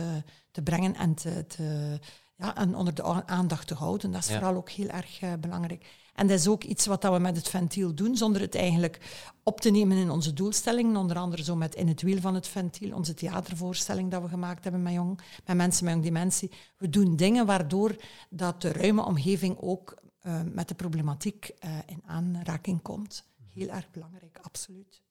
te 0.51 0.61
brengen 0.61 0.95
en 0.95 1.13
te, 1.13 1.45
te 1.47 1.99
ja, 2.37 2.55
en 2.55 2.75
onder 2.75 2.93
de 2.93 3.03
aandacht 3.27 3.67
te 3.67 3.73
houden. 3.73 4.11
Dat 4.11 4.21
is 4.21 4.31
vooral 4.31 4.55
ook 4.55 4.69
heel 4.69 4.87
erg 4.87 5.21
uh, 5.21 5.33
belangrijk. 5.39 5.85
En 6.13 6.27
dat 6.27 6.39
is 6.39 6.47
ook 6.47 6.63
iets 6.63 6.85
wat 6.85 7.03
we 7.03 7.19
met 7.19 7.35
het 7.35 7.49
ventiel 7.49 7.93
doen, 7.93 8.15
zonder 8.15 8.41
het 8.41 8.55
eigenlijk 8.55 8.99
op 9.43 9.61
te 9.61 9.69
nemen 9.69 9.97
in 9.97 10.09
onze 10.09 10.33
doelstellingen. 10.33 10.95
Onder 10.95 11.17
andere 11.17 11.43
zo 11.43 11.55
met 11.55 11.75
In 11.75 11.87
het 11.87 12.01
wiel 12.01 12.19
van 12.19 12.35
het 12.35 12.47
ventiel, 12.47 12.95
onze 12.95 13.13
theatervoorstelling 13.13 14.11
dat 14.11 14.21
we 14.21 14.27
gemaakt 14.27 14.63
hebben 14.63 14.81
met, 14.81 14.93
jong, 14.93 15.19
met 15.45 15.57
mensen 15.57 15.85
met 15.85 15.93
jong 15.93 16.05
dementie. 16.05 16.51
We 16.77 16.89
doen 16.89 17.15
dingen 17.15 17.45
waardoor 17.45 17.95
dat 18.29 18.61
de 18.61 18.71
ruime 18.71 19.05
omgeving 19.05 19.57
ook 19.59 20.01
uh, 20.21 20.41
met 20.53 20.67
de 20.67 20.75
problematiek 20.75 21.51
uh, 21.59 21.77
in 21.85 22.01
aanraking 22.05 22.81
komt. 22.81 23.25
Heel 23.53 23.69
erg 23.69 23.91
belangrijk, 23.91 24.39
absoluut. 24.41 25.01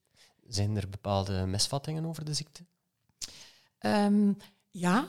Zijn 0.47 0.75
er 0.75 0.89
bepaalde 0.89 1.45
misvattingen 1.45 2.05
over 2.05 2.25
de 2.25 2.33
ziekte? 2.33 2.65
Um, 3.81 4.37
ja, 4.71 5.07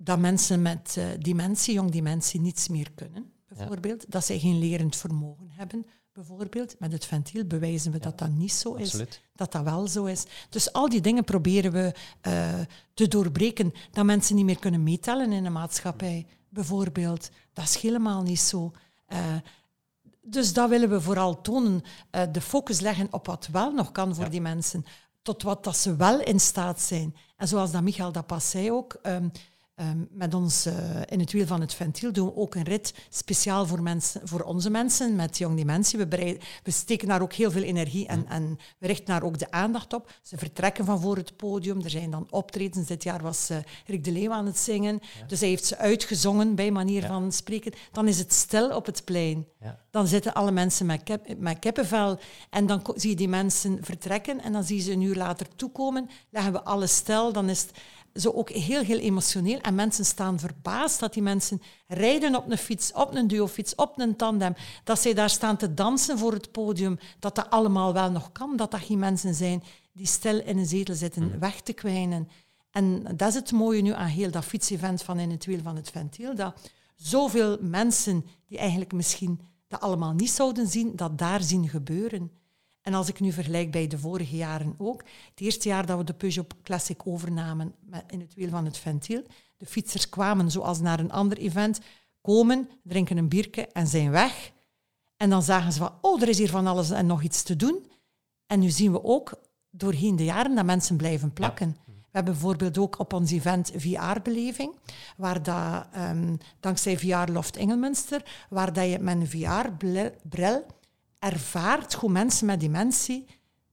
dat 0.00 0.18
mensen 0.18 0.62
met 0.62 0.94
uh, 0.98 1.04
dementie, 1.18 1.74
jong 1.74 1.90
dementie, 1.90 2.40
niets 2.40 2.68
meer 2.68 2.90
kunnen, 2.94 3.32
bijvoorbeeld. 3.48 4.10
Dat 4.10 4.24
zij 4.24 4.38
geen 4.38 4.58
lerend 4.58 4.96
vermogen 4.96 5.50
hebben, 5.50 5.86
bijvoorbeeld. 6.12 6.78
Met 6.78 6.92
het 6.92 7.04
ventiel 7.04 7.44
bewijzen 7.44 7.92
we 7.92 7.98
dat 7.98 8.18
dat 8.18 8.30
niet 8.30 8.52
zo 8.52 8.74
is. 8.74 9.02
Dat 9.34 9.52
dat 9.52 9.62
wel 9.62 9.86
zo 9.86 10.04
is. 10.04 10.24
Dus 10.48 10.72
al 10.72 10.88
die 10.88 11.00
dingen 11.00 11.24
proberen 11.24 11.72
we 11.72 11.94
uh, 12.28 12.60
te 12.94 13.08
doorbreken. 13.08 13.72
Dat 13.90 14.04
mensen 14.04 14.36
niet 14.36 14.44
meer 14.44 14.58
kunnen 14.58 14.82
meetellen 14.82 15.32
in 15.32 15.42
de 15.42 15.50
maatschappij, 15.50 16.26
bijvoorbeeld. 16.48 17.30
Dat 17.52 17.64
is 17.64 17.76
helemaal 17.76 18.22
niet 18.22 18.40
zo. 18.40 18.72
Uh, 19.08 19.18
dus 20.22 20.52
dat 20.52 20.68
willen 20.68 20.88
we 20.90 21.00
vooral 21.00 21.40
tonen. 21.40 21.82
de 22.32 22.40
focus 22.40 22.80
leggen 22.80 23.08
op 23.10 23.26
wat 23.26 23.48
wel 23.52 23.72
nog 23.72 23.92
kan 23.92 24.14
voor 24.14 24.30
die 24.30 24.40
mensen. 24.40 24.84
Tot 25.22 25.42
wat 25.42 25.64
dat 25.64 25.76
ze 25.76 25.96
wel 25.96 26.20
in 26.20 26.40
staat 26.40 26.80
zijn. 26.80 27.16
En 27.36 27.48
zoals 27.48 27.70
dat 27.70 27.82
Michael 27.82 28.12
dat 28.12 28.26
pas 28.26 28.50
zei 28.50 28.72
ook... 28.72 28.98
Um, 29.02 29.30
Ehm, 29.78 29.98
met 30.10 30.34
ons 30.34 30.66
uh, 30.66 30.74
in 31.06 31.20
het 31.20 31.32
wiel 31.32 31.46
van 31.46 31.60
het 31.60 31.74
ventiel 31.74 32.12
doen 32.12 32.26
we 32.26 32.36
ook 32.36 32.54
een 32.54 32.62
rit 32.62 32.94
speciaal 33.08 33.66
voor, 33.66 33.82
mensen, 33.82 34.20
voor 34.24 34.40
onze 34.40 34.70
mensen 34.70 35.16
met 35.16 35.38
jong 35.38 35.56
dementie. 35.56 35.98
We, 35.98 36.38
we 36.62 36.70
steken 36.70 37.08
daar 37.08 37.22
ook 37.22 37.32
heel 37.32 37.50
veel 37.50 37.62
energie 37.62 38.06
en, 38.06 38.26
en 38.28 38.58
we 38.78 38.86
richten 38.86 39.06
daar 39.06 39.22
ook 39.22 39.38
de 39.38 39.50
aandacht 39.50 39.92
op. 39.92 40.12
Ze 40.22 40.38
vertrekken 40.38 40.84
van 40.84 41.00
voor 41.00 41.16
het 41.16 41.36
podium. 41.36 41.80
Er 41.82 41.90
zijn 41.90 42.10
dan 42.10 42.26
optredens. 42.30 42.86
Dit 42.86 43.02
jaar 43.02 43.22
was 43.22 43.50
uh, 43.50 43.56
Rick 43.86 44.04
de 44.04 44.12
Leeuw 44.12 44.32
aan 44.32 44.46
het 44.46 44.58
zingen. 44.58 45.00
Dus 45.26 45.40
hij 45.40 45.48
heeft 45.48 45.64
ze 45.64 45.76
uitgezongen 45.76 46.54
bij 46.54 46.70
manier 46.70 47.06
van 47.06 47.32
spreken. 47.32 47.72
Dan 47.92 48.08
is 48.08 48.18
het 48.18 48.32
stil 48.32 48.76
op 48.76 48.86
het 48.86 49.04
plein. 49.04 49.46
Ja. 49.60 49.78
Dan 49.90 50.06
zitten 50.06 50.34
alle 50.34 50.50
mensen 50.50 50.86
met, 50.86 51.02
kip, 51.02 51.38
met 51.38 51.58
kippenvel. 51.58 52.18
En 52.50 52.66
dan 52.66 52.82
zie 52.94 53.10
je 53.10 53.16
die 53.16 53.28
mensen 53.28 53.78
vertrekken 53.80 54.40
en 54.40 54.52
dan 54.52 54.64
zie 54.64 54.76
je 54.76 54.82
ze 54.82 54.92
een 54.92 55.00
uur 55.00 55.16
later 55.16 55.46
toekomen. 55.56 56.10
Leggen 56.30 56.52
we 56.52 56.62
alles 56.62 56.96
stil. 56.96 57.32
Dan 57.32 57.48
is 57.48 57.60
het 57.60 57.70
zo 58.20 58.30
ook 58.30 58.50
heel, 58.50 58.82
heel 58.82 58.98
emotioneel. 58.98 59.60
En 59.60 59.74
mensen 59.74 60.04
staan 60.04 60.38
verbaasd 60.38 61.00
dat 61.00 61.12
die 61.12 61.22
mensen 61.22 61.62
rijden 61.86 62.36
op 62.36 62.50
een 62.50 62.58
fiets, 62.58 62.92
op 62.92 63.14
een 63.14 63.28
duofiets, 63.28 63.74
op 63.74 63.98
een 64.00 64.16
tandem. 64.16 64.54
Dat 64.84 65.00
zij 65.00 65.14
daar 65.14 65.30
staan 65.30 65.56
te 65.56 65.74
dansen 65.74 66.18
voor 66.18 66.32
het 66.32 66.52
podium. 66.52 66.98
Dat 67.18 67.34
dat 67.34 67.50
allemaal 67.50 67.92
wel 67.92 68.10
nog 68.10 68.32
kan. 68.32 68.56
Dat 68.56 68.70
dat 68.70 68.80
geen 68.80 68.98
mensen 68.98 69.34
zijn 69.34 69.62
die 69.92 70.06
stil 70.06 70.40
in 70.40 70.58
een 70.58 70.66
zetel 70.66 70.94
zitten 70.94 71.22
mm. 71.22 71.38
weg 71.38 71.60
te 71.60 71.72
kwijnen. 71.72 72.28
En 72.70 73.02
dat 73.16 73.28
is 73.28 73.34
het 73.34 73.52
mooie 73.52 73.82
nu 73.82 73.92
aan 73.92 74.06
heel 74.06 74.30
dat 74.30 74.44
fietsevent 74.44 75.02
van 75.02 75.18
in 75.18 75.30
het 75.30 75.44
wiel 75.44 75.62
van 75.62 75.76
het 75.76 75.90
ventiel. 75.90 76.34
Dat 76.34 76.70
zoveel 76.96 77.56
mensen 77.60 78.24
die 78.46 78.58
eigenlijk 78.58 78.92
misschien 78.92 79.40
dat 79.68 79.80
allemaal 79.80 80.12
niet 80.12 80.30
zouden 80.30 80.66
zien, 80.66 80.96
dat 80.96 81.18
daar 81.18 81.42
zien 81.42 81.68
gebeuren. 81.68 82.30
En 82.88 82.94
als 82.94 83.08
ik 83.08 83.20
nu 83.20 83.32
vergelijk 83.32 83.70
bij 83.70 83.86
de 83.86 83.98
vorige 83.98 84.36
jaren 84.36 84.74
ook, 84.78 85.02
het 85.30 85.40
eerste 85.40 85.68
jaar 85.68 85.86
dat 85.86 85.98
we 85.98 86.04
de 86.04 86.14
Peugeot 86.14 86.54
Classic 86.62 87.06
overnamen 87.06 87.74
in 88.06 88.20
het 88.20 88.34
wiel 88.34 88.48
van 88.48 88.64
het 88.64 88.78
ventiel, 88.78 89.22
de 89.56 89.66
fietsers 89.66 90.08
kwamen 90.08 90.50
zoals 90.50 90.80
naar 90.80 90.98
een 90.98 91.12
ander 91.12 91.38
event, 91.38 91.80
komen, 92.20 92.68
drinken 92.82 93.16
een 93.16 93.28
biertje 93.28 93.66
en 93.66 93.86
zijn 93.86 94.10
weg. 94.10 94.52
En 95.16 95.30
dan 95.30 95.42
zagen 95.42 95.72
ze 95.72 95.78
van, 95.78 95.92
oh, 96.00 96.22
er 96.22 96.28
is 96.28 96.38
hier 96.38 96.48
van 96.48 96.66
alles 96.66 96.90
en 96.90 97.06
nog 97.06 97.22
iets 97.22 97.42
te 97.42 97.56
doen. 97.56 97.86
En 98.46 98.60
nu 98.60 98.70
zien 98.70 98.92
we 98.92 99.04
ook 99.04 99.40
doorheen 99.70 100.16
de 100.16 100.24
jaren 100.24 100.54
dat 100.54 100.64
mensen 100.64 100.96
blijven 100.96 101.32
plakken. 101.32 101.76
We 101.86 101.92
hebben 102.10 102.32
bijvoorbeeld 102.32 102.78
ook 102.78 102.98
op 102.98 103.12
ons 103.12 103.30
event 103.30 103.72
VR-beleving, 103.76 104.74
waar 105.16 105.42
dat, 105.42 105.86
um, 105.96 106.38
dankzij 106.60 106.98
VR 106.98 107.32
Loft 107.32 107.56
Engelmunster, 107.56 108.46
waar 108.50 108.72
dat 108.72 108.90
je 108.90 108.98
met 108.98 109.16
een 109.16 109.28
VR-bril 109.28 110.64
ervaart 111.18 111.94
hoe 111.94 112.10
mensen 112.10 112.46
met 112.46 112.60
dementie 112.60 113.26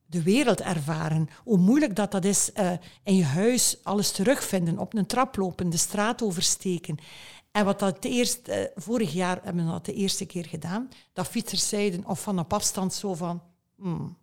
de 0.05 0.23
wereld 0.23 0.61
ervaren. 0.61 1.29
Hoe 1.43 1.57
moeilijk 1.57 1.95
dat, 1.95 2.11
dat 2.11 2.25
is 2.25 2.49
uh, 2.55 2.71
in 3.03 3.15
je 3.15 3.23
huis 3.23 3.77
alles 3.83 4.11
terugvinden, 4.11 4.77
op 4.77 4.93
een 4.93 5.05
trap 5.05 5.35
lopen, 5.37 5.69
de 5.69 5.77
straat 5.77 6.23
oversteken. 6.23 6.97
En 7.51 7.65
wat 7.65 7.79
dat 7.79 8.03
eerst, 8.03 8.47
uh, 8.47 8.55
vorig 8.75 9.13
jaar 9.13 9.39
hebben 9.43 9.65
we 9.65 9.71
dat 9.71 9.85
de 9.85 9.93
eerste 9.93 10.25
keer 10.25 10.45
gedaan, 10.45 10.89
dat 11.13 11.27
fietsers 11.27 11.69
zeiden, 11.69 12.05
of 12.05 12.21
van 12.21 12.39
op 12.39 12.53
afstand 12.53 12.93
zo 12.93 13.13
van, 13.13 13.41
hmm, 13.75 14.17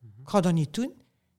ik 0.00 0.28
ga 0.28 0.40
dat 0.40 0.52
niet 0.52 0.74
doen. 0.74 0.92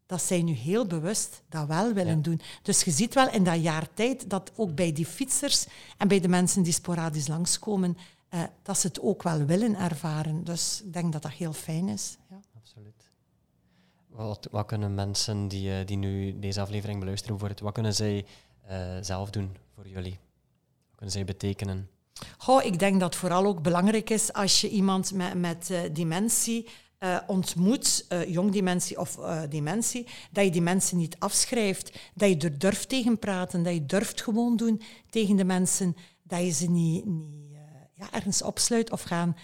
dat 0.05 0.21
zij 0.21 0.41
nu 0.41 0.51
heel 0.51 0.85
bewust 0.85 1.43
dat 1.49 1.67
wel 1.67 1.93
willen 1.93 2.21
doen. 2.21 2.41
Dus 2.61 2.83
je 2.83 2.91
ziet 2.91 3.13
wel 3.13 3.29
in 3.29 3.43
dat 3.43 3.61
jaar 3.61 3.93
tijd 3.93 4.29
dat 4.29 4.51
ook 4.55 4.75
bij 4.75 4.91
die 4.91 5.05
fietsers 5.05 5.65
en 5.97 6.07
bij 6.07 6.19
de 6.19 6.27
mensen 6.27 6.63
die 6.63 6.73
sporadisch 6.73 7.27
langskomen, 7.27 7.97
uh, 8.29 8.43
dat 8.61 8.77
ze 8.77 8.87
het 8.87 9.01
ook 9.01 9.23
wel 9.23 9.45
willen 9.45 9.75
ervaren. 9.75 10.43
Dus 10.43 10.81
ik 10.85 10.93
denk 10.93 11.13
dat 11.13 11.21
dat 11.21 11.31
heel 11.31 11.53
fijn 11.53 11.87
is. 11.87 12.17
Ja. 12.29 12.39
Absoluut. 12.57 13.09
Wat, 14.07 14.47
wat 14.51 14.65
kunnen 14.65 14.93
mensen 14.93 15.47
die, 15.47 15.71
eh, 15.71 15.85
die 15.85 15.97
nu 15.97 16.39
deze 16.39 16.61
aflevering 16.61 16.99
beluisteren, 16.99 17.39
voor 17.39 17.49
het, 17.49 17.59
wat 17.59 17.73
kunnen 17.73 17.93
zij 17.95 18.25
uh, 18.69 18.97
zelf 19.01 19.29
doen 19.29 19.55
voor 19.75 19.87
jullie? 19.87 20.19
Wat 20.87 20.95
kunnen 20.95 21.15
zij 21.15 21.25
betekenen? 21.25 21.89
Goh, 22.37 22.63
ik 22.63 22.79
denk 22.79 22.99
dat 22.99 23.15
vooral 23.15 23.45
ook 23.45 23.61
belangrijk 23.61 24.09
is 24.09 24.33
als 24.33 24.61
je 24.61 24.69
iemand 24.69 25.13
met, 25.13 25.33
met 25.33 25.69
uh, 25.69 25.79
dementie 25.93 26.67
uh, 26.99 27.19
ontmoet, 27.27 28.05
uh, 28.09 28.29
jong 28.29 28.51
dementie 28.51 28.99
of 28.99 29.15
dementie, 29.49 30.07
dat 30.31 30.43
je 30.43 30.51
die 30.51 30.61
mensen 30.61 30.97
niet 30.97 31.15
afschrijft, 31.19 31.99
dat 32.13 32.29
je 32.29 32.37
er 32.37 32.59
durft 32.59 32.89
tegen 32.89 33.19
praten, 33.19 33.63
dat 33.63 33.73
je 33.73 33.85
durft 33.85 34.21
gewoon 34.21 34.55
doen 34.55 34.81
tegen 35.09 35.35
de 35.35 35.45
mensen, 35.45 35.95
dat 36.23 36.39
je 36.39 36.51
ze 36.51 36.69
niet, 36.69 37.05
niet 37.05 37.46
ja, 37.97 38.11
ergens 38.11 38.41
opsluit 38.41 38.91
of 38.91 39.01
gaan 39.01 39.35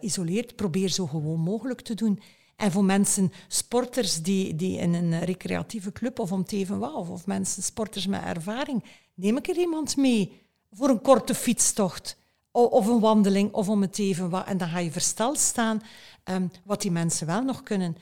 isoleert. 0.00 0.56
Probeer 0.56 0.88
zo 0.88 1.06
gewoon 1.06 1.40
mogelijk 1.40 1.80
te 1.80 1.94
doen. 1.94 2.20
En 2.56 2.70
voor 2.70 2.84
mensen, 2.84 3.32
sporters 3.48 4.22
die, 4.22 4.56
die 4.56 4.78
in 4.78 4.94
een 4.94 5.20
recreatieve 5.20 5.92
club 5.92 6.18
of 6.18 6.32
om 6.32 6.44
teven 6.44 6.94
of, 6.94 7.08
of 7.08 7.26
mensen, 7.26 7.62
sporters 7.62 8.06
met 8.06 8.22
ervaring, 8.22 8.84
neem 9.14 9.36
ik 9.36 9.48
er 9.48 9.56
iemand 9.56 9.96
mee 9.96 10.42
voor 10.70 10.88
een 10.88 11.00
korte 11.00 11.34
fietstocht 11.34 12.16
of 12.50 12.86
een 12.86 13.00
wandeling 13.00 13.52
of 13.52 13.68
om 13.68 13.80
het 13.80 13.98
even 13.98 14.30
wat. 14.30 14.46
En 14.46 14.56
dan 14.58 14.68
ga 14.68 14.78
je 14.78 14.90
versteld 14.90 15.38
staan 15.38 15.82
um, 16.24 16.50
wat 16.64 16.82
die 16.82 16.90
mensen 16.90 17.26
wel 17.26 17.42
nog 17.42 17.62
kunnen. 17.62 17.96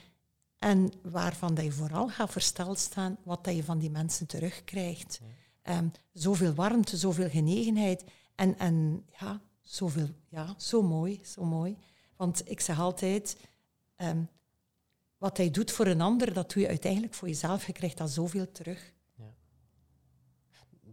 En 0.59 0.93
waarvan 1.03 1.55
dat 1.55 1.65
je 1.65 1.73
vooral 1.73 2.09
gaat 2.09 2.33
versteld 2.33 2.79
staan 2.79 3.17
wat 3.23 3.45
dat 3.45 3.57
je 3.57 3.65
van 3.65 3.79
die 3.79 3.91
mensen 3.91 4.27
terugkrijgt. 4.27 5.21
Um, 5.65 5.93
zoveel 6.13 6.55
warmte, 6.55 6.97
zoveel 6.97 7.29
genegenheid. 7.29 8.05
En, 8.35 8.59
en 8.59 9.05
ja, 9.21 9.41
zoveel, 9.73 10.09
ja, 10.29 10.55
zo 10.59 10.83
mooi, 10.83 11.21
zo 11.25 11.45
mooi. 11.45 11.79
Want 12.17 12.51
ik 12.51 12.61
zeg 12.61 12.79
altijd, 12.79 13.37
um, 13.97 14.29
wat 15.19 15.37
hij 15.37 15.51
doet 15.51 15.71
voor 15.71 15.87
een 15.87 16.01
ander, 16.01 16.33
dat 16.33 16.53
doe 16.53 16.63
je 16.63 16.69
uiteindelijk 16.69 17.15
voor 17.15 17.29
jezelf. 17.29 17.67
Je 17.67 17.73
krijgt 17.73 17.99
dat 17.99 18.11
zoveel 18.11 18.53
terug 18.53 18.93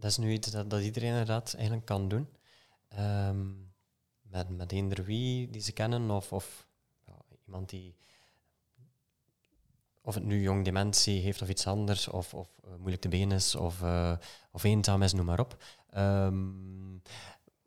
dat 0.00 0.10
is 0.10 0.16
nu 0.16 0.32
iets 0.32 0.50
dat, 0.50 0.70
dat 0.70 0.82
iedereen 0.82 1.10
inderdaad 1.10 1.54
eigenlijk 1.54 1.86
kan 1.86 2.08
doen. 2.08 2.28
Um, 2.98 3.72
met, 4.22 4.48
met 4.48 4.72
eender 4.72 5.04
wie 5.04 5.50
die 5.50 5.60
ze 5.60 5.72
kennen 5.72 6.10
of, 6.10 6.32
of 6.32 6.66
ja, 7.06 7.14
iemand 7.46 7.68
die 7.68 7.96
of 10.02 10.14
het 10.14 10.24
nu 10.24 10.40
jong 10.40 10.64
dementie 10.64 11.20
heeft 11.20 11.42
of 11.42 11.48
iets 11.48 11.66
anders, 11.66 12.08
of, 12.08 12.34
of 12.34 12.48
uh, 12.64 12.70
moeilijk 12.76 13.02
te 13.02 13.08
been 13.08 13.32
is, 13.32 13.54
of, 13.54 13.82
uh, 13.82 14.16
of 14.50 14.64
eenzaam 14.64 15.02
is, 15.02 15.12
noem 15.12 15.26
maar 15.26 15.40
op. 15.40 15.62
Um, 15.96 17.02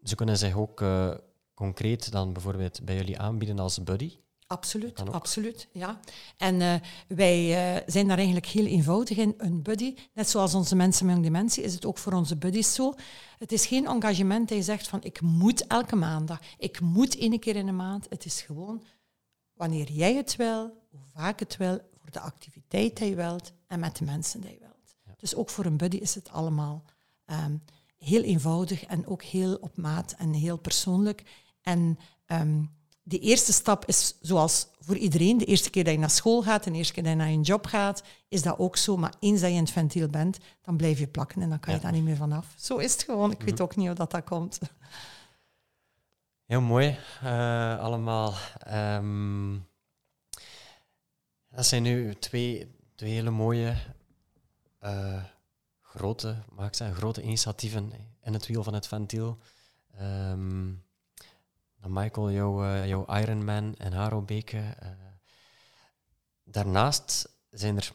ze 0.03 0.15
kunnen 0.15 0.37
zich 0.37 0.55
ook 0.55 0.81
uh, 0.81 1.13
concreet 1.53 2.11
dan 2.11 2.33
bijvoorbeeld 2.33 2.85
bij 2.85 2.95
jullie 2.95 3.19
aanbieden 3.19 3.59
als 3.59 3.83
buddy. 3.83 4.17
Absoluut, 4.47 5.09
absoluut. 5.09 5.67
Ja. 5.71 5.99
En 6.37 6.59
uh, 6.59 6.75
wij 7.07 7.75
uh, 7.75 7.81
zijn 7.85 8.07
daar 8.07 8.17
eigenlijk 8.17 8.45
heel 8.45 8.65
eenvoudig 8.65 9.17
in. 9.17 9.33
Een 9.37 9.61
buddy, 9.61 9.95
net 10.13 10.29
zoals 10.29 10.53
onze 10.53 10.75
mensen 10.75 11.05
met 11.05 11.23
dementie, 11.23 11.63
is 11.63 11.73
het 11.73 11.85
ook 11.85 11.97
voor 11.97 12.13
onze 12.13 12.37
buddies 12.37 12.73
zo. 12.73 12.93
Het 13.37 13.51
is 13.51 13.65
geen 13.65 13.85
engagement 13.85 14.49
dat 14.49 14.57
je 14.57 14.63
zegt 14.63 14.87
van 14.87 15.03
ik 15.03 15.21
moet 15.21 15.67
elke 15.67 15.95
maandag, 15.95 16.39
ik 16.57 16.79
moet 16.79 17.17
één 17.17 17.39
keer 17.39 17.55
in 17.55 17.65
de 17.65 17.71
maand. 17.71 18.05
Het 18.09 18.25
is 18.25 18.41
gewoon 18.41 18.83
wanneer 19.53 19.91
jij 19.91 20.15
het 20.15 20.35
wil, 20.35 20.77
hoe 20.89 20.99
vaak 21.13 21.39
het 21.39 21.57
wil, 21.57 21.79
voor 22.01 22.11
de 22.11 22.19
activiteit 22.19 22.97
die 22.97 23.09
je 23.09 23.15
wilt 23.15 23.51
en 23.67 23.79
met 23.79 23.97
de 23.97 24.05
mensen 24.05 24.41
die 24.41 24.51
je 24.51 24.59
wilt. 24.59 24.95
Ja. 25.05 25.13
Dus 25.17 25.35
ook 25.35 25.49
voor 25.49 25.65
een 25.65 25.77
buddy 25.77 25.97
is 25.97 26.15
het 26.15 26.29
allemaal 26.29 26.83
um, 27.25 27.63
heel 28.03 28.21
eenvoudig 28.21 28.85
en 28.85 29.07
ook 29.07 29.23
heel 29.23 29.55
op 29.55 29.77
maat 29.77 30.15
en 30.17 30.33
heel 30.33 30.57
persoonlijk. 30.57 31.23
En 31.61 31.99
um, 32.27 32.71
de 33.03 33.19
eerste 33.19 33.53
stap 33.53 33.85
is 33.85 34.17
zoals 34.21 34.67
voor 34.79 34.97
iedereen. 34.97 35.37
De 35.37 35.45
eerste 35.45 35.69
keer 35.69 35.83
dat 35.83 35.93
je 35.93 35.99
naar 35.99 36.09
school 36.09 36.41
gaat, 36.41 36.63
de 36.63 36.71
eerste 36.71 36.93
keer 36.93 37.03
dat 37.03 37.11
je 37.11 37.17
naar 37.17 37.31
je 37.31 37.41
job 37.41 37.65
gaat, 37.65 38.03
is 38.27 38.41
dat 38.41 38.57
ook 38.57 38.77
zo. 38.77 38.97
Maar 38.97 39.13
eens 39.19 39.41
dat 39.41 39.49
je 39.49 39.55
in 39.55 39.61
het 39.61 39.71
ventiel 39.71 40.07
bent, 40.07 40.37
dan 40.61 40.77
blijf 40.77 40.99
je 40.99 41.07
plakken 41.07 41.41
en 41.41 41.49
dan 41.49 41.59
kan 41.59 41.73
je 41.73 41.79
daar 41.79 41.91
niet 41.91 42.03
meer 42.03 42.15
vanaf. 42.15 42.53
Zo 42.57 42.77
is 42.77 42.91
het 42.91 43.03
gewoon. 43.03 43.31
Ik 43.31 43.41
weet 43.41 43.53
mhm. 43.53 43.63
ook 43.63 43.75
niet 43.75 43.87
hoe 43.87 43.95
dat, 43.95 44.11
dat 44.11 44.23
komt. 44.23 44.59
Heel 46.45 46.61
mooi, 46.61 46.97
uh, 47.23 47.79
allemaal. 47.79 48.33
Um, 48.73 49.67
dat 51.49 51.65
zijn 51.65 51.83
nu 51.83 52.15
twee, 52.15 52.75
twee 52.95 53.11
hele 53.11 53.29
mooie, 53.29 53.75
uh, 54.83 55.23
grote, 55.95 56.43
zeggen, 56.71 56.95
grote 56.95 57.21
initiatieven 57.21 57.91
in 58.21 58.33
het 58.33 58.47
wiel 58.47 58.63
van 58.63 58.73
het 58.73 58.87
ventiel. 58.87 59.37
Um, 60.01 60.83
Michael, 61.87 62.31
jouw, 62.31 62.63
uh, 62.63 62.87
jouw 62.87 63.05
Ironman 63.05 63.75
en 63.75 63.93
Harobeke. 63.93 64.57
Uh, 64.57 64.89
daarnaast 66.43 67.29
zijn 67.49 67.77
er 67.77 67.91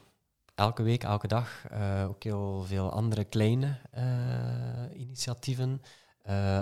elke 0.55 0.83
week, 0.83 1.03
elke 1.03 1.27
dag 1.27 1.63
uh, 1.71 2.05
ook 2.07 2.23
heel 2.23 2.63
veel 2.63 2.91
andere 2.91 3.23
kleine 3.23 3.79
initiatieven, 4.93 5.81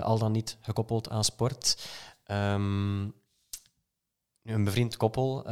al 0.02 0.18
dan 0.18 0.32
niet 0.32 0.56
gekoppeld 0.60 1.10
aan 1.10 1.24
sport. 1.24 1.88
Um, 2.26 3.14
een 4.42 4.64
bevriend 4.64 4.96
koppel 4.96 5.42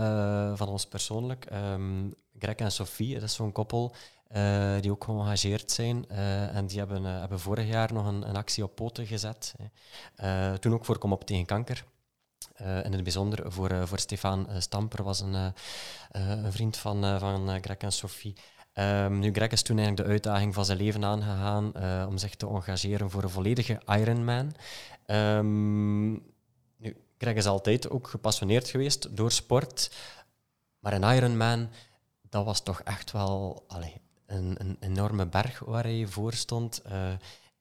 van 0.57 0.69
ons 0.69 0.87
persoonlijk, 0.87 1.53
um, 1.53 2.15
Greg 2.39 2.55
en 2.55 2.73
Sophie, 2.73 3.15
dat 3.15 3.23
is 3.23 3.35
zo'n 3.35 3.53
koppel 3.53 3.95
uh, 4.37 4.81
die 4.81 4.91
ook 4.91 5.05
geëngageerd 5.05 5.71
zijn. 5.71 6.05
Uh, 6.11 6.57
en 6.57 6.67
die 6.67 6.79
hebben, 6.79 7.03
uh, 7.03 7.19
hebben 7.19 7.41
vorig 7.41 7.69
jaar 7.69 7.93
nog 7.93 8.07
een, 8.07 8.29
een 8.29 8.37
actie 8.37 8.65
op 8.65 8.75
poten 8.75 9.07
gezet. 9.07 9.55
toen 10.61 10.75
ook 10.75 10.85
voor 10.85 10.99
Kom 10.99 11.13
op 11.13 11.25
tegen 11.25 11.47
kanker. 11.47 11.85
in 12.59 12.93
het 12.93 13.03
bijzonder 13.03 13.53
voor, 13.53 13.89
voor 13.89 13.99
Stefan 13.99 14.49
Stamper, 14.59 15.03
was 15.03 15.21
een, 15.21 15.53
een 16.11 16.53
vriend 16.53 16.77
van, 16.77 17.19
van 17.19 17.59
Greg 17.63 17.77
en 17.77 17.93
Sophie. 17.93 18.35
Um, 18.75 19.19
nu, 19.19 19.33
Greg 19.33 19.51
is 19.51 19.63
toen 19.63 19.79
eigenlijk 19.79 20.07
de 20.07 20.13
uitdaging 20.13 20.55
van 20.55 20.65
zijn 20.65 20.79
leven 20.79 21.05
aangegaan 21.05 21.73
om 22.07 22.19
zich 22.19 22.35
te 22.35 22.49
engageren 22.49 23.11
voor 23.11 23.23
een 23.23 23.31
volledige 23.31 23.81
Ironman. 23.87 24.55
Um, 25.07 26.13
nu, 26.77 26.97
Greg 27.19 27.35
is 27.35 27.47
altijd 27.47 27.91
ook 27.91 28.09
gepassioneerd 28.09 28.69
geweest 28.69 29.17
door 29.17 29.33
sport. 29.33 29.91
Maar 30.79 30.93
een 30.93 31.17
Ironman, 31.17 31.69
dat 32.29 32.45
was 32.45 32.63
toch 32.63 32.81
echt 32.81 33.13
wel... 33.13 33.67
Een, 34.27 34.57
een 34.59 34.77
enorme 34.81 35.27
berg 35.27 35.59
waar 35.59 35.83
hij 35.83 36.07
voor 36.07 36.33
stond. 36.33 36.83
Uh, 36.93 37.13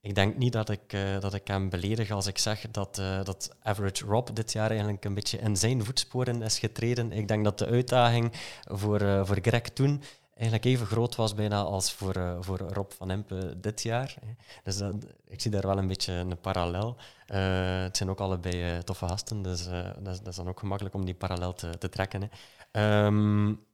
ik 0.02 0.16
denk 0.16 0.38
niet 0.38 0.54
dat 0.54 0.70
ik, 0.70 0.94
uh, 0.94 1.20
dat 1.20 1.34
ik 1.34 1.48
hem 1.48 1.70
beledig 1.70 2.12
als 2.12 2.28
ik 2.28 2.38
zeg 2.38 2.72
dat, 2.72 2.98
uh, 3.00 3.24
dat 3.24 3.56
Average 3.62 4.06
Rob 4.06 4.28
dit 4.34 4.52
jaar 4.52 4.70
eigenlijk 4.70 5.06
een 5.06 5.14
beetje 5.14 5.38
in 5.38 5.58
zijn 5.58 5.86
voetsporen 5.86 6.42
is 6.42 6.60
getreden. 6.60 7.12
Ik 7.12 7.28
denk 7.28 7.44
dat 7.44 7.60
de 7.60 7.66
uitdaging 7.66 8.32
voor, 8.64 9.26
voor 9.26 9.38
Greg 9.42 9.62
toen 9.62 10.02
eigenlijk 10.34 10.66
even 10.66 10.86
groot 10.86 11.16
was 11.16 11.34
bijna 11.34 11.62
als 11.62 11.94
voor, 11.94 12.38
voor 12.40 12.58
Rob 12.58 12.92
van 12.92 13.12
Empe 13.12 13.60
dit 13.60 13.82
jaar. 13.82 14.16
Dus 14.64 14.82
ik 15.28 15.42
zie 15.42 15.52
daar 15.52 15.68
wel 15.68 15.78
een 15.78 15.88
beetje 15.88 16.14
een 16.14 16.40
parallel. 16.40 16.98
het 17.26 17.98
zijn 17.98 18.10
ook 18.10 18.20
allebei 18.20 18.84
toffe 18.84 19.08
gasten, 19.08 19.42
dus 19.42 19.64
dat 19.66 20.14
is, 20.14 20.20
dat, 20.20 20.28
is, 20.28 20.36
dan 20.36 20.48
ook 20.48 20.60
gemakkelijk 20.60 20.96
om 20.96 21.06
die 21.06 21.16
parallel 21.16 21.54
te, 21.54 21.78
te 21.78 21.90
trekken. 21.90 22.30
Hè. 22.72 23.06
Um, 23.06 23.66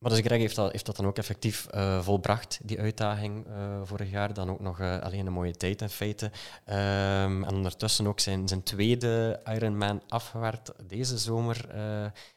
maar 0.00 0.10
dus 0.10 0.20
Greg 0.20 0.38
heeft 0.38 0.56
dat, 0.56 0.72
heeft 0.72 0.86
dat 0.86 0.96
dan 0.96 1.06
ook 1.06 1.18
effectief 1.18 1.66
uh, 1.74 2.02
volbracht, 2.02 2.58
die 2.62 2.80
uitdaging 2.80 3.46
uh, 3.46 3.80
vorig 3.84 4.10
jaar. 4.10 4.34
Dan 4.34 4.50
ook 4.50 4.60
nog 4.60 4.80
uh, 4.80 4.98
alleen 4.98 5.26
een 5.26 5.32
mooie 5.32 5.56
tijd 5.56 5.82
in 5.82 5.88
feite. 5.88 6.24
Um, 6.24 7.44
en 7.44 7.54
ondertussen 7.54 8.06
ook 8.06 8.20
zijn, 8.20 8.48
zijn 8.48 8.62
tweede 8.62 9.40
Ironman 9.44 10.02
afgewerkt 10.08 10.72
deze 10.86 11.18
zomer 11.18 11.74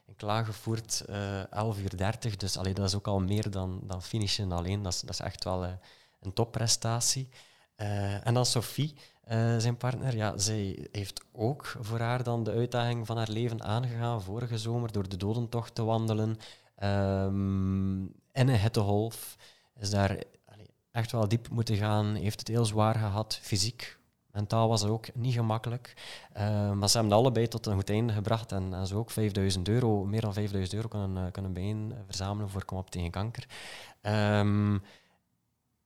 in 0.06 0.16
klaargevoerd, 0.16 1.06
11 1.50 1.80
uur 1.80 1.98
30. 1.98 2.36
Dus 2.36 2.58
allee, 2.58 2.74
dat 2.74 2.86
is 2.86 2.96
ook 2.96 3.08
al 3.08 3.20
meer 3.20 3.52
dan, 3.52 3.82
dan 3.84 4.02
finishen 4.02 4.52
alleen. 4.52 4.82
Dat 4.82 4.94
is, 4.94 5.02
dat 5.02 5.10
is 5.10 5.20
echt 5.20 5.44
wel 5.44 5.66
een 6.22 6.34
topprestatie. 6.34 7.30
en 8.24 8.34
dan 8.34 8.46
Sophie, 8.46 8.96
zijn 9.58 9.78
partner, 9.78 10.16
ja, 10.16 10.38
zij 10.38 10.88
heeft 10.92 11.22
ook 11.32 11.76
voor 11.80 12.00
haar 12.00 12.24
dan 12.24 12.44
de 12.44 12.52
uitdaging 12.52 13.06
van 13.06 13.18
haar 13.18 13.30
leven 13.30 13.64
aangegaan 13.64 14.22
vorige 14.22 14.58
zomer 14.58 14.92
door 14.92 15.10
de 15.10 15.18
dodentocht 15.18 15.76
te 15.76 15.84
wandelen. 15.84 16.38
Um, 16.84 18.14
en 18.32 18.48
een 18.48 18.60
hittegolf 18.60 19.38
is 19.80 19.90
daar 19.90 20.24
echt 20.92 21.12
wel 21.12 21.28
diep 21.28 21.50
moeten 21.50 21.76
gaan. 21.76 22.16
Heeft 22.16 22.40
het 22.40 22.48
heel 22.48 22.66
zwaar 22.66 22.96
gehad, 22.96 23.40
fysiek. 23.42 23.98
Mentaal 24.32 24.68
was 24.68 24.82
het 24.82 24.90
ook 24.90 25.16
niet 25.16 25.34
gemakkelijk. 25.34 25.94
Uh, 26.38 26.72
maar 26.72 26.90
ze 26.90 26.98
hebben 26.98 27.18
allebei 27.18 27.48
tot 27.48 27.66
een 27.66 27.76
goed 27.76 27.90
einde 27.90 28.14
gebracht. 28.14 28.52
En, 28.52 28.74
en 28.74 28.88
ze 28.88 28.96
ook 28.96 29.12
5000 29.12 29.68
euro, 29.68 30.06
meer 30.06 30.22
dan 30.22 30.34
5000 30.34 30.76
euro 30.76 30.88
kunnen, 30.88 31.26
eh, 31.26 31.32
kunnen 31.32 31.54
bijeen 31.54 31.94
verzamelen 32.06 32.50
voor 32.50 32.66
Kom 32.66 32.78
op 32.78 32.90
tegen 32.90 33.12
kanker. 33.12 33.48
Um, 34.02 34.82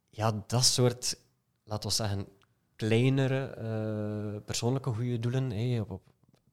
ja, 0.09 0.43
dat 0.47 0.65
soort, 0.65 1.17
laten 1.63 1.89
we 1.89 1.95
zeggen, 1.95 2.27
kleinere 2.75 3.57
uh, 3.57 4.41
persoonlijke 4.45 4.93
goede 4.93 5.19
doelen, 5.19 5.79
op, 5.81 5.91
op 5.91 6.01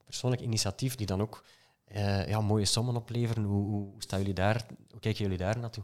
persoonlijk 0.05 0.41
initiatief, 0.41 0.95
die 0.95 1.05
dan 1.05 1.21
ook 1.21 1.43
ja, 2.27 2.41
mooie 2.41 2.65
sommen 2.65 2.95
opleveren. 2.95 3.43
Hoe, 3.43 3.65
hoe, 3.65 3.93
staan 3.97 4.19
jullie 4.19 4.33
daar, 4.33 4.65
hoe 4.91 4.99
kijken 4.99 5.23
jullie 5.23 5.37
daar 5.37 5.59
naartoe? 5.59 5.83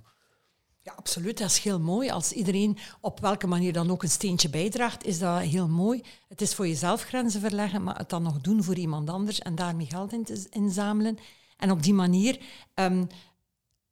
Ja, 0.84 0.94
absoluut. 0.96 1.38
Dat 1.38 1.50
is 1.50 1.60
heel 1.60 1.80
mooi. 1.80 2.10
Als 2.10 2.32
iedereen 2.32 2.78
op 3.02 3.20
welke 3.20 3.48
manier 3.48 3.74
dan 3.74 3.92
ook 3.92 4.04
een 4.04 4.10
steentje 4.10 4.50
bijdraagt, 4.50 5.06
is 5.06 5.20
dat 5.20 5.40
heel 5.40 5.68
mooi. 5.68 6.02
Het 6.28 6.42
is 6.42 6.56
voor 6.56 6.68
jezelf 6.68 7.04
grenzen 7.04 7.42
verleggen, 7.42 7.84
maar 7.84 7.98
het 7.98 8.10
dan 8.10 8.24
nog 8.24 8.42
doen 8.42 8.64
voor 8.64 8.76
iemand 8.76 9.10
anders 9.10 9.40
en 9.40 9.56
daarmee 9.56 9.86
geld 9.86 10.14
in 10.14 10.24
te 10.24 10.48
inzamelen. 10.50 11.18
En 11.58 11.72
op 11.72 11.84
die 11.84 11.94
manier 11.94 12.40
um, 12.76 13.08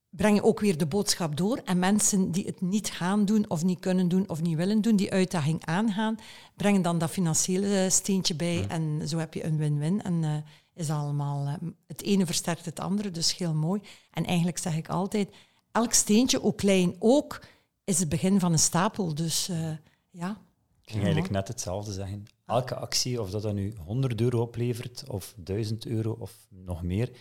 breng 0.09 0.35
je 0.35 0.43
ook 0.43 0.59
weer 0.59 0.77
de 0.77 0.85
boodschap 0.85 1.37
door. 1.37 1.61
En 1.65 1.79
mensen 1.79 2.31
die 2.31 2.45
het 2.45 2.61
niet 2.61 2.89
gaan 2.89 3.25
doen 3.25 3.49
of 3.49 3.63
niet 3.63 3.79
kunnen 3.79 4.07
doen 4.07 4.29
of 4.29 4.41
niet 4.41 4.57
willen 4.57 4.81
doen, 4.81 4.95
die 4.95 5.11
uitdaging 5.11 5.65
aangaan, 5.65 6.17
brengen 6.55 6.81
dan 6.81 6.97
dat 6.97 7.09
financiële 7.09 7.89
steentje 7.89 8.35
bij. 8.35 8.65
En 8.67 9.07
zo 9.07 9.17
heb 9.17 9.33
je 9.33 9.45
een 9.45 9.57
win-win. 9.57 10.01
En 10.01 10.23
uh, 10.23 10.35
is 10.79 10.89
allemaal, 10.89 11.47
uh, 11.47 11.53
het 11.87 12.01
ene 12.01 12.25
versterkt 12.25 12.65
het 12.65 12.79
andere, 12.79 13.11
dus 13.11 13.37
heel 13.37 13.53
mooi. 13.53 13.81
En 14.11 14.25
eigenlijk 14.25 14.57
zeg 14.57 14.77
ik 14.77 14.89
altijd, 14.89 15.29
elk 15.71 15.93
steentje, 15.93 16.43
ook 16.43 16.57
klein 16.57 16.95
ook, 16.99 17.41
is 17.83 17.99
het 17.99 18.09
begin 18.09 18.39
van 18.39 18.51
een 18.51 18.59
stapel. 18.59 19.15
Dus 19.15 19.49
uh, 19.49 19.71
ja. 20.09 20.41
Ik 20.81 20.95
ging 20.95 21.03
eigenlijk 21.03 21.33
net 21.33 21.47
hetzelfde 21.47 21.93
zeggen. 21.93 22.25
Elke 22.45 22.75
actie, 22.75 23.21
of 23.21 23.29
dat 23.29 23.41
dan 23.41 23.55
nu 23.55 23.73
100 23.85 24.21
euro 24.21 24.41
oplevert, 24.41 25.03
of 25.07 25.33
1000 25.37 25.85
euro 25.85 26.15
of 26.19 26.47
nog 26.49 26.83
meer, 26.83 27.11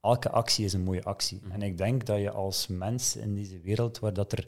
elke 0.00 0.30
actie 0.30 0.64
is 0.64 0.72
een 0.72 0.84
mooie 0.84 1.04
actie. 1.04 1.40
Mhm. 1.42 1.52
En 1.52 1.62
ik 1.62 1.78
denk 1.78 2.06
dat 2.06 2.18
je 2.18 2.30
als 2.30 2.66
mens 2.66 3.16
in 3.16 3.34
deze 3.34 3.60
wereld, 3.60 3.98
waar 3.98 4.12
dat 4.12 4.32
er 4.32 4.46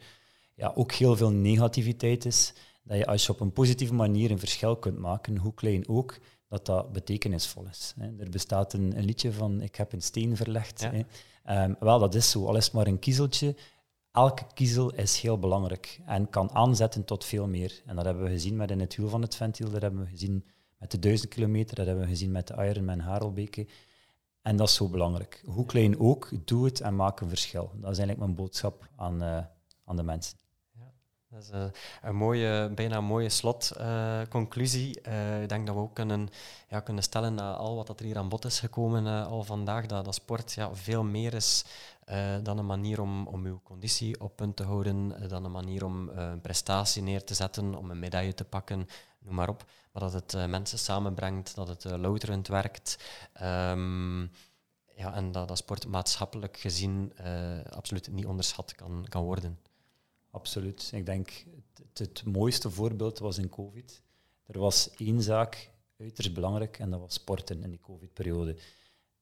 ja, 0.55 0.72
ook 0.74 0.92
heel 0.92 1.16
veel 1.16 1.30
negativiteit 1.30 2.24
is, 2.24 2.53
dat 2.82 2.99
je 2.99 3.07
als 3.07 3.26
je 3.26 3.32
op 3.32 3.40
een 3.40 3.53
positieve 3.53 3.94
manier 3.94 4.30
een 4.30 4.38
verschil 4.38 4.76
kunt 4.76 4.99
maken, 4.99 5.36
hoe 5.36 5.55
klein 5.55 5.88
ook, 5.88 6.18
dat 6.49 6.66
dat 6.66 6.92
betekenisvol 6.92 7.66
is. 7.70 7.94
Hè. 7.99 8.07
Er 8.18 8.30
bestaat 8.30 8.72
een, 8.72 8.99
een, 8.99 9.05
liedje 9.05 9.32
van 9.32 9.61
Ik 9.61 9.74
heb 9.74 9.92
een 9.92 10.03
steen 10.03 10.36
verlegd. 10.36 10.88
Hè. 10.90 11.03
Um, 11.64 11.76
wel, 11.80 11.99
dat 11.99 12.14
is 12.14 12.30
zo. 12.30 12.46
Al 12.46 12.57
is 12.57 12.70
maar 12.70 12.86
een 12.86 12.99
kiezeltje. 12.99 13.57
Elke 14.12 14.44
kiezel 14.55 14.94
is 14.94 15.20
heel 15.20 15.38
belangrijk 15.38 16.01
en 16.07 16.30
kan 16.30 16.51
aanzetten 16.51 17.05
tot 17.05 17.24
veel 17.24 17.46
meer. 17.46 17.82
En 17.86 17.96
dat 17.96 18.05
hebben 18.05 18.24
we 18.24 18.30
gezien 18.30 18.57
met 18.57 18.70
in 18.70 18.80
het 18.80 18.96
wiel 18.96 19.09
van 19.09 19.22
het 19.22 19.34
ventiel, 19.34 19.70
dat 19.70 19.82
hebben 19.82 20.01
we 20.01 20.07
gezien 20.07 20.44
met 20.78 20.90
de 20.90 20.99
duizend 20.99 21.30
kilometer, 21.30 21.76
dat 21.76 21.86
hebben 21.86 22.05
we 22.05 22.11
gezien 22.11 22.30
met 22.30 22.46
de 22.46 22.55
Ironman 22.55 22.99
Harelbeke. 22.99 23.66
En 24.42 24.57
dat 24.57 24.68
is 24.68 24.74
zo 24.74 24.88
belangrijk. 24.88 25.42
Hoe 25.44 25.66
klein 25.66 26.01
ook, 26.01 26.30
doe 26.44 26.64
het 26.64 26.80
en 26.80 26.96
maak 26.96 27.20
een 27.20 27.28
verschil. 27.28 27.70
Dat 27.74 27.90
is 27.90 27.99
eigenlijk 27.99 28.18
mijn 28.18 28.34
boodschap 28.34 28.88
aan, 28.96 29.22
uh, 29.22 29.38
aan 29.84 29.96
de 29.96 30.03
mensen. 30.03 30.38
Dat 31.31 31.43
is 31.43 31.51
uh, 31.51 31.64
een 32.03 32.16
mooie, 32.16 32.70
bijna 32.74 32.97
een 32.97 33.05
mooie 33.05 33.29
slotconclusie. 33.29 35.01
Uh, 35.09 35.43
ik 35.43 35.49
denk 35.49 35.66
dat 35.66 35.74
we 35.74 35.81
ook 35.81 35.95
kunnen, 35.95 36.29
ja, 36.68 36.81
kunnen 36.81 37.03
stellen 37.03 37.35
na 37.35 37.55
al 37.55 37.76
wat 37.76 37.89
er 38.01 38.05
hier 38.05 38.18
aan 38.18 38.29
bod 38.29 38.45
is 38.45 38.61
gekomen 38.61 39.26
al 39.26 39.45
vandaag, 39.45 39.87
dat, 39.87 40.05
dat 40.05 40.14
sport 40.14 40.53
ja, 40.53 40.74
veel 40.74 41.05
meer 41.05 41.35
is 41.35 41.64
dan 42.43 42.59
een 42.59 42.66
manier 42.66 43.01
om, 43.01 43.26
om 43.26 43.45
uw 43.45 43.61
conditie 43.62 44.20
op 44.20 44.37
punt 44.37 44.57
te 44.57 44.62
houden, 44.62 45.29
dan 45.29 45.45
een 45.45 45.51
manier 45.51 45.85
om 45.85 46.09
een 46.09 46.41
prestatie 46.41 47.03
neer 47.03 47.24
te 47.24 47.35
zetten, 47.35 47.74
om 47.74 47.91
een 47.91 47.99
medaille 47.99 48.35
te 48.35 48.45
pakken, 48.45 48.89
noem 49.18 49.35
maar 49.35 49.49
op 49.49 49.64
dat 49.93 50.12
het 50.12 50.49
mensen 50.49 50.79
samenbrengt, 50.79 51.55
dat 51.55 51.68
het 51.68 51.85
louterend 51.85 52.49
werkt. 52.49 52.99
Um, 53.43 54.31
ja, 54.95 55.14
en 55.14 55.33
dat, 55.33 55.49
dat 55.49 55.59
sport 55.59 55.87
maatschappelijk 55.87 56.57
gezien 56.57 57.12
absoluut 57.70 58.12
niet 58.12 58.26
onderschat 58.26 58.74
kan, 58.74 59.07
kan 59.09 59.22
worden. 59.22 59.59
Absoluut. 60.39 60.91
Ik 60.95 61.07
denk 61.07 61.45
het, 61.74 61.99
het 61.99 62.24
mooiste 62.24 62.70
voorbeeld 62.70 63.18
was 63.18 63.39
in 63.39 63.49
COVID. 63.49 64.03
Er 64.47 64.59
was 64.59 64.91
één 64.97 65.22
zaak 65.22 65.70
uiterst 65.99 66.34
belangrijk 66.34 66.78
en 66.78 66.91
dat 66.91 67.01
was 67.01 67.14
sporten 67.14 67.62
in 67.62 67.70
die 67.70 67.80
COVID-periode. 67.80 68.57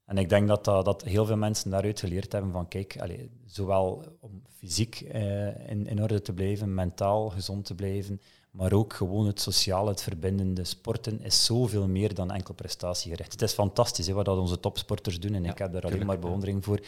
En 0.05 0.19
ik 0.19 0.29
denk 0.29 0.49
dat, 0.49 0.65
dat, 0.65 0.85
dat, 0.85 1.03
heel 1.03 1.27
veel 1.27 1.37
mensen 1.37 1.71
daaruit 1.71 2.01
geleerd 2.01 2.33
hebben 2.33 2.53
van 2.53 2.69
kijk, 2.69 3.01
allez, 3.01 3.27
zowel 3.47 4.05
om 4.21 4.43
fysiek 4.59 5.01
eh, 5.01 5.69
in, 5.71 5.87
in 5.87 6.03
orde 6.03 6.23
te 6.23 6.33
blijven, 6.33 6.75
mentaal 6.75 7.29
gezond 7.29 7.65
te 7.65 7.75
blijven, 7.75 8.21
maar 8.51 8.73
ook 8.73 8.93
gewoon 8.93 9.27
het 9.27 9.41
sociale, 9.41 9.91
het 9.91 10.03
verbindende 10.03 10.65
sporten 10.65 11.21
is 11.21 11.45
zoveel 11.45 11.89
meer 11.89 12.15
dan 12.15 12.31
enkel 12.31 12.55
prestatiegericht. 12.55 13.33
Het 13.33 13.43
is 13.43 13.53
fantastisch 13.53 14.07
hè, 14.07 14.13
wat 14.13 14.25
dat 14.25 14.39
onze 14.39 14.61
topsporters 14.61 15.21
doen 15.21 15.35
en 15.35 15.45
ik 15.45 15.59
heb 15.59 15.73
daar 15.73 15.87
alleen 15.87 16.07
maar 16.07 16.19
bewondering 16.19 16.65
voor. 16.65 16.81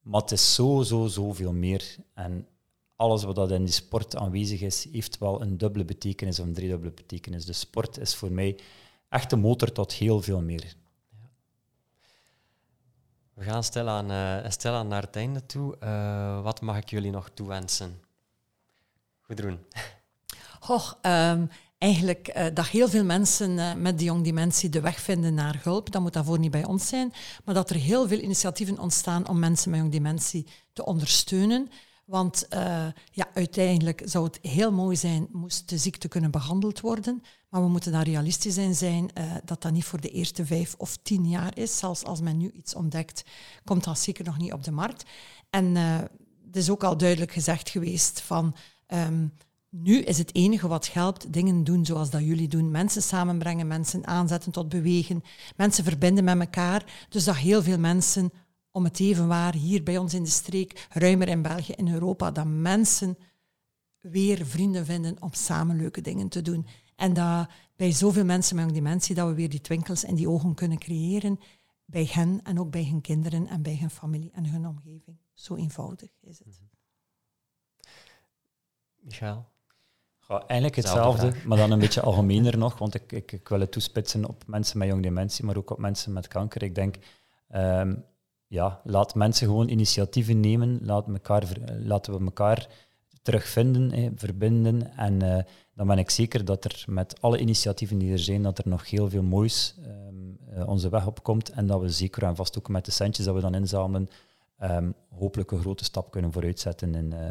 Maar 0.00 0.20
het 0.20 0.32
is 0.32 0.54
zo, 0.54 0.82
zo, 0.82 1.06
zoveel 1.06 1.52
meer. 1.52 1.96
En 2.14 2.46
alles 2.96 3.24
wat 3.24 3.34
dat 3.34 3.50
in 3.50 3.64
die 3.64 3.74
sport 3.74 4.16
aanwezig 4.16 4.60
is, 4.60 4.88
heeft 4.92 5.18
wel 5.18 5.42
een 5.42 5.58
dubbele 5.58 5.84
betekenis 5.84 6.40
of 6.40 6.46
een 6.46 6.54
driedubbele 6.54 6.92
betekenis. 6.92 7.44
De 7.44 7.52
sport 7.52 7.98
is 7.98 8.14
voor 8.14 8.32
mij 8.32 8.58
echt 9.08 9.30
de 9.30 9.36
motor 9.36 9.72
tot 9.72 9.92
heel 9.92 10.22
veel 10.22 10.40
meer. 10.40 10.74
We 13.34 13.44
gaan 13.44 13.64
stilaan, 13.64 14.10
uh, 14.10 14.50
stilaan 14.50 14.88
naar 14.88 15.02
het 15.02 15.16
einde 15.16 15.46
toe. 15.46 15.76
Uh, 15.82 16.42
wat 16.42 16.60
mag 16.60 16.76
ik 16.76 16.90
jullie 16.90 17.10
nog 17.10 17.30
toewensen? 17.34 18.00
Goedroen. 19.20 19.58
Goh, 20.60 20.92
um, 21.02 21.50
eigenlijk 21.78 22.36
uh, 22.36 22.46
dat 22.54 22.66
heel 22.66 22.88
veel 22.88 23.04
mensen 23.04 23.50
uh, 23.50 23.74
met 23.74 23.98
die 23.98 24.06
jong 24.06 24.24
dementie 24.24 24.68
de 24.68 24.80
weg 24.80 25.00
vinden 25.00 25.34
naar 25.34 25.60
hulp. 25.62 25.92
Dat 25.92 26.02
moet 26.02 26.12
daarvoor 26.12 26.38
niet 26.38 26.50
bij 26.50 26.64
ons 26.64 26.88
zijn. 26.88 27.12
Maar 27.44 27.54
dat 27.54 27.70
er 27.70 27.76
heel 27.76 28.08
veel 28.08 28.18
initiatieven 28.18 28.78
ontstaan 28.78 29.28
om 29.28 29.38
mensen 29.38 29.70
met 29.70 29.80
jong 29.80 29.92
dementie 29.92 30.46
te 30.72 30.84
ondersteunen. 30.84 31.70
Want 32.06 32.46
uh, 32.50 32.86
ja, 33.10 33.28
uiteindelijk 33.34 34.02
zou 34.04 34.24
het 34.24 34.38
heel 34.42 34.72
mooi 34.72 34.96
zijn 34.96 35.28
moest 35.32 35.68
de 35.68 35.78
ziekte 35.78 36.08
kunnen 36.08 36.30
behandeld 36.30 36.80
worden. 36.80 37.22
Maar 37.48 37.62
we 37.62 37.68
moeten 37.68 37.92
daar 37.92 38.04
realistisch 38.04 38.56
in 38.56 38.74
zijn 38.74 39.10
dat 39.44 39.62
dat 39.62 39.72
niet 39.72 39.84
voor 39.84 40.00
de 40.00 40.08
eerste 40.08 40.46
vijf 40.46 40.74
of 40.78 40.96
tien 41.02 41.28
jaar 41.28 41.58
is. 41.58 41.78
Zelfs 41.78 42.04
als 42.04 42.20
men 42.20 42.36
nu 42.36 42.50
iets 42.50 42.74
ontdekt, 42.74 43.24
komt 43.64 43.84
dat 43.84 43.98
zeker 43.98 44.24
nog 44.24 44.38
niet 44.38 44.52
op 44.52 44.64
de 44.64 44.70
markt. 44.70 45.04
En 45.50 45.74
het 46.46 46.56
is 46.56 46.70
ook 46.70 46.84
al 46.84 46.96
duidelijk 46.96 47.32
gezegd 47.32 47.70
geweest 47.70 48.20
van... 48.20 48.54
Um, 48.88 49.32
nu 49.70 49.98
is 49.98 50.18
het 50.18 50.34
enige 50.34 50.68
wat 50.68 50.92
helpt 50.92 51.32
dingen 51.32 51.64
doen 51.64 51.84
zoals 51.86 52.10
dat 52.10 52.24
jullie 52.24 52.48
doen. 52.48 52.70
Mensen 52.70 53.02
samenbrengen, 53.02 53.66
mensen 53.66 54.06
aanzetten 54.06 54.52
tot 54.52 54.68
bewegen, 54.68 55.22
mensen 55.56 55.84
verbinden 55.84 56.24
met 56.24 56.40
elkaar. 56.40 57.06
Dus 57.08 57.24
dat 57.24 57.36
heel 57.36 57.62
veel 57.62 57.78
mensen, 57.78 58.32
om 58.76 58.84
het 58.84 59.00
even 59.00 59.28
waar, 59.28 59.54
hier 59.54 59.82
bij 59.82 59.98
ons 59.98 60.14
in 60.14 60.22
de 60.22 60.28
streek, 60.28 60.86
ruimer 60.90 61.28
in 61.28 61.42
België, 61.42 61.72
in 61.72 61.92
Europa, 61.92 62.30
dat 62.30 62.46
mensen 62.46 63.18
weer 64.00 64.46
vrienden 64.46 64.84
vinden 64.84 65.22
om 65.22 65.32
samen 65.32 65.76
leuke 65.76 66.00
dingen 66.00 66.28
te 66.28 66.42
doen. 66.42 66.66
En 66.96 67.12
dat 67.12 67.48
bij 67.76 67.92
zoveel 67.92 68.24
mensen 68.24 68.56
met 68.56 68.74
dementie, 68.74 69.14
dat 69.14 69.28
we 69.28 69.34
weer 69.34 69.48
die 69.48 69.60
twinkels 69.60 70.04
in 70.04 70.14
die 70.14 70.28
ogen 70.28 70.54
kunnen 70.54 70.78
creëren, 70.78 71.40
bij 71.84 72.08
hen 72.10 72.40
en 72.42 72.60
ook 72.60 72.70
bij 72.70 72.84
hun 72.84 73.00
kinderen 73.00 73.46
en 73.46 73.62
bij 73.62 73.76
hun 73.80 73.90
familie 73.90 74.30
en 74.32 74.46
hun 74.46 74.66
omgeving. 74.66 75.16
Zo 75.34 75.54
eenvoudig 75.54 76.10
is 76.20 76.38
het. 76.38 76.60
Michael? 79.00 79.48
Ja, 80.28 80.38
eigenlijk 80.38 80.76
hetzelfde, 80.76 81.32
maar 81.46 81.58
dan 81.58 81.70
een 81.70 81.78
beetje 81.78 82.00
algemener 82.10 82.58
nog, 82.58 82.78
want 82.78 82.94
ik, 82.94 83.12
ik, 83.12 83.32
ik, 83.32 83.48
wil 83.48 83.60
het 83.60 83.72
toespitsen 83.72 84.24
op 84.28 84.46
mensen 84.46 84.78
met 84.78 84.88
jong 84.88 85.02
dementie, 85.02 85.44
maar 85.44 85.56
ook 85.56 85.70
op 85.70 85.78
mensen 85.78 86.12
met 86.12 86.28
kanker. 86.28 86.62
Ik 86.62 86.74
denk, 86.74 86.96
um, 87.54 88.04
ja, 88.46 88.80
laat 88.84 89.14
mensen 89.14 89.46
gewoon 89.46 89.68
initiatieven 89.68 90.40
nemen, 90.40 90.80
laten 90.84 92.12
we 92.12 92.24
elkaar 92.24 92.68
terugvinden, 93.22 94.12
verbinden. 94.16 94.96
En 94.96 95.24
uh, 95.24 95.38
dan 95.74 95.86
ben 95.86 95.98
ik 95.98 96.10
zeker 96.10 96.44
dat 96.44 96.64
er 96.64 96.84
met 96.86 97.20
alle 97.20 97.38
initiatieven 97.38 97.98
die 97.98 98.12
er 98.12 98.18
zijn, 98.18 98.42
dat 98.42 98.58
er 98.58 98.68
nog 98.68 98.90
heel 98.90 99.10
veel 99.10 99.22
moois 99.22 99.74
um, 99.86 100.38
uh, 100.54 100.68
onze 100.68 100.88
weg 100.88 101.06
opkomt 101.06 101.50
en 101.50 101.66
dat 101.66 101.80
we 101.80 101.88
zeker 101.88 102.22
en 102.22 102.36
vast 102.36 102.58
ook 102.58 102.68
met 102.68 102.84
de 102.84 102.90
centjes 102.90 103.24
dat 103.24 103.34
we 103.34 103.40
dan 103.40 103.54
inzamelen, 103.54 104.08
um, 104.62 104.94
hopelijk 105.08 105.50
een 105.50 105.60
grote 105.60 105.84
stap 105.84 106.10
kunnen 106.10 106.32
vooruitzetten 106.32 106.94
in... 106.94 107.12
Uh, 107.12 107.28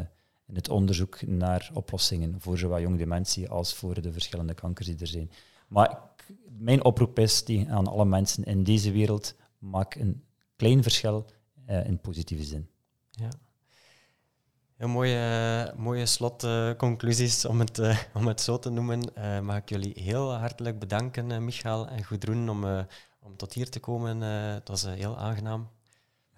in 0.48 0.54
het 0.54 0.68
onderzoek 0.68 1.26
naar 1.26 1.70
oplossingen 1.72 2.34
voor 2.38 2.58
zowel 2.58 2.80
jong 2.80 2.98
dementie 2.98 3.48
als 3.48 3.74
voor 3.74 4.02
de 4.02 4.12
verschillende 4.12 4.54
kankers 4.54 4.86
die 4.86 4.98
er 4.98 5.06
zijn. 5.06 5.30
Maar 5.68 5.98
mijn 6.58 6.84
oproep 6.84 7.18
is 7.18 7.44
die 7.44 7.70
aan 7.70 7.86
alle 7.86 8.04
mensen 8.04 8.44
in 8.44 8.64
deze 8.64 8.92
wereld, 8.92 9.34
maak 9.58 9.94
een 9.94 10.22
klein 10.56 10.82
verschil 10.82 11.26
uh, 11.70 11.86
in 11.86 12.00
positieve 12.00 12.44
zin. 12.44 12.68
Ja. 13.10 13.28
Heel 14.76 14.88
mooie, 14.88 15.72
mooie 15.76 16.06
slotconclusies, 16.06 17.44
om, 17.44 17.60
het, 17.60 17.78
uh, 17.78 17.98
om 18.18 18.26
het 18.26 18.40
zo 18.40 18.58
te 18.58 18.70
noemen. 18.70 19.10
Uh, 19.18 19.40
mag 19.40 19.56
ik 19.56 19.68
jullie 19.68 20.02
heel 20.02 20.32
hartelijk 20.32 20.78
bedanken, 20.78 21.44
Michael 21.44 21.88
en 21.88 22.04
Goedroen, 22.04 22.48
om, 22.48 22.86
om 23.20 23.36
tot 23.36 23.52
hier 23.52 23.70
te 23.70 23.80
komen. 23.80 24.20
het 24.20 24.68
was 24.68 24.82
heel 24.82 25.18
aangenaam. 25.18 25.70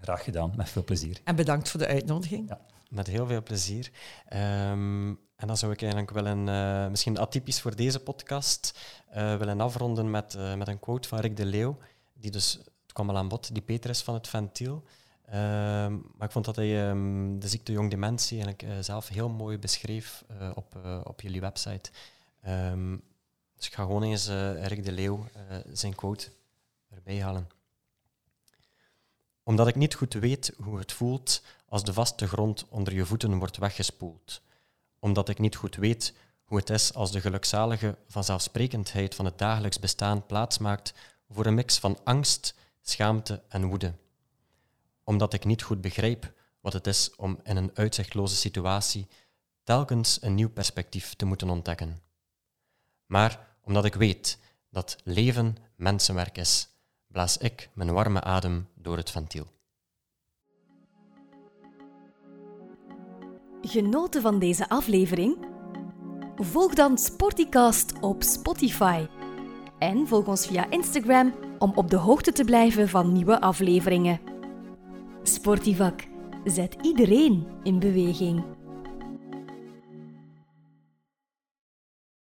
Graag 0.00 0.24
gedaan, 0.24 0.52
met 0.56 0.68
veel 0.68 0.84
plezier. 0.84 1.20
En 1.24 1.36
bedankt 1.36 1.68
voor 1.68 1.80
de 1.80 1.86
uitnodiging. 1.86 2.48
Ja. 2.48 2.60
Met 2.88 3.06
heel 3.06 3.26
veel 3.26 3.42
plezier. 3.42 3.90
Um, 4.32 5.18
en 5.38 5.46
dan 5.46 5.56
zou 5.56 5.72
ik 5.72 5.82
eigenlijk 5.82 6.10
willen, 6.10 6.46
uh, 6.46 6.88
misschien 6.88 7.18
atypisch 7.18 7.60
voor 7.60 7.76
deze 7.76 8.00
podcast, 8.00 8.78
uh, 9.16 9.36
willen 9.36 9.60
afronden 9.60 10.10
met, 10.10 10.34
uh, 10.34 10.54
met 10.54 10.68
een 10.68 10.78
quote 10.78 11.08
van 11.08 11.18
Rick 11.18 11.36
de 11.36 11.46
Leeuw, 11.46 11.78
die 12.14 12.30
dus, 12.30 12.60
kwam 12.99 13.11
al 13.11 13.16
aan 13.16 13.28
bod, 13.28 13.55
die 13.55 13.62
Peter 13.62 13.90
is 13.90 14.03
van 14.03 14.14
het 14.14 14.28
ventiel. 14.28 14.84
Um, 15.26 15.34
maar 16.16 16.26
ik 16.26 16.30
vond 16.30 16.44
dat 16.44 16.57
hij 16.57 16.88
um, 16.88 17.40
de 17.40 17.49
ziekte 17.49 17.72
jong 17.72 17.90
dementie 17.90 18.42
eigenlijk 18.42 18.84
zelf 18.84 19.09
heel 19.09 19.28
mooi 19.28 19.59
beschreef 19.59 20.24
op, 20.55 20.76
op 21.05 21.20
jullie 21.20 21.40
website. 21.40 21.90
dus 23.57 23.66
ik 23.66 23.74
ga 23.74 23.82
gewoon 23.82 24.03
eens 24.03 24.28
Rick 24.62 24.84
de 24.84 24.92
Leeuw 24.92 25.24
zijn 25.72 25.94
quote 25.94 26.30
erbij 26.88 27.22
halen. 27.22 27.49
Omdat 29.42 29.68
ik 29.68 29.74
niet 29.74 29.94
goed 29.94 30.14
weet 30.14 30.53
hoe 30.62 30.78
het 30.78 30.92
voelt 30.92 31.42
als 31.68 31.84
de 31.84 31.92
vaste 31.92 32.28
grond 32.28 32.66
onder 32.68 32.94
je 32.94 33.07
voeten 33.07 33.38
wordt 33.38 33.57
weggespoeld. 33.57 34.42
Omdat 34.99 35.28
ik 35.28 35.38
niet 35.38 35.57
goed 35.57 35.76
weet 35.76 36.14
hoe 36.44 36.59
het 36.59 36.70
is 36.70 36.94
als 36.94 37.12
de 37.12 37.20
gelukzalige 37.20 37.96
vanzelfsprekendheid 38.09 39.14
van 39.14 39.24
het 39.24 39.38
dagelijks 39.38 39.78
bestaan 39.78 40.26
plaatsmaakt 40.26 40.94
voor 41.30 41.46
een 41.46 41.55
mix 41.55 41.78
van 41.78 41.99
angst, 42.05 42.55
schaamte 42.91 43.43
en 43.49 43.66
woede. 43.66 43.95
Omdat 45.05 45.32
ik 45.32 45.45
niet 45.45 45.62
goed 45.62 45.80
begrijp 45.80 46.32
wat 46.61 46.72
het 46.72 46.86
is 46.86 47.14
om 47.16 47.41
in 47.43 47.57
een 47.57 47.70
uitzichtloze 47.74 48.36
situatie 48.36 49.07
telkens 49.64 50.22
een 50.22 50.34
nieuw 50.34 50.51
perspectief 50.51 51.14
te 51.14 51.24
moeten 51.24 51.51
ontdekken. 51.51 52.01
Maar 53.07 53.57
omdat 53.64 53.84
ik 53.84 53.95
weet 53.95 54.39
dat 54.70 54.97
leven 55.05 55.57
mensenwerk 55.76 56.39
is, 56.39 56.68
blaas 57.07 57.36
ik 57.36 57.70
mijn 57.74 57.93
warme 57.93 58.20
adem 58.20 58.68
door 58.74 58.97
het 58.97 59.11
ventiel. 59.11 59.47
Genoten 63.61 64.22
van 64.22 64.39
deze 64.39 64.68
aflevering? 64.68 65.47
Volg 66.36 66.74
dan 66.74 66.99
Sporticast 66.99 68.01
op 68.01 68.22
Spotify. 68.22 69.07
En 69.79 70.07
volg 70.07 70.26
ons 70.26 70.47
via 70.47 70.70
Instagram 70.70 71.35
om 71.59 71.72
op 71.74 71.91
de 71.91 71.97
hoogte 71.97 72.33
te 72.33 72.45
blijven 72.45 72.89
van 72.89 73.12
nieuwe 73.12 73.41
afleveringen. 73.41 74.20
Sportivak 75.22 76.07
zet 76.45 76.76
iedereen 76.83 77.47
in 77.62 77.79
beweging. 77.79 78.43